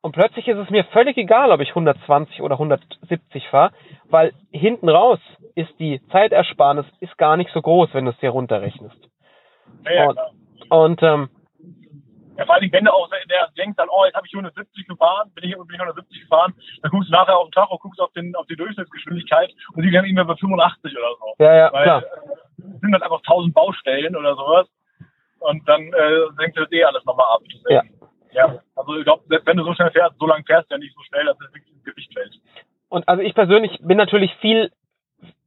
Und 0.00 0.12
plötzlich 0.12 0.46
ist 0.46 0.58
es 0.58 0.70
mir 0.70 0.84
völlig 0.84 1.16
egal, 1.16 1.50
ob 1.50 1.60
ich 1.60 1.70
120 1.70 2.40
oder 2.40 2.54
170 2.54 3.48
fahre, 3.48 3.72
weil 4.08 4.32
hinten 4.52 4.88
raus 4.88 5.18
ist 5.56 5.72
die 5.80 6.00
Zeitersparnis 6.12 6.86
ist 7.00 7.18
gar 7.18 7.36
nicht 7.36 7.50
so 7.52 7.60
groß, 7.60 7.90
wenn 7.94 8.04
du 8.04 8.12
es 8.12 8.18
dir 8.18 8.30
runterrechnest. 8.30 9.08
Ja, 9.84 9.92
ja, 9.92 10.08
Und-. 10.08 10.18
Und 10.70 11.02
ähm, 11.02 11.30
Ja, 12.38 12.46
vor 12.46 12.54
allem, 12.54 12.70
wenn 12.70 12.84
du 12.84 12.92
auch 12.92 13.10
der 13.10 13.48
denkst 13.56 13.76
dann, 13.76 13.88
oh, 13.90 14.04
jetzt 14.04 14.14
habe 14.14 14.26
ich 14.26 14.32
170 14.32 14.86
gefahren, 14.86 15.30
bin 15.34 15.44
ich, 15.44 15.56
bin 15.56 15.74
ich 15.74 15.80
170 15.80 16.20
gefahren, 16.22 16.54
dann 16.82 16.90
guckst 16.92 17.08
du 17.08 17.12
nachher 17.12 17.36
auf 17.36 17.48
den 17.48 17.52
Tacho, 17.52 17.78
guckst 17.78 18.00
auf, 18.00 18.12
den, 18.12 18.34
auf 18.36 18.46
die 18.46 18.54
Durchschnittsgeschwindigkeit 18.54 19.52
und 19.74 19.82
die 19.82 19.90
dann 19.90 20.04
irgendwie 20.04 20.24
bei 20.24 20.36
85 20.36 20.96
oder 20.96 21.08
so. 21.18 21.44
ja, 21.44 21.54
ja, 21.54 21.72
Weil 21.72 21.82
klar. 21.82 22.02
äh, 22.02 22.62
sind 22.80 22.92
dann 22.92 23.02
einfach 23.02 23.20
1000 23.26 23.52
Baustellen 23.52 24.14
oder 24.14 24.36
sowas 24.36 24.68
und 25.40 25.68
dann 25.68 25.82
äh, 25.92 26.20
senkt 26.36 26.56
du 26.56 26.62
das 26.62 26.72
eh 26.72 26.84
alles 26.84 27.04
nochmal 27.04 27.26
ab. 27.28 27.40
Ja. 27.68 27.82
Deswegen, 27.82 27.98
ja. 28.32 28.58
Also 28.76 28.96
ich 28.96 29.04
glaube, 29.04 29.24
selbst 29.28 29.46
wenn 29.46 29.56
du 29.56 29.64
so 29.64 29.74
schnell 29.74 29.90
fährst, 29.90 30.16
so 30.18 30.26
lang 30.26 30.44
fährst 30.44 30.70
du 30.70 30.74
ja 30.74 30.78
nicht 30.78 30.94
so 30.94 31.02
schnell, 31.02 31.26
dass 31.26 31.36
es 31.40 31.54
wirklich 31.54 31.74
ins 31.74 31.84
Gewicht 31.84 32.12
fällt. 32.14 32.34
Und 32.88 33.08
also 33.08 33.22
ich 33.22 33.34
persönlich 33.34 33.78
bin 33.82 33.98
natürlich 33.98 34.34
viel, 34.36 34.70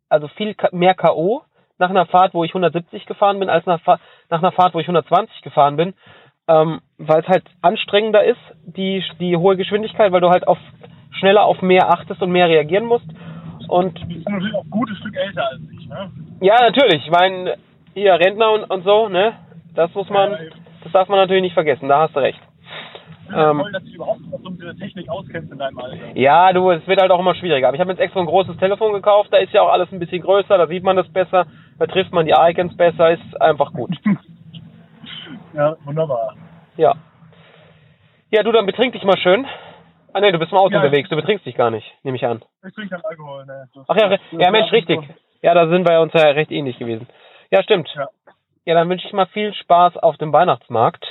also 0.09 0.27
viel 0.27 0.55
mehr 0.71 0.93
K.O. 0.93 1.43
nach 1.77 1.89
einer 1.89 2.05
Fahrt, 2.05 2.33
wo 2.33 2.43
ich 2.43 2.51
170 2.51 3.05
gefahren 3.05 3.39
bin, 3.39 3.49
als 3.49 3.65
nach, 3.65 3.79
nach 3.85 4.39
einer 4.39 4.51
Fahrt, 4.51 4.73
wo 4.73 4.79
ich 4.79 4.87
120 4.87 5.41
gefahren 5.41 5.77
bin, 5.77 5.93
ähm, 6.47 6.81
weil 6.97 7.21
es 7.21 7.27
halt 7.27 7.43
anstrengender 7.61 8.23
ist, 8.23 8.39
die, 8.65 9.03
die 9.19 9.37
hohe 9.37 9.57
Geschwindigkeit, 9.57 10.11
weil 10.11 10.21
du 10.21 10.29
halt 10.29 10.47
auf 10.47 10.57
schneller 11.19 11.43
auf 11.45 11.61
mehr 11.61 11.89
achtest 11.91 12.21
und 12.21 12.31
mehr 12.31 12.47
reagieren 12.47 12.85
musst. 12.85 13.07
Und 13.67 13.99
Du 14.01 14.07
bist 14.07 14.27
natürlich 14.27 14.55
auch 14.55 14.63
ein 14.63 14.69
gutes 14.69 14.97
Stück 14.97 15.15
älter 15.15 15.47
als 15.47 15.61
ich, 15.71 15.87
ne? 15.87 16.11
ja, 16.41 16.55
natürlich, 16.61 17.05
ich 17.05 17.11
meine, 17.11 17.55
hier 17.93 18.13
Rentner 18.13 18.51
und, 18.51 18.63
und 18.65 18.83
so, 18.83 19.07
ne, 19.07 19.33
das 19.75 19.93
muss 19.93 20.09
man, 20.09 20.35
das 20.83 20.91
darf 20.91 21.07
man 21.09 21.19
natürlich 21.19 21.43
nicht 21.43 21.53
vergessen, 21.53 21.87
da 21.87 22.01
hast 22.01 22.15
du 22.15 22.19
recht. 22.19 22.39
Ja, 23.29 23.51
Ähm, 23.51 23.59
toll, 23.59 23.71
dass 23.71 23.83
du 23.83 23.91
überhaupt 23.91 24.19
noch 24.29 24.39
so 24.41 24.49
mit 24.49 24.59
dieser 24.61 24.75
Technik 24.75 25.07
auskennst 25.09 25.51
in 25.51 25.57
deinem 25.57 25.79
Alter. 25.79 25.97
Ja, 26.15 26.51
du, 26.51 26.69
es 26.71 26.85
wird 26.85 27.01
halt 27.01 27.11
auch 27.11 27.19
immer 27.19 27.35
schwieriger. 27.35 27.67
Aber 27.69 27.75
ich 27.75 27.79
habe 27.81 27.91
jetzt 27.91 28.01
extra 28.01 28.19
ein 28.19 28.25
großes 28.25 28.57
Telefon 28.57 28.91
gekauft, 28.91 29.29
da 29.31 29.37
ist 29.37 29.53
ja 29.53 29.61
auch 29.61 29.71
alles 29.71 29.89
ein 29.93 29.99
bisschen 29.99 30.21
größer, 30.21 30.57
da 30.57 30.67
sieht 30.67 30.83
man 30.83 30.97
das 30.97 31.07
besser, 31.07 31.45
da 31.79 31.87
trifft 31.87 32.11
man 32.11 32.25
die 32.25 32.33
Icons 32.37 32.75
besser, 32.75 33.11
ist 33.11 33.41
einfach 33.41 33.71
gut. 33.71 33.95
Ja, 35.53 35.75
wunderbar. 35.85 36.35
Ja. 36.77 36.95
Ja, 38.29 38.43
du, 38.43 38.51
dann 38.51 38.65
betrink 38.65 38.93
dich 38.93 39.03
mal 39.03 39.17
schön. 39.17 39.45
Ah 40.13 40.19
ne, 40.19 40.31
du 40.31 40.39
bist 40.39 40.51
im 40.51 40.57
Auto 40.57 40.73
Ja. 40.73 40.79
unterwegs, 40.81 41.09
du 41.09 41.15
betrinkst 41.15 41.45
dich 41.45 41.55
gar 41.55 41.69
nicht, 41.71 41.85
nehme 42.03 42.17
ich 42.17 42.25
an. 42.25 42.41
Ich 42.67 42.73
trinke 42.73 42.89
keinen 42.95 43.05
Alkohol, 43.05 43.45
ne? 43.45 43.69
Das- 43.73 43.85
Ach 43.87 43.95
ja, 43.95 44.17
ja 44.31 44.51
Mensch, 44.51 44.71
richtig. 44.71 44.99
Ja, 45.41 45.53
da 45.53 45.67
sind 45.67 45.87
wir 45.87 45.99
uns 46.01 46.13
ja 46.13 46.21
recht 46.31 46.51
ähnlich 46.51 46.77
gewesen. 46.77 47.07
Ja, 47.49 47.63
stimmt. 47.63 47.89
Ja. 47.95 48.07
Ja, 48.65 48.75
dann 48.75 48.89
wünsche 48.89 49.07
ich 49.07 49.13
mal 49.13 49.25
viel 49.27 49.53
Spaß 49.53 49.97
auf 49.97 50.17
dem 50.17 50.31
Weihnachtsmarkt. 50.33 51.03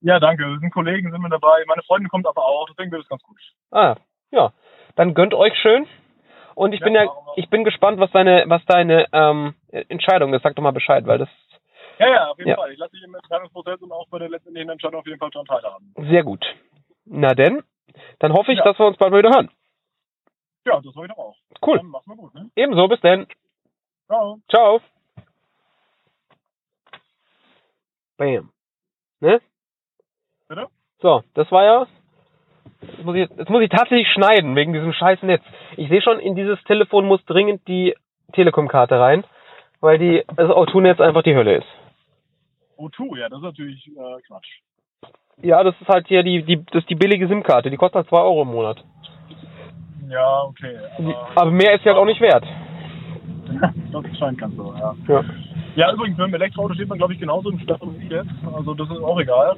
Ja, 0.00 0.18
danke. 0.18 0.42
Wir 0.44 0.58
sind 0.58 0.72
Kollegen, 0.72 1.12
sind 1.12 1.20
wir 1.20 1.28
dabei. 1.28 1.62
Meine 1.68 1.82
Freundin 1.82 2.08
kommt 2.08 2.26
aber 2.26 2.44
auch, 2.44 2.66
deswegen 2.70 2.90
wird 2.90 3.02
es 3.02 3.08
ganz 3.08 3.22
gut. 3.22 3.36
Ah, 3.70 3.94
ja. 4.32 4.52
Dann 4.96 5.14
gönnt 5.14 5.32
euch 5.32 5.54
schön. 5.58 5.86
Und 6.54 6.72
ich 6.74 6.80
Ja, 6.80 6.84
bin 6.84 6.94
ja, 6.94 7.06
ich 7.36 7.48
bin 7.50 7.64
gespannt, 7.64 8.00
was 8.00 8.10
deine, 8.10 8.44
was 8.48 8.64
deine 8.66 9.06
ähm, 9.12 9.54
Entscheidung 9.70 10.34
ist. 10.34 10.42
Sag 10.42 10.56
doch 10.56 10.62
mal 10.62 10.72
Bescheid, 10.72 11.06
weil 11.06 11.18
das 11.18 11.28
Ja, 12.02 12.14
ja, 12.14 12.28
auf 12.30 12.38
jeden 12.38 12.50
Ja. 12.50 12.56
Fall. 12.56 12.72
Ich 12.72 12.78
lasse 12.78 12.92
dich 12.92 13.02
im 13.04 13.14
Entscheidungsprozess 13.14 13.80
und 13.82 13.92
auch 13.92 14.06
bei 14.08 14.18
der 14.18 14.28
letztendlichen 14.28 14.70
Entscheidung 14.70 15.00
auf 15.00 15.06
jeden 15.06 15.18
Fall 15.18 15.30
daran 15.30 15.46
teilhaben. 15.46 15.94
Sehr 16.10 16.22
gut. 16.22 16.44
Na 17.04 17.34
denn, 17.34 17.62
dann 18.20 18.32
hoffe 18.32 18.52
ich, 18.52 18.58
Ja. 18.58 18.64
dass 18.64 18.78
wir 18.78 18.86
uns 18.86 18.96
bald 18.96 19.12
mal 19.12 19.18
wieder 19.18 19.30
hören. 19.34 19.50
Ja, 20.64 20.80
das 20.80 20.94
wollte 20.94 21.12
ich 21.12 21.16
doch 21.16 21.24
auch. 21.24 21.36
Cool. 21.66 21.78
Dann 21.78 21.86
machen 21.88 22.04
wir 22.06 22.16
gut, 22.16 22.34
ne? 22.34 22.50
Ebenso, 22.56 22.86
bis 22.88 23.00
denn. 23.00 23.26
Ciao. 24.06 24.38
Ciao. 24.48 24.80
Bam. 28.16 28.50
Ne? 29.20 29.40
Bitte? 30.48 30.66
So, 31.00 31.22
das 31.34 31.50
war 31.50 31.64
ja. 31.64 31.86
Jetzt 32.80 33.04
muss, 33.04 33.16
ich, 33.16 33.28
jetzt 33.36 33.48
muss 33.50 33.62
ich 33.62 33.70
tatsächlich 33.70 34.08
schneiden 34.12 34.54
wegen 34.56 34.72
diesem 34.72 34.92
scheiß 34.92 35.22
Netz. 35.22 35.42
Ich 35.76 35.88
sehe 35.88 36.02
schon, 36.02 36.18
in 36.18 36.34
dieses 36.34 36.62
Telefon 36.64 37.06
muss 37.06 37.24
dringend 37.24 37.66
die 37.68 37.94
Telekom-Karte 38.32 38.98
rein, 38.98 39.24
weil 39.80 39.98
die 39.98 40.24
das 40.36 40.50
O2-Netz 40.50 41.00
einfach 41.00 41.22
die 41.22 41.34
Hölle 41.34 41.56
ist. 41.58 41.66
O2, 42.82 43.18
ja, 43.18 43.28
das 43.28 43.38
ist 43.38 43.44
natürlich 43.44 43.86
äh, 43.88 44.22
Quatsch. 44.26 44.48
Ja, 45.42 45.62
das 45.64 45.74
ist 45.80 45.88
halt 45.88 46.06
hier 46.08 46.22
die, 46.22 46.42
die, 46.42 46.64
das 46.72 46.84
die 46.86 46.94
billige 46.94 47.26
SIM-Karte. 47.26 47.70
Die 47.70 47.76
kostet 47.76 47.96
halt 47.96 48.08
2 48.08 48.16
Euro 48.18 48.42
im 48.42 48.48
Monat. 48.48 48.84
Ja, 50.08 50.42
okay. 50.42 50.76
Aber, 50.98 51.28
aber 51.34 51.50
mehr 51.50 51.74
ist 51.74 51.82
sie 51.82 51.88
halt 51.88 51.98
auch 51.98 52.04
nicht 52.04 52.20
wert. 52.20 52.44
das 53.92 54.18
scheint 54.18 54.38
ganz 54.38 54.54
so, 54.56 54.74
ja. 54.78 54.94
Ja. 55.08 55.24
Ja, 55.74 55.92
übrigens, 55.92 56.18
mit 56.18 56.26
dem 56.26 56.34
Elektroauto 56.34 56.74
steht 56.74 56.88
man, 56.88 56.98
glaube 56.98 57.14
ich, 57.14 57.18
genauso 57.18 57.50
im 57.50 57.58
Stau 57.60 57.78
wie 57.96 58.08
jetzt. 58.08 58.30
Also, 58.54 58.74
das 58.74 58.90
ist 58.90 59.02
auch 59.02 59.18
egal. 59.18 59.56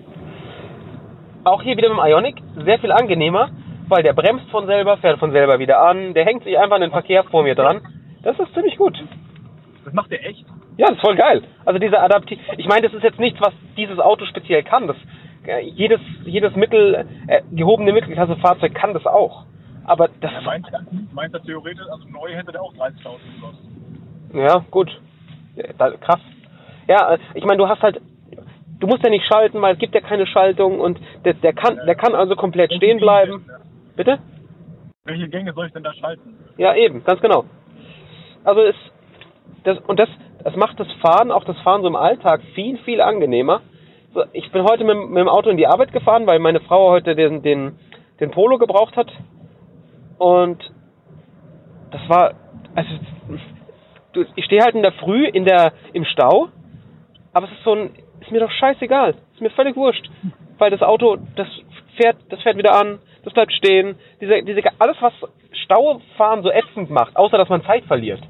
Auch 1.42 1.60
hier 1.62 1.76
wieder 1.76 1.88
mit 1.88 1.98
dem 1.98 2.04
Ionic 2.04 2.36
sehr 2.64 2.78
viel 2.78 2.92
angenehmer, 2.92 3.50
weil 3.88 4.02
der 4.04 4.12
bremst 4.12 4.48
von 4.50 4.66
selber, 4.66 4.96
fährt 4.98 5.18
von 5.18 5.32
selber 5.32 5.58
wieder 5.58 5.80
an, 5.80 6.14
der 6.14 6.24
hängt 6.24 6.44
sich 6.44 6.56
einfach 6.56 6.76
an 6.76 6.82
den 6.82 6.92
Verkehr 6.92 7.24
vor 7.24 7.42
mir 7.42 7.56
dran. 7.56 7.80
Das 8.22 8.38
ist 8.38 8.54
ziemlich 8.54 8.76
gut. 8.76 8.96
Das 9.84 9.92
macht 9.92 10.12
der 10.12 10.24
echt. 10.24 10.46
Ja, 10.76 10.88
das 10.88 10.96
ist 10.96 11.00
voll 11.02 11.16
geil. 11.16 11.42
Also 11.64 11.78
dieser 11.78 12.02
Adaptiv, 12.02 12.38
ich 12.56 12.66
meine, 12.66 12.82
das 12.82 12.94
ist 12.94 13.02
jetzt 13.02 13.20
nichts, 13.20 13.40
was 13.40 13.52
dieses 13.76 13.98
Auto 13.98 14.24
speziell 14.26 14.62
kann. 14.62 14.88
Das, 14.88 14.96
äh, 15.46 15.60
jedes, 15.60 16.00
jedes 16.24 16.54
Mittel, 16.56 17.06
äh, 17.28 17.42
gehobene 17.52 17.92
Mittelklasse 17.92 18.36
Fahrzeug 18.36 18.74
kann 18.74 18.94
das 18.94 19.06
auch. 19.06 19.44
Aber 19.84 20.08
das, 20.20 20.32
Er 20.32 20.42
meint, 20.42 20.66
meint 21.12 21.34
er 21.34 21.42
theoretisch, 21.42 21.86
also 21.90 22.08
neu 22.08 22.34
hätte 22.34 22.52
der 22.52 22.62
auch 22.62 22.72
30.000 22.74 22.94
gekostet. 23.34 23.66
ja, 24.32 24.64
gut. 24.70 24.90
Ja, 25.56 25.90
krass. 25.98 26.20
Ja, 26.88 27.14
äh, 27.14 27.18
ich 27.34 27.44
meine, 27.44 27.58
du 27.58 27.68
hast 27.68 27.82
halt, 27.82 28.00
du 28.80 28.86
musst 28.86 29.04
ja 29.04 29.10
nicht 29.10 29.26
schalten, 29.26 29.60
weil 29.62 29.74
es 29.74 29.78
gibt 29.78 29.94
ja 29.94 30.00
keine 30.00 30.26
Schaltung 30.26 30.80
und 30.80 30.98
der, 31.24 31.34
der 31.34 31.52
kann, 31.52 31.78
der 31.86 31.94
kann 31.94 32.14
also 32.14 32.34
komplett 32.34 32.72
stehen 32.72 32.98
bleiben. 32.98 33.44
Bitte? 33.96 34.18
Welche 35.04 35.28
Gänge 35.28 35.52
soll 35.52 35.66
ich 35.66 35.72
denn 35.72 35.82
da 35.84 35.92
schalten? 35.92 36.34
Ja, 36.56 36.74
eben, 36.74 37.04
ganz 37.04 37.20
genau. 37.20 37.44
Also 38.42 38.62
es 38.62 38.74
das 39.64 39.78
und 39.86 39.98
das 39.98 40.08
das 40.44 40.54
macht 40.56 40.78
das 40.78 40.90
Fahren, 41.00 41.32
auch 41.32 41.44
das 41.44 41.58
Fahren 41.60 41.82
so 41.82 41.88
im 41.88 41.96
Alltag 41.96 42.42
viel 42.54 42.76
viel 42.78 43.00
angenehmer. 43.00 43.62
Ich 44.32 44.52
bin 44.52 44.62
heute 44.62 44.84
mit, 44.84 44.96
mit 45.08 45.18
dem 45.18 45.28
Auto 45.28 45.50
in 45.50 45.56
die 45.56 45.66
Arbeit 45.66 45.92
gefahren, 45.92 46.26
weil 46.26 46.38
meine 46.38 46.60
Frau 46.60 46.90
heute 46.90 47.16
den 47.16 47.42
den 47.42 47.78
den 48.20 48.30
Polo 48.30 48.58
gebraucht 48.58 48.94
hat. 48.96 49.10
Und 50.18 50.62
das 51.90 52.08
war 52.08 52.34
also 52.74 52.90
ich 54.36 54.44
stehe 54.44 54.62
halt 54.62 54.74
in 54.74 54.82
der 54.82 54.92
Früh 54.92 55.26
in 55.26 55.46
der 55.46 55.72
im 55.94 56.04
Stau, 56.04 56.48
aber 57.32 57.46
es 57.46 57.52
ist 57.52 57.64
so 57.64 57.74
ein 57.74 57.90
ist 58.20 58.30
mir 58.30 58.40
doch 58.40 58.50
scheißegal, 58.50 59.14
ist 59.32 59.40
mir 59.40 59.50
völlig 59.50 59.76
wurscht, 59.76 60.08
weil 60.58 60.70
das 60.70 60.82
Auto 60.82 61.16
das 61.36 61.48
fährt 61.96 62.16
das 62.28 62.40
fährt 62.42 62.58
wieder 62.58 62.78
an, 62.78 62.98
das 63.24 63.32
bleibt 63.32 63.52
stehen, 63.52 63.96
diese 64.20 64.42
diese 64.42 64.60
alles 64.78 64.96
was 65.00 65.14
Staufahren 65.64 66.42
so 66.42 66.50
ätzend 66.50 66.90
macht, 66.90 67.16
außer 67.16 67.38
dass 67.38 67.48
man 67.48 67.64
Zeit 67.64 67.84
verliert, 67.84 68.20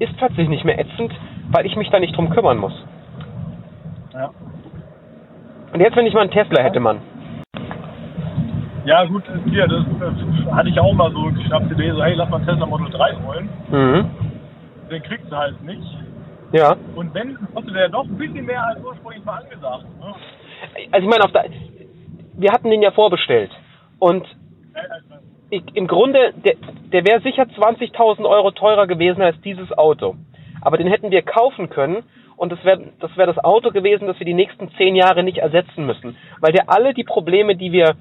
ist 0.00 0.16
plötzlich 0.16 0.48
nicht 0.48 0.64
mehr 0.64 0.78
ätzend, 0.78 1.12
weil 1.50 1.66
ich 1.66 1.76
mich 1.76 1.88
da 1.90 2.00
nicht 2.00 2.16
drum 2.16 2.30
kümmern 2.30 2.58
muss. 2.58 2.72
Ja. 4.12 4.30
Und 5.72 5.80
jetzt 5.80 5.94
wenn 5.94 6.06
ich 6.06 6.14
mal 6.14 6.22
einen 6.22 6.30
Tesla 6.30 6.62
hätte, 6.62 6.80
Mann. 6.80 7.00
Ja, 8.84 9.04
gut, 9.04 9.22
äh, 9.28 9.50
hier, 9.50 9.68
das, 9.68 9.84
äh, 9.84 10.52
hatte 10.52 10.70
ich 10.70 10.80
auch 10.80 10.92
mal 10.94 11.12
so 11.12 11.24
geschnappt, 11.24 11.70
die 11.70 11.74
Idee, 11.74 11.92
so, 11.92 12.02
hey, 12.02 12.14
lass 12.14 12.28
mal 12.30 12.38
einen 12.38 12.46
Tesla 12.46 12.66
Model 12.66 12.90
3 12.90 13.16
holen. 13.24 13.48
Mhm. 13.70 14.10
Den 14.90 15.02
kriegst 15.02 15.30
du 15.30 15.36
halt 15.36 15.62
nicht. 15.62 15.86
Ja. 16.52 16.76
Und 16.96 17.14
wenn, 17.14 17.36
kostet 17.54 17.76
der 17.76 17.88
doch 17.90 18.04
ein 18.04 18.16
bisschen 18.18 18.44
mehr 18.46 18.66
als 18.66 18.82
ursprünglich 18.82 19.24
mal 19.24 19.42
angesagt. 19.42 19.84
Ne? 20.00 20.14
Also 20.90 21.06
ich 21.06 21.10
meine, 21.10 21.24
auf 21.24 21.32
der, 21.32 21.44
wir 22.34 22.50
hatten 22.50 22.70
den 22.70 22.82
ja 22.82 22.90
vorbestellt 22.90 23.50
und 23.98 24.24
Äh, 24.24 24.28
äh, 24.28 24.39
ich, 25.50 25.62
im 25.74 25.86
Grunde, 25.86 26.32
der, 26.44 26.54
der 26.92 27.06
wäre 27.06 27.20
sicher 27.20 27.42
20.000 27.42 28.28
Euro 28.28 28.50
teurer 28.52 28.86
gewesen 28.86 29.22
als 29.22 29.40
dieses 29.42 29.70
Auto. 29.76 30.16
Aber 30.60 30.76
den 30.76 30.86
hätten 30.86 31.10
wir 31.10 31.22
kaufen 31.22 31.70
können 31.70 32.04
und 32.36 32.52
das 32.52 32.64
wäre 32.64 32.92
das, 33.00 33.16
wär 33.16 33.26
das 33.26 33.38
Auto 33.38 33.70
gewesen, 33.70 34.06
das 34.06 34.18
wir 34.18 34.26
die 34.26 34.34
nächsten 34.34 34.70
zehn 34.72 34.94
Jahre 34.96 35.22
nicht 35.22 35.38
ersetzen 35.38 35.86
müssen. 35.86 36.16
Weil 36.40 36.52
der 36.52 36.70
alle 36.70 36.94
die 36.94 37.04
Probleme, 37.04 37.56
die 37.56 37.72
wir, 37.72 37.96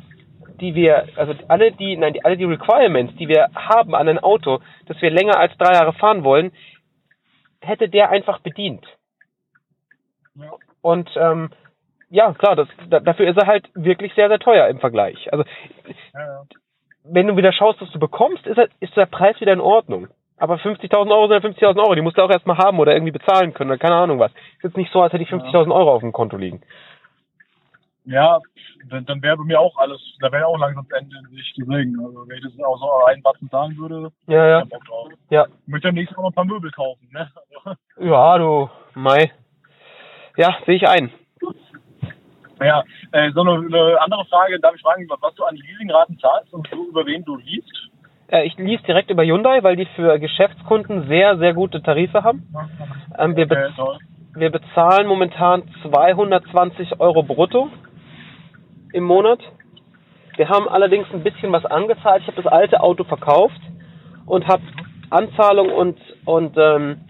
die 0.60 0.76
wir, 0.76 1.08
also 1.16 1.34
alle 1.48 1.72
die, 1.72 1.98
nein, 1.98 2.14
die, 2.14 2.24
alle 2.24 2.38
die 2.38 2.46
Requirements, 2.46 3.16
die 3.16 3.28
wir 3.28 3.48
haben 3.56 3.96
an 3.96 4.08
ein 4.08 4.20
Auto, 4.20 4.60
das 4.88 5.02
wir 5.02 5.10
länger 5.10 5.38
als 5.38 5.58
drei 5.58 5.74
Jahre 5.74 5.94
fahren 5.94 6.24
wollen, 6.24 6.52
hätte 7.62 7.90
der 7.90 8.10
einfach 8.10 8.40
bedient. 8.40 8.86
Und 10.82 11.10
ähm, 11.18 11.50
ja, 12.10 12.34
klar, 12.34 12.56
das, 12.56 12.68
da, 12.90 13.00
dafür 13.00 13.30
ist 13.30 13.38
er 13.38 13.48
halt 13.48 13.70
wirklich 13.74 14.14
sehr, 14.14 14.30
sehr 14.30 14.40
teuer 14.40 14.68
im 14.68 14.80
Vergleich. 14.80 15.32
Also 15.32 15.44
ja, 16.14 16.20
ja. 16.20 16.44
Wenn 17.12 17.28
du 17.28 17.38
wieder 17.38 17.52
schaust, 17.54 17.82
was 17.82 17.92
du 17.92 18.00
bekommst, 18.00 18.46
ist, 18.48 18.60
ist 18.80 18.96
der 18.96 19.06
Preis 19.06 19.40
wieder 19.42 19.54
in 19.54 19.62
Ordnung. 19.62 20.08
Aber 20.38 20.56
50.000 20.56 21.12
Euro 21.12 21.28
sind 21.28 21.44
50.000 21.58 21.78
Euro, 21.80 21.96
die 21.96 22.02
musst 22.02 22.18
du 22.18 22.22
auch 22.22 22.30
erstmal 22.30 22.58
haben 22.58 22.80
oder 22.80 22.94
irgendwie 22.94 23.12
bezahlen 23.12 23.54
können 23.54 23.72
oder 23.72 23.80
keine 23.80 23.96
Ahnung 23.96 24.20
was. 24.20 24.32
Ist 24.32 24.64
jetzt 24.64 24.78
nicht 24.78 24.92
so, 24.92 25.02
als 25.02 25.12
hätte 25.12 25.24
ich 25.24 25.30
50.000 25.30 25.74
Euro 25.74 25.94
auf 25.94 26.02
dem 26.02 26.14
Konto 26.14 26.38
liegen. 26.38 26.62
Ja, 28.06 28.40
dann, 28.90 29.06
dann 29.06 29.22
wäre 29.22 29.38
bei 29.38 29.44
mir 29.44 29.60
auch 29.60 29.78
alles, 29.78 30.00
da 30.22 30.32
wäre 30.32 30.48
auch 30.48 30.58
langsam 30.58 30.88
das 30.90 31.02
Ende 31.02 31.16
in 31.18 31.36
sich. 31.36 31.54
Deswegen, 31.58 32.00
also 32.00 32.28
wenn 32.28 32.38
ich 32.38 32.44
das 32.44 32.66
auch 32.66 32.80
so 32.80 33.06
einen 33.06 33.22
Batzen 33.22 33.50
zahlen 33.50 33.78
würde, 33.78 34.12
Ja, 34.28 34.48
ja. 34.48 34.64
Bock 34.64 34.86
drauf. 34.86 35.10
Ja, 35.30 35.46
Ich 35.46 35.68
möchte 35.68 35.90
am 35.90 35.96
nächsten 35.96 36.16
Mal 36.16 36.22
noch 36.24 36.32
ein 36.32 36.36
paar 36.36 36.46
Möbel 36.46 36.72
kaufen, 36.72 37.08
ne? 37.12 37.30
Ja, 38.00 38.38
du, 38.38 38.70
Mai. 38.96 39.32
Ja, 40.38 40.58
sehe 40.66 40.76
ich 40.78 40.88
ein. 40.88 41.12
Naja, 42.60 42.84
äh, 43.12 43.32
so 43.32 43.42
eine, 43.42 43.52
eine 43.54 44.02
andere 44.02 44.26
Frage, 44.26 44.60
darf 44.60 44.76
ich 44.76 44.82
fragen, 44.82 45.08
was 45.10 45.36
du 45.36 45.44
an 45.46 45.56
Leasingraten 45.56 46.20
zahlst 46.20 46.54
und 46.54 46.68
so, 46.72 46.88
über 46.90 47.06
wen 47.06 47.24
du 47.24 47.38
liest? 47.38 47.90
Äh, 48.32 48.46
ich 48.46 48.58
lief 48.58 48.82
direkt 48.84 49.10
über 49.10 49.24
Hyundai, 49.24 49.64
weil 49.64 49.76
die 49.76 49.88
für 49.96 50.20
Geschäftskunden 50.20 51.08
sehr, 51.08 51.38
sehr 51.38 51.54
gute 51.54 51.82
Tarife 51.82 52.24
haben. 52.24 52.48
Ähm, 53.18 53.36
wir, 53.36 53.46
Okay, 53.46 53.56
bez 53.56 53.76
toll. 53.76 53.98
wir 54.36 54.50
bezahlen 54.52 55.08
momentan 55.08 55.64
220 55.84 57.00
Euro 57.00 57.24
brutto 57.24 57.70
im 58.94 59.04
Monat. 59.04 59.40
Wir 60.36 60.50
haben 60.50 60.68
allerdings 60.70 61.08
ein 61.14 61.24
bisschen 61.24 61.52
was 61.52 61.66
angezahlt. 61.66 62.22
Ich 62.22 62.28
habe 62.28 62.42
das 62.42 62.52
alte 62.52 62.82
Auto 62.82 63.04
verkauft 63.04 63.60
und 64.26 64.48
habe 64.48 64.64
Anzahlung 65.10 65.70
und, 65.72 66.00
und 66.26 66.56
ähm, 66.58 67.02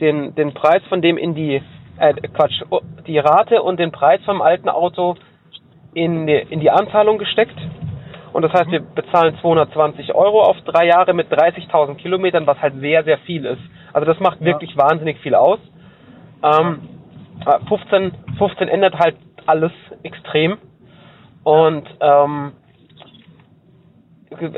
den, 0.00 0.34
den 0.34 0.54
Preis 0.54 0.82
von 0.88 1.02
dem 1.02 1.16
in 1.16 1.34
die, 1.34 1.62
äh, 1.98 2.14
Quatsch, 2.28 2.62
oh, 2.70 2.80
die 3.06 3.18
Rate 3.18 3.62
und 3.62 3.78
den 3.78 3.92
Preis 3.92 4.20
vom 4.24 4.42
alten 4.42 4.68
Auto 4.68 5.16
in 5.94 6.26
die, 6.26 6.34
in 6.50 6.60
die 6.60 6.70
Anzahlung 6.70 7.18
gesteckt. 7.18 7.56
Und 8.32 8.42
das 8.42 8.52
heißt, 8.52 8.70
wir 8.70 8.80
bezahlen 8.80 9.36
220 9.40 10.14
Euro 10.14 10.42
auf 10.42 10.56
drei 10.64 10.86
Jahre 10.86 11.12
mit 11.12 11.30
30.000 11.30 11.96
Kilometern, 11.96 12.46
was 12.46 12.60
halt 12.62 12.74
sehr, 12.80 13.04
sehr 13.04 13.18
viel 13.18 13.44
ist. 13.44 13.60
Also 13.92 14.06
das 14.06 14.18
macht 14.20 14.40
wirklich 14.40 14.76
wahnsinnig 14.76 15.18
viel 15.20 15.34
aus. 15.34 15.58
Ähm, 16.42 16.88
äh, 17.44 17.58
15, 17.68 18.12
15 18.38 18.68
ändert 18.68 18.98
halt 18.98 19.16
alles 19.46 19.72
extrem. 20.02 20.56
Und 21.44 21.88
ähm, 22.00 22.52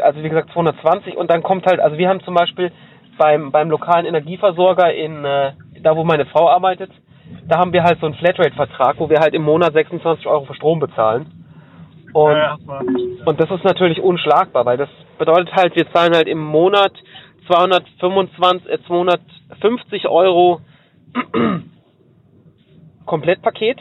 also 0.03 0.23
wie 0.23 0.29
gesagt 0.29 0.51
220 0.53 1.17
und 1.17 1.31
dann 1.31 1.43
kommt 1.43 1.67
halt, 1.67 1.81
also 1.81 1.99
wir 1.99 2.09
haben 2.09 2.21
zum 2.21 2.35
Beispiel 2.35 2.71
beim, 3.19 3.51
beim 3.51 3.71
lokalen 3.71 4.07
Energieversorger 4.07 4.93
in, 4.93 5.25
äh, 5.25 5.53
da 5.83 5.97
wo 5.97 6.05
meine 6.05 6.27
Frau 6.27 6.49
arbeitet, 6.49 6.91
da 7.49 7.59
haben 7.59 7.73
wir 7.73 7.83
halt 7.83 8.01
so 8.01 8.07
einen 8.07 8.15
Flatrate-Vertrag, 8.15 8.99
wo 8.99 9.11
wir 9.11 9.21
halt 9.21 9.35
im 9.35 9.43
Monat 9.43 9.73
26 9.73 10.27
Euro 10.27 10.45
für 10.45 10.55
Strom 10.55 10.81
bezahlen. 10.81 11.27
Und, 12.13 12.33
Ja, 12.33 12.57
und 13.25 13.41
das 13.41 13.51
ist 13.51 13.65
natürlich 13.65 14.01
unschlagbar, 14.01 14.65
weil 14.67 14.77
das 14.77 14.89
bedeutet 15.19 15.55
halt, 15.55 15.75
wir 15.75 15.91
zahlen 15.93 16.15
halt 16.15 16.29
im 16.29 16.39
Monat 16.39 16.93
225, 17.49 18.71
äh, 18.71 18.79
250 18.87 20.09
Euro 20.09 20.61
Komplettpaket. 23.07 23.79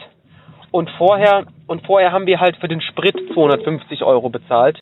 Und 0.70 0.90
vorher 0.98 1.44
und 1.66 1.86
vorher 1.86 2.12
haben 2.12 2.26
wir 2.26 2.40
halt 2.40 2.56
für 2.56 2.68
den 2.68 2.80
Sprit 2.80 3.16
250 3.32 4.02
Euro 4.02 4.28
bezahlt. 4.28 4.80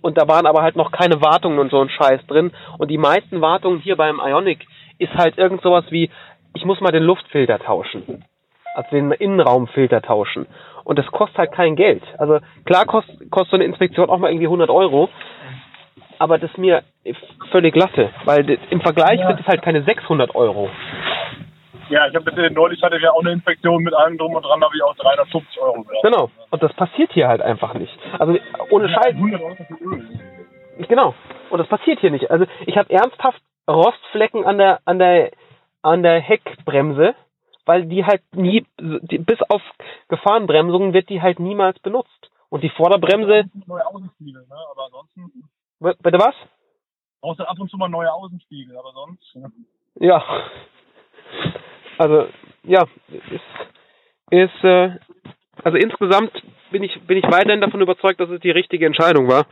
Und 0.00 0.18
da 0.18 0.28
waren 0.28 0.46
aber 0.46 0.62
halt 0.62 0.76
noch 0.76 0.92
keine 0.92 1.20
Wartungen 1.22 1.58
und 1.58 1.70
so 1.70 1.80
ein 1.80 1.88
Scheiß 1.88 2.26
drin. 2.26 2.52
Und 2.78 2.90
die 2.90 2.98
meisten 2.98 3.40
Wartungen 3.40 3.80
hier 3.80 3.96
beim 3.96 4.20
Ionic 4.24 4.66
ist 4.98 5.14
halt 5.14 5.38
irgend 5.38 5.62
sowas 5.62 5.84
wie 5.90 6.10
ich 6.54 6.64
muss 6.64 6.80
mal 6.80 6.92
den 6.92 7.02
Luftfilter 7.02 7.58
tauschen 7.58 8.24
also 8.74 8.90
den 8.90 9.12
Innenraumfilter 9.12 10.02
tauschen 10.02 10.46
und 10.84 10.98
das 10.98 11.06
kostet 11.06 11.38
halt 11.38 11.52
kein 11.52 11.76
Geld 11.76 12.02
also 12.18 12.38
klar 12.64 12.86
kostet 12.86 13.30
kostet 13.30 13.50
so 13.50 13.56
eine 13.56 13.64
Inspektion 13.64 14.08
auch 14.10 14.18
mal 14.18 14.30
irgendwie 14.30 14.46
100 14.46 14.70
Euro 14.70 15.08
aber 16.18 16.38
das 16.38 16.50
ist 16.50 16.58
mir 16.58 16.82
völlig 17.50 17.74
latte 17.76 18.10
weil 18.24 18.58
im 18.70 18.80
Vergleich 18.80 19.20
Ja. 19.20 19.28
sind 19.28 19.40
es 19.40 19.46
halt 19.46 19.62
keine 19.62 19.82
600 19.82 20.34
Euro 20.34 20.70
Ja, 21.90 22.06
ich 22.08 22.14
habe 22.14 22.24
bitte 22.24 22.50
neulich 22.50 22.82
hatte 22.82 22.96
ich 22.96 23.02
ja 23.02 23.12
auch 23.12 23.20
eine 23.20 23.32
Inspektion 23.32 23.82
mit 23.82 23.94
allem 23.94 24.16
drum 24.16 24.34
und 24.34 24.42
dran, 24.42 24.62
habe 24.62 24.74
ich 24.74 24.82
auch 24.82 24.94
350 24.96 25.60
Euro 25.60 25.82
gehabt. 25.82 26.02
Genau. 26.02 26.30
Und 26.50 26.62
das 26.62 26.72
passiert 26.72 27.12
hier 27.12 27.28
halt 27.28 27.42
einfach 27.42 27.74
nicht. 27.74 27.92
Also 28.18 28.38
ohne 28.70 28.88
Scheiß. 28.88 29.14
100 29.14 29.42
Euro 29.42 29.54
für 29.54 29.74
Öl. 29.84 30.08
Genau. 30.88 31.14
Und 31.50 31.58
das 31.58 31.68
passiert 31.68 32.00
hier 32.00 32.10
nicht. 32.10 32.30
Also 32.30 32.46
ich 32.64 32.78
habe 32.78 32.88
ernsthaft 32.90 33.40
Rostflecken 33.68 34.46
an 34.46 34.56
der 34.56 34.80
an 34.86 34.98
der 34.98 35.30
an 35.84 36.02
der 36.02 36.20
Heckbremse, 36.20 37.14
weil 37.66 37.86
die 37.86 38.04
halt 38.04 38.22
nie 38.32 38.66
die, 38.80 39.18
bis 39.18 39.40
auf 39.48 39.62
Gefahrenbremsungen 40.08 40.94
wird 40.94 41.08
die 41.10 41.20
halt 41.20 41.38
niemals 41.38 41.78
benutzt. 41.80 42.30
Und 42.48 42.62
die 42.62 42.70
Vorderbremse, 42.70 43.44
Neue 43.66 43.86
Außenspiegel, 43.86 44.46
ne? 44.48 44.56
Aber 44.70 44.86
ansonsten 44.86 45.48
bitte 45.78 46.18
was? 46.18 46.34
du 47.36 47.48
ab 47.48 47.58
und 47.58 47.70
zu 47.70 47.76
mal 47.76 47.88
neue 47.88 48.12
Außenspiegel, 48.12 48.76
aber 48.76 48.92
sonst. 48.92 49.36
Ne? 49.36 49.50
Ja. 50.00 50.22
Also 51.98 52.28
ja, 52.62 52.86
ist 53.08 53.42
ist 54.30 54.64
äh, 54.64 54.98
also 55.62 55.76
insgesamt 55.78 56.32
bin 56.70 56.82
ich 56.82 57.00
bin 57.06 57.18
ich 57.18 57.24
weiterhin 57.24 57.60
davon 57.60 57.80
überzeugt, 57.80 58.20
dass 58.20 58.30
es 58.30 58.40
die 58.40 58.50
richtige 58.50 58.86
Entscheidung 58.86 59.28
war. 59.28 59.46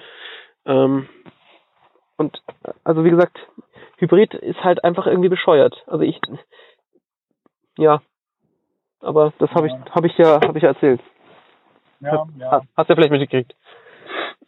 Ähm, 0.65 1.09
und 2.17 2.41
also 2.85 3.05
wie 3.05 3.11
gesagt, 3.11 3.39
Hybrid 4.03 4.35
ist 4.35 4.63
halt 4.65 4.83
einfach 4.85 5.07
irgendwie 5.07 5.29
bescheuert. 5.29 5.85
Also 5.87 6.01
ich 6.03 6.21
ja, 7.79 8.03
aber 9.01 9.33
das 9.39 9.51
habe 9.53 9.69
ich 9.69 9.73
habe 9.95 10.07
ich 10.09 10.19
ja 10.19 10.41
habe 10.45 10.59
ich 10.59 10.63
ja 10.65 10.71
erzählt. 10.71 11.01
Ja, 12.01 12.27
ja. 12.37 12.51
Ha- 12.51 12.63
Hast 12.77 12.89
du 12.89 12.93
ja 12.93 12.97
vielleicht 12.97 13.13
mitgekriegt. 13.13 13.55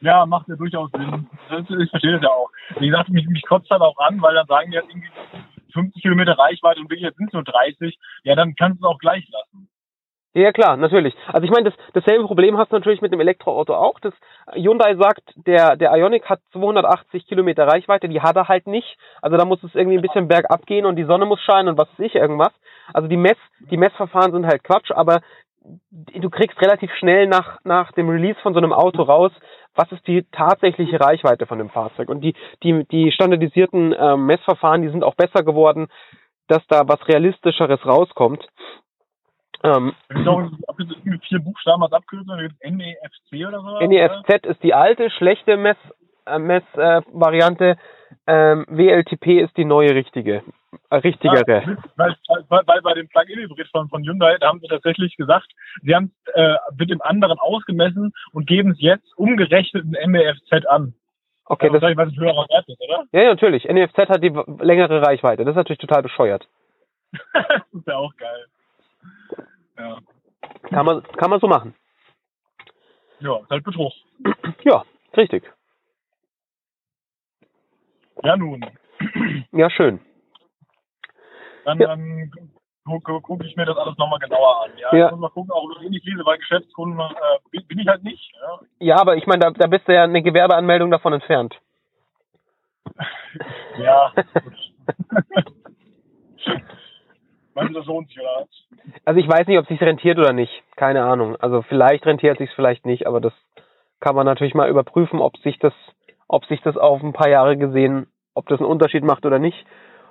Ja, 0.01 0.27
macht 0.27 0.49
ja 0.49 0.57
durchaus 0.57 0.91
Sinn. 0.91 1.29
Das, 1.49 1.61
ich 1.71 1.89
verstehe 1.91 2.13
das 2.15 2.23
ja 2.23 2.29
auch. 2.31 2.51
Wie 2.79 2.89
gesagt, 2.89 3.09
mich, 3.11 3.27
mich 3.29 3.47
kotzt 3.47 3.71
halt 3.71 3.81
auch 3.81 3.97
an, 3.99 4.21
weil 4.21 4.35
dann 4.35 4.47
sagen 4.47 4.71
die 4.73 4.77
halt 4.77 4.89
irgendwie 4.89 5.09
50 5.73 6.03
Kilometer 6.03 6.37
Reichweite 6.37 6.81
und 6.81 6.91
wirklich 6.91 7.03
jetzt 7.05 7.17
sind 7.17 7.29
es 7.29 7.33
nur 7.33 7.45
30. 7.45 7.97
Ja, 8.25 8.35
dann 8.35 8.55
kannst 8.57 8.83
du 8.83 8.87
es 8.87 8.91
auch 8.93 8.99
gleich 8.99 9.27
lassen. 9.31 9.69
Ja, 10.37 10.51
klar, 10.51 10.77
natürlich. 10.77 11.15
Also 11.29 11.45
ich 11.45 11.51
meine, 11.53 11.71
das, 11.71 11.75
dasselbe 11.93 12.27
Problem 12.27 12.59
hast 12.59 12.73
du 12.73 12.77
natürlich 12.77 13.01
mit 13.01 13.13
dem 13.13 13.21
Elektroauto 13.21 13.73
auch. 13.73 14.01
Das 14.01 14.13
Hyundai 14.53 14.97
sagt, 14.97 15.23
der, 15.37 15.77
der 15.77 15.95
Ioniq 15.95 16.25
hat 16.29 16.41
280 16.53 17.29
Kilometer 17.29 17.69
Reichweite, 17.69 18.09
die 18.09 18.21
hat 18.21 18.35
er 18.35 18.49
halt 18.49 18.67
nicht. 18.67 18.99
Also 19.23 19.37
da 19.37 19.45
muss 19.45 19.63
es 19.63 19.77
irgendwie 19.77 19.97
ein 19.97 20.03
bisschen 20.03 20.27
bergab 20.27 20.67
gehen 20.67 20.87
und 20.87 20.97
die 20.97 21.05
Sonne 21.05 21.25
muss 21.25 21.41
scheinen 21.41 21.69
und 21.69 21.79
was 21.79 21.89
weiß 21.91 22.07
ich, 22.07 22.17
irgendwas. 22.17 22.53
Also 22.93 23.07
die 23.07 23.17
Mess, 23.17 23.37
die 23.71 23.77
Messverfahren 23.77 24.33
sind 24.33 24.47
halt 24.47 24.65
Quatsch, 24.65 24.91
aber 24.91 25.21
du 25.91 26.31
kriegst 26.31 26.61
relativ 26.61 26.91
schnell 26.99 27.29
nach, 27.29 27.59
nach 27.63 27.93
dem 27.93 28.09
Release 28.09 28.39
von 28.43 28.55
so 28.55 28.59
einem 28.59 28.73
Auto 28.73 29.03
raus, 29.03 29.31
was 29.77 29.91
ist 29.93 30.07
die 30.09 30.25
tatsächliche 30.33 31.01
Reichweite 31.01 31.47
von 31.47 31.59
dem 31.59 31.71
Fahrzeug. 31.71 32.09
Und 32.09 32.23
die, 32.23 32.35
die, 32.65 32.85
die 32.91 33.13
standardisierten 33.13 33.95
ähm, 33.97 34.27
Messverfahren, 34.27 34.83
die 34.83 34.91
sind 34.91 35.05
auch 35.05 35.15
besser 35.15 35.45
geworden, 35.45 35.87
dass 36.49 36.67
da 36.69 36.83
was 36.87 37.07
Realistischeres 37.09 37.87
rauskommt. 37.87 38.47
Ähm, 39.65 39.95
auch 40.27 40.51
irgendwie 40.79 41.11
mit 41.11 41.25
vier 41.25 41.39
Buchstaben 41.39 41.83
als 41.83 41.93
Abkürzung, 41.93 42.37
NEFC 42.63 43.49
oder 43.49 43.61
so. 43.61 43.79
NEFZ 43.81 44.47
ist 44.47 44.63
die 44.63 44.75
alte, 44.75 45.09
schlechte 45.11 45.57
Mess, 45.57 45.79
äh, 46.27 46.39
Mess-Variante. 46.39 47.71
Äh, 47.71 47.77
ähm, 48.27 48.67
WLTP 48.69 49.41
ist 49.43 49.57
die 49.57 49.65
neue 49.65 49.95
richtige, 49.95 50.43
äh, 50.91 50.97
richtigere. 50.97 51.63
Ja, 51.63 51.77
weil, 51.97 52.17
weil, 52.49 52.63
weil 52.67 52.83
bei 52.83 52.95
dem 52.95 53.09
Plug-in-Hybrid 53.09 53.69
von, 53.69 53.89
von 53.89 54.05
Hyundai, 54.05 54.37
da 54.39 54.49
haben 54.49 54.61
sie 54.61 54.69
tatsächlich 54.69 55.17
gesagt, 55.17 55.51
sie 55.83 55.95
haben 55.95 56.13
es 56.27 56.35
äh, 56.35 56.55
mit 56.79 56.91
dem 56.91 57.01
anderen 57.01 57.39
ausgemessen 57.39 58.13
und 58.33 58.47
geben 58.47 58.73
es 58.73 58.81
jetzt 58.81 59.17
umgerechnet 59.17 59.85
in 59.85 60.13
NEFZ 60.13 60.67
an. 60.69 60.95
Okay, 61.47 61.71
das 61.71 61.81
das, 61.81 61.91
ist, 61.91 61.97
was 61.97 62.09
ein 62.09 62.19
höherer 62.19 62.47
Wert 62.49 62.69
ist, 62.69 62.81
oder? 62.81 63.05
ja, 63.13 63.25
natürlich. 63.25 63.65
NEFZ 63.65 63.97
hat 63.97 64.23
die 64.23 64.33
längere 64.61 65.03
Reichweite. 65.03 65.45
Das 65.45 65.53
ist 65.53 65.57
natürlich 65.57 65.81
total 65.81 66.03
bescheuert. 66.03 66.47
das 67.33 67.63
ist 67.73 67.87
ja 67.87 67.97
auch 67.97 68.15
geil. 68.17 68.47
Ja, 69.79 69.99
Kann 70.71 70.87
man, 70.87 71.03
kann 71.03 71.31
man 71.31 71.41
so 71.41 71.47
machen. 71.49 71.75
ja 73.21 73.41
halt 73.51 73.65
Betrug. 73.65 73.93
Ja, 74.65 74.85
richtig. 75.17 75.45
Ja, 78.23 78.37
nun. 78.37 78.65
Ja, 79.53 79.69
schön. 79.71 80.01
Dann, 81.65 81.79
Ja. 81.81 81.89
dann 81.89 82.31
gucke 82.85 83.21
guck 83.23 83.43
ich 83.45 83.57
mir 83.57 83.65
das 83.67 83.77
alles 83.77 83.97
nochmal 83.99 84.19
genauer 84.19 84.65
an. 84.65 84.71
Ja, 84.79 84.95
Ja. 84.95 85.07
ich 85.07 85.13
muss 85.13 85.21
mal 85.21 85.31
gucken, 85.31 85.51
auch 85.53 85.69
ich 85.81 86.05
lese, 86.05 86.25
weil 86.25 86.39
Geschäftskunden 86.39 86.99
äh, 87.01 87.39
bin, 87.51 87.67
bin 87.67 87.79
ich 87.79 87.89
halt 87.89 88.03
nicht. 88.05 88.33
Ja. 88.41 88.61
Ja, 88.81 88.97
aber 89.01 89.17
ich 89.17 89.27
meine, 89.27 89.41
da, 89.45 89.51
da 89.51 89.67
bist 89.67 89.87
du 89.89 89.95
ja 89.95 90.05
eine 90.05 90.23
Gewerbeanmeldung 90.23 90.91
davon 90.91 91.13
entfernt. 91.15 91.59
Ja, 93.79 94.13
das 97.55 97.87
lohnt 97.87 98.09
sich, 98.09 98.21
oder? 98.21 98.47
Also 99.05 99.21
ich 99.21 99.29
weiß 99.29 99.47
nicht, 99.47 99.59
ob 99.59 99.65
es 99.65 99.69
sich 99.69 99.81
rentiert 99.81 100.19
oder 100.19 100.33
nicht. 100.33 100.63
Keine 100.77 101.05
Ahnung. 101.05 101.37
Also 101.37 101.63
vielleicht 101.63 102.07
rentiert 102.07 102.39
sich 102.39 102.51
vielleicht 102.55 102.87
nicht, 102.87 103.07
aber 103.07 103.21
das 103.21 103.33
kann 104.01 104.15
man 104.15 104.27
natürlich 104.27 104.55
mal 104.55 104.69
überprüfen, 104.69 105.21
ob 105.21 105.37
sich 105.39 105.59
das, 105.59 105.73
ob 106.29 106.45
sich 106.47 106.61
das 106.63 106.77
auf 106.77 107.03
ein 107.03 107.13
paar 107.13 107.29
Jahre 107.29 107.57
gesehen, 107.57 108.07
ob 108.35 108.49
das 108.49 108.61
einen 108.61 108.69
Unterschied 108.69 109.05
macht 109.05 109.25
oder 109.25 109.39
nicht. 109.39 109.65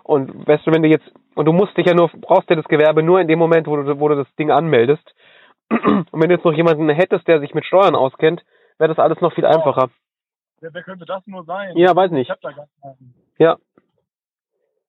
Und 0.03 0.47
weißt 0.47 0.67
du, 0.67 0.71
wenn 0.71 0.83
du 0.83 0.89
jetzt, 0.89 1.09
und 1.35 1.45
du 1.45 1.53
musst 1.53 1.77
dich 1.77 1.85
ja 1.85 1.93
nur, 1.93 2.09
brauchst 2.09 2.49
ja 2.49 2.55
das 2.55 2.65
Gewerbe 2.65 3.03
nur 3.03 3.21
in 3.21 3.27
dem 3.27 3.39
Moment, 3.39 3.67
wo 3.67 3.75
du, 3.75 3.99
wo 3.99 4.07
du 4.09 4.15
das 4.15 4.35
Ding 4.35 4.51
anmeldest. 4.51 5.13
Und 5.69 6.07
wenn 6.11 6.29
du 6.29 6.35
jetzt 6.35 6.45
noch 6.45 6.53
jemanden 6.53 6.89
hättest, 6.89 7.27
der 7.27 7.39
sich 7.39 7.53
mit 7.53 7.65
Steuern 7.65 7.95
auskennt, 7.95 8.43
wäre 8.77 8.93
das 8.93 8.99
alles 8.99 9.21
noch 9.21 9.33
viel 9.33 9.45
einfacher. 9.45 9.89
Wer, 10.59 10.73
wer 10.73 10.83
könnte 10.83 11.05
das 11.05 11.25
nur 11.27 11.43
sein? 11.45 11.75
Ja, 11.77 11.95
weiß 11.95 12.11
nicht. 12.11 12.27
Ich 12.27 12.31
hab 12.31 12.41
da 12.41 12.51
gar 12.51 12.67
keinen. 12.81 13.13
Ja. 13.37 13.57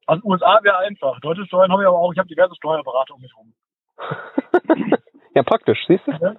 Also 0.06 0.22
USA 0.24 0.58
wäre 0.62 0.78
einfach. 0.78 1.20
Deutsche 1.20 1.46
Steuern 1.46 1.72
habe 1.72 1.82
ich 1.82 1.88
aber 1.88 1.98
auch. 1.98 2.12
Ich 2.12 2.18
habe 2.18 2.28
diverse 2.28 2.54
Steuerberater 2.56 3.14
um 3.14 3.20
mich 3.20 3.32
rum. 3.36 3.52
ja, 5.34 5.42
praktisch, 5.42 5.78
siehst 5.86 6.06
du? 6.06 6.12
Ja. 6.12 6.34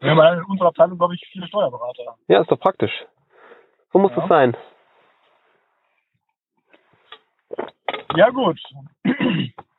Wir 0.00 0.10
haben 0.10 0.38
in 0.38 0.44
unserer 0.44 0.68
Abteilung, 0.68 0.98
glaube 0.98 1.14
ich, 1.14 1.26
viele 1.32 1.46
Steuerberater. 1.48 2.14
Ja, 2.28 2.40
ist 2.40 2.50
doch 2.50 2.60
praktisch. 2.60 2.92
So 3.92 3.98
muss 3.98 4.12
ja. 4.12 4.20
das 4.20 4.28
sein. 4.28 4.56
Ja, 8.14 8.30
gut. 8.30 8.60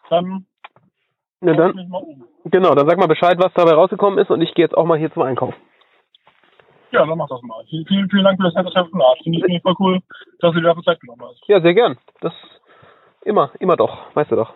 dann. 0.10 0.46
Ja, 1.42 1.54
dann 1.54 1.80
um. 1.92 2.26
Genau, 2.46 2.76
dann 2.76 2.88
sag 2.88 2.98
mal 2.98 3.08
Bescheid, 3.08 3.38
was 3.40 3.54
dabei 3.54 3.74
rausgekommen 3.74 4.20
ist 4.20 4.30
und 4.30 4.42
ich 4.42 4.54
gehe 4.54 4.66
jetzt 4.66 4.76
auch 4.76 4.86
mal 4.86 4.98
hier 4.98 5.12
zum 5.14 5.24
Einkaufen. 5.24 5.56
Ja, 6.92 7.06
dann 7.06 7.18
mach 7.18 7.28
das 7.30 7.42
mal. 7.44 7.64
Vielen, 7.70 8.10
vielen, 8.10 8.24
Dank 8.24 8.38
für 8.38 8.46
das 8.46 8.56
nette 8.56 8.72
Telefonat. 8.72 9.20
Finde 9.24 9.46
ich 9.46 9.62
voll 9.62 9.76
cool, 9.80 10.00
dass 10.40 10.54
du 10.54 10.60
dir 10.60 10.68
dafür 10.68 10.84
Zeit 10.84 11.00
genommen 11.00 11.22
hast. 11.24 11.42
Ja, 11.48 11.62
sehr 11.62 11.74
gern. 11.74 11.98
Das 12.22 12.34
Immer, 13.24 13.52
immer 13.60 13.76
doch, 13.76 14.16
weißt 14.16 14.32
du 14.32 14.36
doch. 14.36 14.56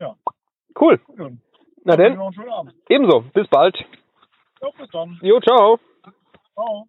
Ja. 0.00 0.14
Cool. 0.80 1.00
Ja. 1.16 1.30
Na 1.84 1.96
denn. 1.96 2.18
Ebenso. 2.88 3.20
Bis 3.32 3.48
bald. 3.48 3.76
Ja, 4.60 4.68
bis 4.76 4.90
dann. 4.90 5.18
Jo, 5.22 5.40
ciao. 5.40 5.78
Ciao. 6.54 6.88